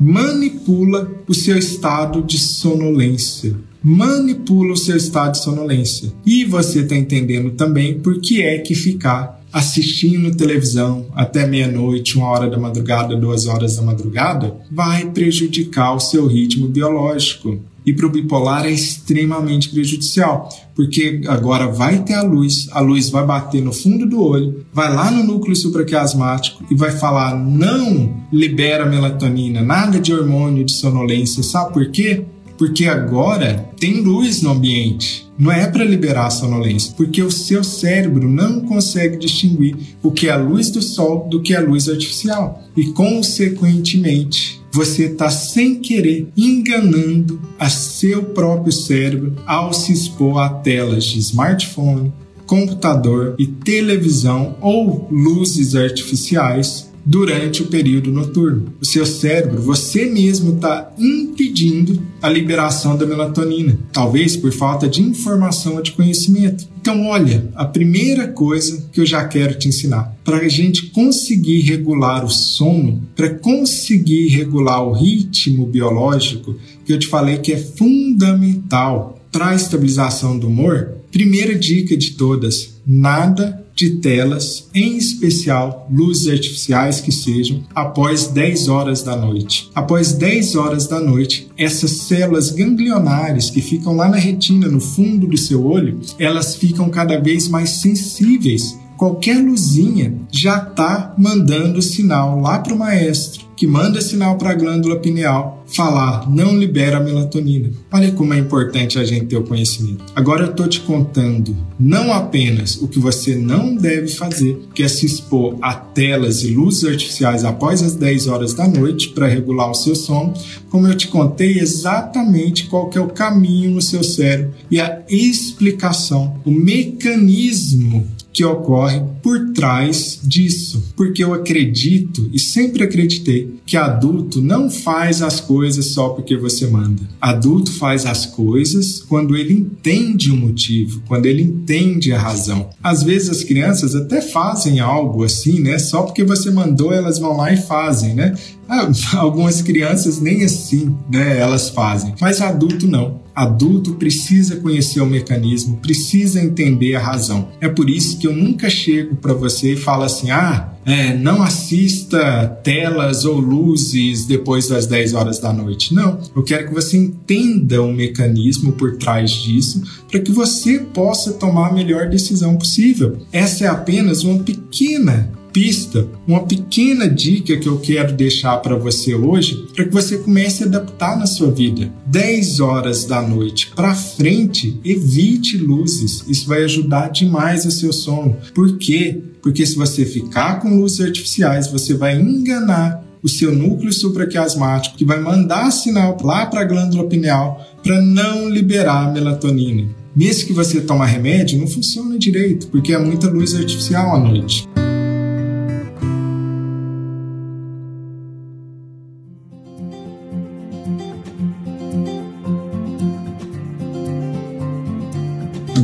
manipula 0.00 1.10
o 1.26 1.34
seu 1.34 1.56
estado 1.56 2.22
de 2.22 2.38
sonolência. 2.38 3.54
Manipula 3.82 4.72
o 4.72 4.76
seu 4.76 4.96
estado 4.96 5.32
de 5.32 5.42
sonolência. 5.42 6.12
E 6.24 6.44
você 6.44 6.80
está 6.80 6.96
entendendo 6.96 7.50
também 7.52 7.98
por 7.98 8.20
que 8.20 8.42
é 8.42 8.58
que 8.58 8.74
ficar 8.74 9.42
assistindo 9.52 10.34
televisão 10.36 11.06
até 11.14 11.46
meia-noite, 11.46 12.18
uma 12.18 12.26
hora 12.28 12.50
da 12.50 12.58
madrugada, 12.58 13.14
duas 13.14 13.46
horas 13.46 13.76
da 13.76 13.82
madrugada, 13.82 14.56
vai 14.68 15.08
prejudicar 15.10 15.94
o 15.94 16.00
seu 16.00 16.26
ritmo 16.26 16.66
biológico. 16.66 17.60
E 17.86 17.92
para 17.92 18.06
o 18.06 18.10
bipolar 18.10 18.64
é 18.64 18.70
extremamente 18.70 19.68
prejudicial, 19.68 20.48
porque 20.74 21.20
agora 21.26 21.66
vai 21.66 22.02
ter 22.02 22.14
a 22.14 22.22
luz, 22.22 22.68
a 22.72 22.80
luz 22.80 23.10
vai 23.10 23.26
bater 23.26 23.62
no 23.62 23.72
fundo 23.72 24.06
do 24.06 24.22
olho, 24.22 24.64
vai 24.72 24.92
lá 24.92 25.10
no 25.10 25.22
núcleo 25.22 25.54
supraquiasmático 25.54 26.64
e 26.70 26.74
vai 26.74 26.90
falar: 26.90 27.36
não 27.36 28.24
libera 28.32 28.86
melatonina, 28.86 29.60
nada 29.62 30.00
de 30.00 30.12
hormônio 30.12 30.64
de 30.64 30.72
sonolência. 30.72 31.42
Sabe 31.42 31.72
por 31.72 31.90
quê? 31.90 32.24
Porque 32.56 32.86
agora 32.86 33.68
tem 33.78 34.00
luz 34.00 34.40
no 34.40 34.50
ambiente. 34.50 35.24
Não 35.36 35.50
é 35.50 35.66
para 35.66 35.84
liberar 35.84 36.26
a 36.26 36.30
sonolência, 36.30 36.94
porque 36.96 37.20
o 37.20 37.30
seu 37.30 37.64
cérebro 37.64 38.30
não 38.30 38.60
consegue 38.60 39.16
distinguir 39.16 39.76
o 40.00 40.12
que 40.12 40.28
é 40.28 40.30
a 40.30 40.36
luz 40.36 40.70
do 40.70 40.80
sol 40.80 41.28
do 41.28 41.42
que 41.42 41.52
é 41.52 41.56
a 41.56 41.60
luz 41.60 41.88
artificial. 41.88 42.62
E, 42.76 42.86
consequentemente, 42.92 44.63
você 44.74 45.04
está 45.04 45.30
sem 45.30 45.76
querer 45.76 46.26
enganando 46.36 47.40
a 47.56 47.70
seu 47.70 48.24
próprio 48.24 48.72
cérebro 48.72 49.36
ao 49.46 49.72
se 49.72 49.92
expor 49.92 50.38
a 50.40 50.48
telas 50.48 51.04
de 51.04 51.20
smartphone, 51.20 52.12
computador 52.44 53.36
e 53.38 53.46
televisão 53.46 54.56
ou 54.60 55.06
luzes 55.12 55.76
artificiais 55.76 56.92
durante 57.04 57.62
o 57.62 57.66
período 57.66 58.10
noturno. 58.10 58.72
O 58.80 58.84
seu 58.84 59.04
cérebro, 59.04 59.60
você 59.60 60.06
mesmo 60.06 60.54
está 60.54 60.92
impedindo 60.98 62.00
a 62.22 62.28
liberação 62.28 62.96
da 62.96 63.06
melatonina, 63.06 63.78
talvez 63.92 64.36
por 64.36 64.52
falta 64.52 64.88
de 64.88 65.02
informação 65.02 65.74
ou 65.74 65.82
de 65.82 65.92
conhecimento. 65.92 66.66
Então, 66.80 67.06
olha, 67.06 67.48
a 67.54 67.64
primeira 67.64 68.28
coisa 68.28 68.88
que 68.92 69.00
eu 69.00 69.06
já 69.06 69.24
quero 69.26 69.58
te 69.58 69.68
ensinar, 69.68 70.16
para 70.24 70.38
a 70.38 70.48
gente 70.48 70.86
conseguir 70.86 71.60
regular 71.60 72.24
o 72.24 72.30
sono, 72.30 73.02
para 73.14 73.30
conseguir 73.30 74.28
regular 74.28 74.82
o 74.86 74.92
ritmo 74.92 75.66
biológico, 75.66 76.56
que 76.84 76.92
eu 76.92 76.98
te 76.98 77.06
falei 77.06 77.38
que 77.38 77.52
é 77.52 77.56
fundamental 77.56 79.20
para 79.32 79.48
a 79.48 79.54
estabilização 79.54 80.38
do 80.38 80.46
humor, 80.46 80.92
primeira 81.10 81.58
dica 81.58 81.96
de 81.96 82.12
todas: 82.12 82.74
nada 82.86 83.63
de 83.74 83.90
telas, 83.96 84.68
em 84.74 84.96
especial 84.96 85.88
luzes 85.90 86.28
artificiais 86.28 87.00
que 87.00 87.10
sejam, 87.10 87.62
após 87.74 88.28
10 88.28 88.68
horas 88.68 89.02
da 89.02 89.16
noite. 89.16 89.70
Após 89.74 90.12
10 90.12 90.54
horas 90.54 90.86
da 90.86 91.00
noite, 91.00 91.48
essas 91.56 91.90
células 91.90 92.50
ganglionares 92.50 93.50
que 93.50 93.60
ficam 93.60 93.96
lá 93.96 94.08
na 94.08 94.16
retina, 94.16 94.68
no 94.68 94.80
fundo 94.80 95.26
do 95.26 95.36
seu 95.36 95.66
olho, 95.66 96.00
elas 96.18 96.54
ficam 96.54 96.88
cada 96.88 97.18
vez 97.18 97.48
mais 97.48 97.70
sensíveis 97.70 98.78
qualquer 98.96 99.36
luzinha 99.38 100.14
já 100.30 100.58
está 100.58 101.14
mandando 101.16 101.80
sinal 101.82 102.40
lá 102.40 102.58
para 102.58 102.74
o 102.74 102.78
maestro 102.78 103.44
que 103.56 103.66
manda 103.66 104.00
sinal 104.00 104.36
para 104.36 104.50
a 104.50 104.54
glândula 104.54 104.96
pineal 104.96 105.64
falar, 105.66 106.28
não 106.30 106.56
libera 106.56 106.98
a 106.98 107.00
melatonina. 107.00 107.70
Olha 107.92 108.12
como 108.12 108.34
é 108.34 108.38
importante 108.38 108.98
a 108.98 109.04
gente 109.04 109.26
ter 109.26 109.36
o 109.36 109.44
conhecimento. 109.44 110.04
Agora 110.14 110.44
eu 110.44 110.50
estou 110.50 110.68
te 110.68 110.80
contando 110.80 111.56
não 111.78 112.12
apenas 112.12 112.76
o 112.76 112.88
que 112.88 112.98
você 112.98 113.34
não 113.36 113.74
deve 113.74 114.08
fazer, 114.08 114.60
que 114.74 114.82
é 114.82 114.88
se 114.88 115.06
expor 115.06 115.56
a 115.62 115.74
telas 115.74 116.42
e 116.42 116.48
luzes 116.48 116.84
artificiais 116.84 117.44
após 117.44 117.82
as 117.82 117.94
10 117.94 118.26
horas 118.26 118.54
da 118.54 118.68
noite 118.68 119.10
para 119.10 119.28
regular 119.28 119.70
o 119.70 119.74
seu 119.74 119.94
sono, 119.94 120.34
como 120.68 120.86
eu 120.86 120.96
te 120.96 121.08
contei 121.08 121.58
exatamente 121.58 122.66
qual 122.66 122.88
que 122.88 122.98
é 122.98 123.00
o 123.00 123.08
caminho 123.08 123.70
no 123.70 123.82
seu 123.82 124.02
cérebro 124.02 124.52
e 124.70 124.80
a 124.80 125.02
explicação, 125.08 126.40
o 126.44 126.50
mecanismo 126.50 128.06
que 128.34 128.44
ocorre 128.44 129.00
por 129.22 129.52
trás 129.52 130.18
disso. 130.22 130.92
Porque 130.96 131.22
eu 131.22 131.32
acredito 131.32 132.28
e 132.32 132.38
sempre 132.38 132.82
acreditei 132.82 133.54
que 133.64 133.76
adulto 133.76 134.42
não 134.42 134.68
faz 134.68 135.22
as 135.22 135.40
coisas 135.40 135.86
só 135.86 136.08
porque 136.10 136.36
você 136.36 136.66
manda. 136.66 137.02
Adulto 137.20 137.72
faz 137.72 138.04
as 138.04 138.26
coisas 138.26 139.00
quando 139.08 139.36
ele 139.36 139.54
entende 139.54 140.32
o 140.32 140.36
motivo, 140.36 141.00
quando 141.06 141.26
ele 141.26 141.42
entende 141.42 142.12
a 142.12 142.18
razão. 142.18 142.70
Às 142.82 143.04
vezes 143.04 143.30
as 143.30 143.44
crianças 143.44 143.94
até 143.94 144.20
fazem 144.20 144.80
algo 144.80 145.22
assim, 145.22 145.60
né? 145.60 145.78
Só 145.78 146.02
porque 146.02 146.24
você 146.24 146.50
mandou, 146.50 146.92
elas 146.92 147.18
vão 147.18 147.36
lá 147.36 147.52
e 147.52 147.56
fazem, 147.56 148.14
né? 148.14 148.34
Ah, 148.68 148.90
algumas 149.16 149.62
crianças 149.62 150.20
nem 150.20 150.44
assim, 150.44 150.94
né, 151.10 151.38
elas 151.38 151.68
fazem, 151.68 152.14
mas 152.20 152.40
adulto 152.40 152.86
não. 152.86 153.22
Adulto 153.34 153.94
precisa 153.94 154.56
conhecer 154.56 155.00
o 155.00 155.06
mecanismo, 155.06 155.78
precisa 155.78 156.40
entender 156.40 156.94
a 156.94 157.00
razão. 157.00 157.48
É 157.60 157.68
por 157.68 157.90
isso 157.90 158.16
que 158.18 158.28
eu 158.28 158.32
nunca 158.32 158.70
chego 158.70 159.16
para 159.16 159.34
você 159.34 159.72
e 159.72 159.76
falo 159.76 160.04
assim: 160.04 160.30
ah, 160.30 160.72
é, 160.86 161.16
não 161.16 161.42
assista 161.42 162.46
telas 162.62 163.24
ou 163.24 163.40
luzes 163.40 164.24
depois 164.26 164.68
das 164.68 164.86
10 164.86 165.14
horas 165.14 165.38
da 165.40 165.52
noite. 165.52 165.92
Não, 165.92 166.20
eu 166.36 166.44
quero 166.44 166.68
que 166.68 166.74
você 166.74 166.96
entenda 166.96 167.82
o 167.82 167.92
mecanismo 167.92 168.72
por 168.72 168.98
trás 168.98 169.30
disso 169.30 169.82
para 170.08 170.20
que 170.20 170.30
você 170.30 170.78
possa 170.78 171.32
tomar 171.32 171.70
a 171.70 171.72
melhor 171.72 172.08
decisão 172.08 172.56
possível. 172.56 173.18
Essa 173.32 173.64
é 173.64 173.68
apenas 173.68 174.22
uma 174.22 174.44
pequena 174.44 175.32
pista, 175.54 176.08
uma 176.26 176.40
pequena 176.40 177.08
dica 177.08 177.56
que 177.56 177.68
eu 177.68 177.78
quero 177.78 178.12
deixar 178.12 178.58
para 178.58 178.74
você 178.74 179.14
hoje, 179.14 179.68
para 179.72 179.84
que 179.84 179.92
você 179.92 180.18
comece 180.18 180.64
a 180.64 180.66
adaptar 180.66 181.16
na 181.16 181.26
sua 181.26 181.52
vida. 181.52 181.90
10 182.06 182.58
horas 182.58 183.04
da 183.04 183.22
noite 183.22 183.70
para 183.74 183.94
frente, 183.94 184.78
evite 184.84 185.56
luzes. 185.56 186.24
Isso 186.28 186.48
vai 186.48 186.64
ajudar 186.64 187.08
demais 187.08 187.64
o 187.64 187.70
seu 187.70 187.92
sono. 187.92 188.36
Por 188.52 188.76
quê? 188.76 189.22
Porque 189.40 189.64
se 189.64 189.76
você 189.76 190.04
ficar 190.04 190.60
com 190.60 190.76
luzes 190.76 191.00
artificiais, 191.00 191.68
você 191.68 191.94
vai 191.94 192.20
enganar 192.20 193.04
o 193.22 193.28
seu 193.28 193.54
núcleo 193.54 193.92
supraquiasmático, 193.92 194.96
que 194.96 195.04
vai 195.04 195.20
mandar 195.20 195.70
sinal 195.70 196.18
lá 196.22 196.46
para 196.46 196.62
a 196.62 196.64
glândula 196.64 197.08
pineal 197.08 197.64
para 197.82 198.02
não 198.02 198.48
liberar 198.48 199.12
melatonina. 199.12 199.88
Mesmo 200.16 200.48
que 200.48 200.52
você 200.52 200.80
tome 200.80 201.06
remédio, 201.06 201.58
não 201.58 201.66
funciona 201.66 202.18
direito, 202.18 202.66
porque 202.66 202.92
é 202.92 202.98
muita 202.98 203.28
luz 203.28 203.54
artificial 203.54 204.14
à 204.14 204.18
noite. 204.18 204.68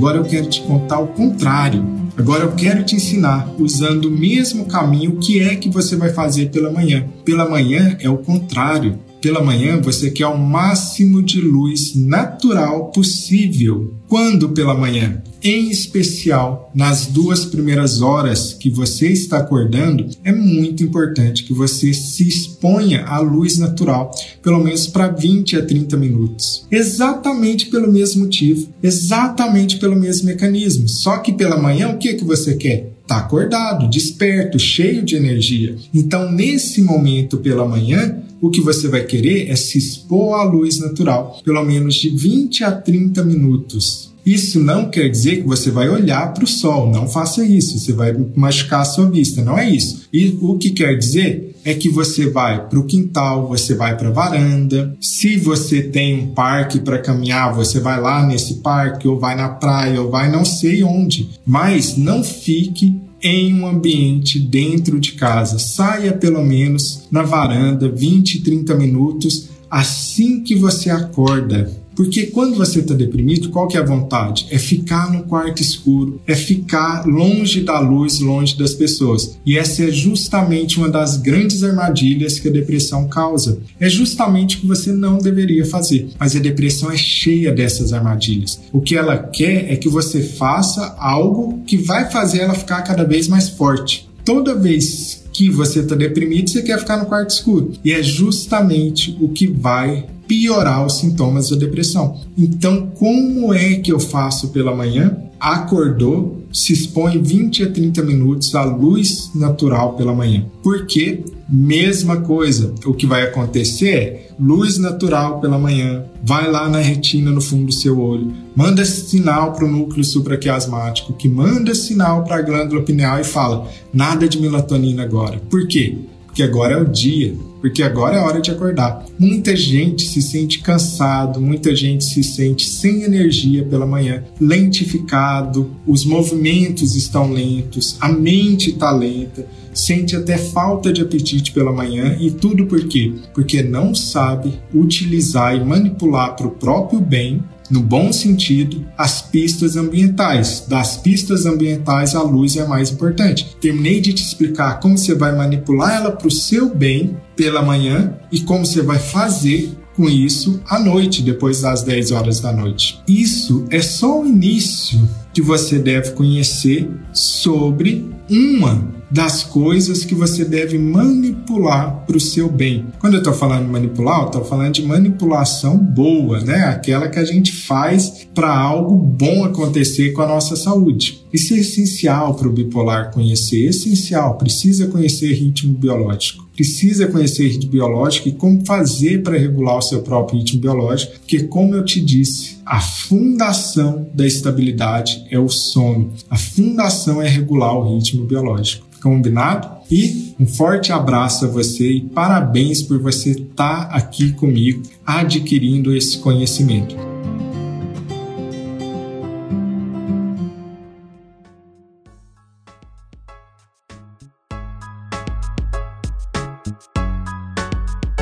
Agora 0.01 0.17
eu 0.17 0.25
quero 0.25 0.47
te 0.47 0.63
contar 0.63 0.99
o 0.99 1.09
contrário. 1.09 1.85
Agora 2.17 2.45
eu 2.45 2.53
quero 2.53 2.83
te 2.83 2.97
ensinar, 2.97 3.47
usando 3.59 4.07
o 4.07 4.11
mesmo 4.11 4.65
caminho, 4.65 5.11
o 5.11 5.17
que 5.19 5.41
é 5.43 5.55
que 5.55 5.69
você 5.69 5.95
vai 5.95 6.09
fazer 6.09 6.49
pela 6.49 6.73
manhã. 6.73 7.07
Pela 7.23 7.47
manhã 7.47 7.99
é 8.01 8.09
o 8.09 8.17
contrário. 8.17 8.99
Pela 9.21 9.43
manhã 9.43 9.79
você 9.79 10.11
quer 10.11 10.27
o 10.27 10.39
máximo 10.39 11.23
de 11.23 11.43
luz 11.43 11.95
natural 11.95 12.91
possível. 12.91 13.93
Quando 14.09 14.49
pela 14.49 14.75
manhã? 14.75 15.23
Em 15.43 15.71
especial 15.71 16.71
nas 16.75 17.07
duas 17.07 17.45
primeiras 17.45 18.01
horas 18.01 18.55
que 18.55 18.71
você 18.71 19.09
está 19.09 19.39
acordando, 19.39 20.09
é 20.25 20.33
muito 20.33 20.83
importante 20.83 21.45
que 21.45 21.53
você 21.53 21.93
se 21.93 22.27
exponha 22.27 23.05
à 23.05 23.19
luz 23.21 23.59
natural, 23.59 24.11
pelo 24.43 24.63
menos 24.63 24.87
para 24.87 25.09
20 25.09 25.57
a 25.57 25.65
30 25.65 25.97
minutos. 25.97 26.67
Exatamente 26.71 27.67
pelo 27.67 27.93
mesmo 27.93 28.25
motivo, 28.25 28.69
exatamente 28.83 29.79
pelo 29.79 29.97
mesmo 29.97 30.27
mecanismo. 30.27 30.89
Só 30.89 31.19
que 31.19 31.33
pela 31.33 31.61
manhã, 31.61 31.89
o 31.89 31.99
que, 31.99 32.15
que 32.15 32.25
você 32.25 32.55
quer? 32.55 32.93
Tá 33.11 33.17
acordado, 33.17 33.91
desperto, 33.91 34.57
cheio 34.57 35.03
de 35.03 35.17
energia. 35.17 35.75
Então, 35.93 36.31
nesse 36.31 36.81
momento 36.81 37.39
pela 37.39 37.67
manhã, 37.67 38.23
o 38.41 38.51
que 38.51 38.61
você 38.61 38.87
vai 38.87 39.03
querer 39.03 39.51
é 39.51 39.57
se 39.57 39.79
expor 39.79 40.39
à 40.39 40.45
luz 40.45 40.79
natural, 40.79 41.41
pelo 41.45 41.65
menos 41.65 41.97
de 41.97 42.09
20 42.09 42.63
a 42.63 42.71
30 42.71 43.25
minutos. 43.25 44.10
Isso 44.25 44.61
não 44.61 44.91
quer 44.91 45.09
dizer 45.09 45.37
que 45.37 45.49
você 45.49 45.71
vai 45.71 45.89
olhar 45.89 46.33
para 46.33 46.45
o 46.45 46.47
sol, 46.47 46.91
não 46.91 47.09
faça 47.09 47.45
isso, 47.45 47.79
você 47.79 47.93
vai 47.93 48.15
machucar 48.35 48.83
a 48.83 48.85
sua 48.85 49.11
vista, 49.11 49.43
não 49.43 49.59
é 49.59 49.69
isso. 49.69 50.03
E 50.13 50.37
o 50.41 50.57
que 50.59 50.71
quer 50.71 50.97
dizer 50.97 51.57
é 51.65 51.75
que 51.75 51.89
você 51.89 52.29
vai 52.29 52.69
para 52.69 52.79
o 52.79 52.85
quintal, 52.85 53.49
você 53.49 53.75
vai 53.75 53.97
para 53.97 54.09
a 54.09 54.13
varanda. 54.13 54.97
Se 55.01 55.37
você 55.37 55.83
tem 55.83 56.21
um 56.21 56.27
parque 56.29 56.81
para 56.81 56.99
caminhar, 56.99 57.55
você 57.55 57.81
vai 57.81 58.01
lá 58.01 58.27
nesse 58.27 58.55
parque, 58.55 59.07
ou 59.07 59.19
vai 59.19 59.37
na 59.37 59.49
praia, 59.49 60.01
ou 60.01 60.11
vai 60.11 60.31
não 60.31 60.45
sei 60.45 60.83
onde. 60.83 61.31
Mas 61.47 61.97
não 61.97 62.25
fique 62.25 63.01
em 63.23 63.55
um 63.55 63.67
ambiente 63.67 64.39
dentro 64.39 64.99
de 64.99 65.13
casa. 65.13 65.59
Saia 65.59 66.13
pelo 66.13 66.43
menos 66.43 67.07
na 67.11 67.23
varanda 67.23 67.89
20, 67.89 68.43
30 68.43 68.75
minutos 68.75 69.51
assim 69.71 70.43
que 70.43 70.55
você 70.55 70.91
acorda. 70.91 71.71
Porque 72.01 72.29
quando 72.29 72.57
você 72.57 72.81
está 72.81 72.95
deprimido, 72.95 73.51
qual 73.51 73.69
que 73.69 73.77
é 73.77 73.81
a 73.81 73.85
vontade? 73.85 74.47
É 74.51 74.59
ficar 74.59 75.13
no 75.13 75.25
quarto 75.25 75.61
escuro, 75.61 76.19
é 76.27 76.35
ficar 76.35 77.05
longe 77.05 77.61
da 77.61 77.79
luz, 77.79 78.21
longe 78.21 78.57
das 78.57 78.73
pessoas. 78.73 79.39
E 79.45 79.59
essa 79.59 79.85
é 79.85 79.91
justamente 79.91 80.79
uma 80.79 80.89
das 80.89 81.19
grandes 81.19 81.63
armadilhas 81.63 82.39
que 82.39 82.49
a 82.49 82.51
depressão 82.51 83.07
causa. 83.07 83.61
É 83.79 83.87
justamente 83.91 84.57
o 84.57 84.61
que 84.61 84.67
você 84.67 84.91
não 84.93 85.19
deveria 85.19 85.67
fazer. 85.67 86.09
Mas 86.19 86.35
a 86.35 86.39
depressão 86.39 86.91
é 86.91 86.97
cheia 86.97 87.53
dessas 87.53 87.93
armadilhas. 87.93 88.59
O 88.73 88.81
que 88.81 88.97
ela 88.97 89.19
quer 89.19 89.71
é 89.71 89.77
que 89.77 89.91
você 89.91 90.23
faça 90.23 90.97
algo 90.99 91.63
que 91.67 91.77
vai 91.77 92.11
fazer 92.11 92.39
ela 92.39 92.55
ficar 92.55 92.81
cada 92.81 93.05
vez 93.05 93.29
mais 93.29 93.51
forte. 93.51 94.09
Toda 94.25 94.55
vez 94.55 95.20
que 95.33 95.51
você 95.51 95.81
está 95.81 95.95
deprimido, 95.95 96.51
você 96.51 96.63
quer 96.63 96.79
ficar 96.79 96.97
no 96.97 97.07
quarto 97.07 97.31
escuro. 97.31 97.73
E 97.85 97.93
é 97.93 98.03
justamente 98.03 99.17
o 99.21 99.29
que 99.29 99.47
vai 99.47 100.07
piorar 100.27 100.87
os 100.87 100.99
sintomas 100.99 101.51
da 101.51 101.57
depressão. 101.57 102.21
Então, 102.39 102.87
como 102.95 103.53
é 103.53 103.75
que 103.75 103.93
eu 103.93 103.99
faço 103.99 104.49
pela 104.51 104.75
manhã? 104.75 105.17
Acordou, 105.41 106.40
se 106.53 106.73
expõe 106.73 107.21
20 107.21 107.65
a 107.65 107.71
30 107.71 108.03
minutos 108.03 108.55
à 108.55 108.65
luz 108.65 109.31
natural 109.35 109.95
pela 109.95 110.15
manhã. 110.15 110.45
Porque, 110.63 111.25
mesma 111.49 112.21
coisa, 112.21 112.75
o 112.85 112.95
que 112.95 113.07
vai 113.07 113.23
acontecer 113.23 113.89
é 113.89 114.29
luz 114.39 114.79
natural 114.79 115.41
pela 115.41 115.59
manhã, 115.59 116.05
vai 116.23 116.51
lá 116.51 116.69
na 116.69 116.79
retina 116.79 117.31
no 117.31 117.41
fundo 117.41 117.67
do 117.67 117.73
seu 117.73 118.01
olho, 118.01 118.33
manda 118.57 118.85
sinal 118.85 119.53
para 119.53 119.65
o 119.65 119.71
núcleo 119.71 120.05
supraquiasmático, 120.05 121.13
que 121.13 121.29
manda 121.29 121.75
sinal 121.75 122.25
para 122.25 122.37
a 122.37 122.43
glândula 122.43 122.83
pineal 122.83 123.21
e 123.21 123.25
fala: 123.25 123.69
nada 123.93 124.29
de 124.29 124.41
melatonina 124.41 125.03
agora. 125.03 125.41
Por 125.51 125.67
quê? 125.67 125.99
Porque 126.27 126.43
agora 126.43 126.75
é 126.75 126.81
o 126.81 126.89
dia, 126.89 127.35
porque 127.61 127.83
agora 127.83 128.17
é 128.17 128.21
hora 128.21 128.41
de 128.41 128.51
acordar. 128.51 129.05
Muita 129.19 129.55
gente 129.55 130.09
se 130.09 130.23
sente 130.23 130.61
cansado, 130.61 131.41
muita 131.41 131.75
gente 131.75 132.05
se 132.05 132.23
sente 132.23 132.69
sem 132.69 133.03
energia 133.03 133.65
pela 133.65 133.87
manhã, 133.87 134.25
lentificado, 134.41 135.71
os 135.87 136.05
movimentos 136.05 136.95
estão 136.97 137.33
lentos, 137.33 137.97
a 138.01 138.09
mente 138.09 138.71
está 138.71 138.91
lenta, 138.91 139.47
sente 139.73 140.17
até 140.17 140.37
falta 140.37 140.93
de 140.93 141.03
apetite 141.03 141.53
pela 141.53 141.73
manhã 141.73 142.17
e 142.19 142.31
tudo 142.31 142.67
por 142.67 142.87
quê? 142.89 143.13
Porque 143.35 143.63
não 143.63 143.95
sabe 143.95 144.59
utilizar 144.75 145.57
e 145.57 145.65
manipular 145.65 146.35
para 146.37 146.47
o 146.47 146.53
próprio 146.53 147.01
bem 147.01 147.43
no 147.71 147.81
bom 147.81 148.13
sentido, 148.13 148.85
as 148.99 149.23
pistas 149.23 149.77
ambientais. 149.77 150.65
Das 150.67 150.97
pistas 150.97 151.47
ambientais, 151.47 152.15
a 152.15 152.23
luz 152.23 152.57
é 152.57 152.63
a 152.63 152.69
mais 152.69 152.91
importante. 152.91 153.57
Terminei 153.61 154.01
de 154.01 154.13
te 154.13 154.23
explicar 154.23 154.81
como 154.81 154.99
você 154.99 155.15
vai 155.15 155.35
manipular 155.35 155.95
ela 155.95 156.11
para 156.11 156.29
o 156.29 156.31
seu 156.31 156.75
bem 156.75 157.17
pela 157.37 157.63
manhã 157.63 158.15
e 158.33 158.41
como 158.41 158.67
você 158.67 158.83
vai 158.83 158.99
fazer 158.99 159.73
com 159.97 160.09
isso 160.09 160.61
à 160.67 160.79
noite, 160.79 161.23
depois 161.23 161.61
das 161.61 161.83
10 161.83 162.13
horas 162.13 162.41
da 162.41 162.53
noite. 162.53 163.01
Isso 163.07 163.67
é 163.71 163.81
só 163.81 164.23
o 164.23 164.27
início 164.27 165.01
que 165.33 165.43
você 165.43 165.79
deve 165.79 166.13
conhecer 166.13 166.91
sobre 167.13 168.09
uma 168.29 169.01
das 169.11 169.43
coisas 169.43 170.05
que 170.05 170.15
você 170.15 170.45
deve 170.45 170.79
manipular 170.79 172.05
para 172.07 172.17
o 172.17 172.21
seu 172.21 172.49
bem. 172.49 172.87
Quando 173.01 173.15
eu 173.15 173.19
estou 173.19 173.33
falando 173.33 173.67
de 173.67 173.73
manipular, 173.73 174.21
eu 174.21 174.27
estou 174.27 174.45
falando 174.45 174.75
de 174.75 174.83
manipulação 174.83 175.77
boa, 175.77 176.41
né? 176.41 176.65
Aquela 176.67 177.09
que 177.09 177.19
a 177.19 177.25
gente 177.25 177.51
faz 177.53 178.29
para 178.33 178.57
algo 178.57 178.97
bom 178.97 179.45
acontecer 179.45 180.13
com 180.13 180.23
a 180.23 180.29
nossa 180.29 180.55
saúde. 180.55 181.25
Isso 181.33 181.55
é 181.55 181.59
essencial 181.59 182.35
para 182.35 182.49
o 182.49 182.53
bipolar 182.53 183.11
conhecer, 183.13 183.67
essencial, 183.67 184.39
precisa 184.39 184.87
conhecer 184.87 185.33
ritmo 185.33 185.73
biológico 185.73 186.49
precisa 186.61 187.07
conhecer 187.07 187.49
ritmo 187.49 187.71
biológico 187.71 188.29
e 188.29 188.33
como 188.33 188.67
fazer 188.67 189.23
para 189.23 189.39
regular 189.39 189.79
o 189.79 189.83
seu 189.83 190.03
próprio 190.03 190.39
ritmo 190.41 190.61
biológico, 190.61 191.13
porque, 191.19 191.45
como 191.45 191.75
eu 191.75 191.83
te 191.83 192.03
disse, 192.03 192.59
a 192.71 192.81
fundação 192.81 194.09
da 194.15 194.25
estabilidade 194.25 195.27
é 195.29 195.37
o 195.37 195.49
sono, 195.49 196.13
a 196.31 196.37
fundação 196.37 197.21
é 197.21 197.27
regular 197.27 197.75
o 197.75 197.97
ritmo 197.97 198.25
biológico. 198.25 198.87
Combinado? 199.03 199.69
E 199.91 200.37
um 200.39 200.47
forte 200.47 200.93
abraço 200.93 201.47
a 201.47 201.49
você 201.49 201.95
e 201.95 202.01
parabéns 202.01 202.81
por 202.81 203.01
você 203.01 203.31
estar 203.31 203.89
tá 203.89 203.97
aqui 203.97 204.33
comigo 204.35 204.85
adquirindo 205.05 205.97
esse 205.97 206.19
conhecimento. 206.19 206.95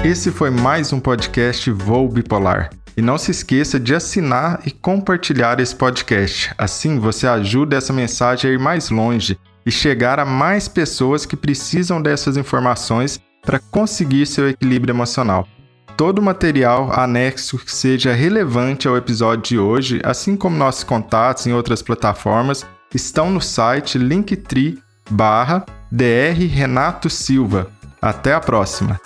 Esse 0.03 0.30
foi 0.30 0.49
mais 0.49 0.90
um 0.90 1.01
podcast 1.01 1.70
Voo 1.70 2.09
Bipolar. 2.09 2.70
E 2.99 3.01
não 3.01 3.16
se 3.16 3.30
esqueça 3.30 3.78
de 3.78 3.94
assinar 3.94 4.61
e 4.66 4.72
compartilhar 4.72 5.61
esse 5.61 5.72
podcast. 5.72 6.53
Assim 6.59 6.99
você 6.99 7.28
ajuda 7.28 7.76
essa 7.76 7.92
mensagem 7.92 8.51
a 8.51 8.55
ir 8.55 8.59
mais 8.59 8.90
longe 8.90 9.38
e 9.64 9.70
chegar 9.70 10.18
a 10.18 10.24
mais 10.24 10.66
pessoas 10.66 11.24
que 11.24 11.36
precisam 11.36 12.03
dessas 12.03 12.36
informações 12.36 13.20
para 13.46 13.61
conseguir 13.61 14.26
seu 14.26 14.49
equilíbrio 14.49 14.90
emocional. 14.90 15.46
Todo 15.96 16.20
material 16.20 16.90
anexo 16.92 17.57
que 17.57 17.70
seja 17.70 18.12
relevante 18.12 18.88
ao 18.88 18.96
episódio 18.96 19.44
de 19.44 19.59
hoje, 19.61 20.01
assim 20.03 20.36
como 20.36 20.57
nossos 20.57 20.82
contatos 20.82 21.46
em 21.46 21.53
outras 21.53 21.80
plataformas, 21.80 22.66
estão 22.92 23.30
no 23.30 23.40
site 23.40 23.96
linktree. 23.96 24.82
Renato 26.49 27.09
Silva. 27.09 27.70
Até 28.03 28.34
a 28.34 28.40
próxima! 28.40 29.01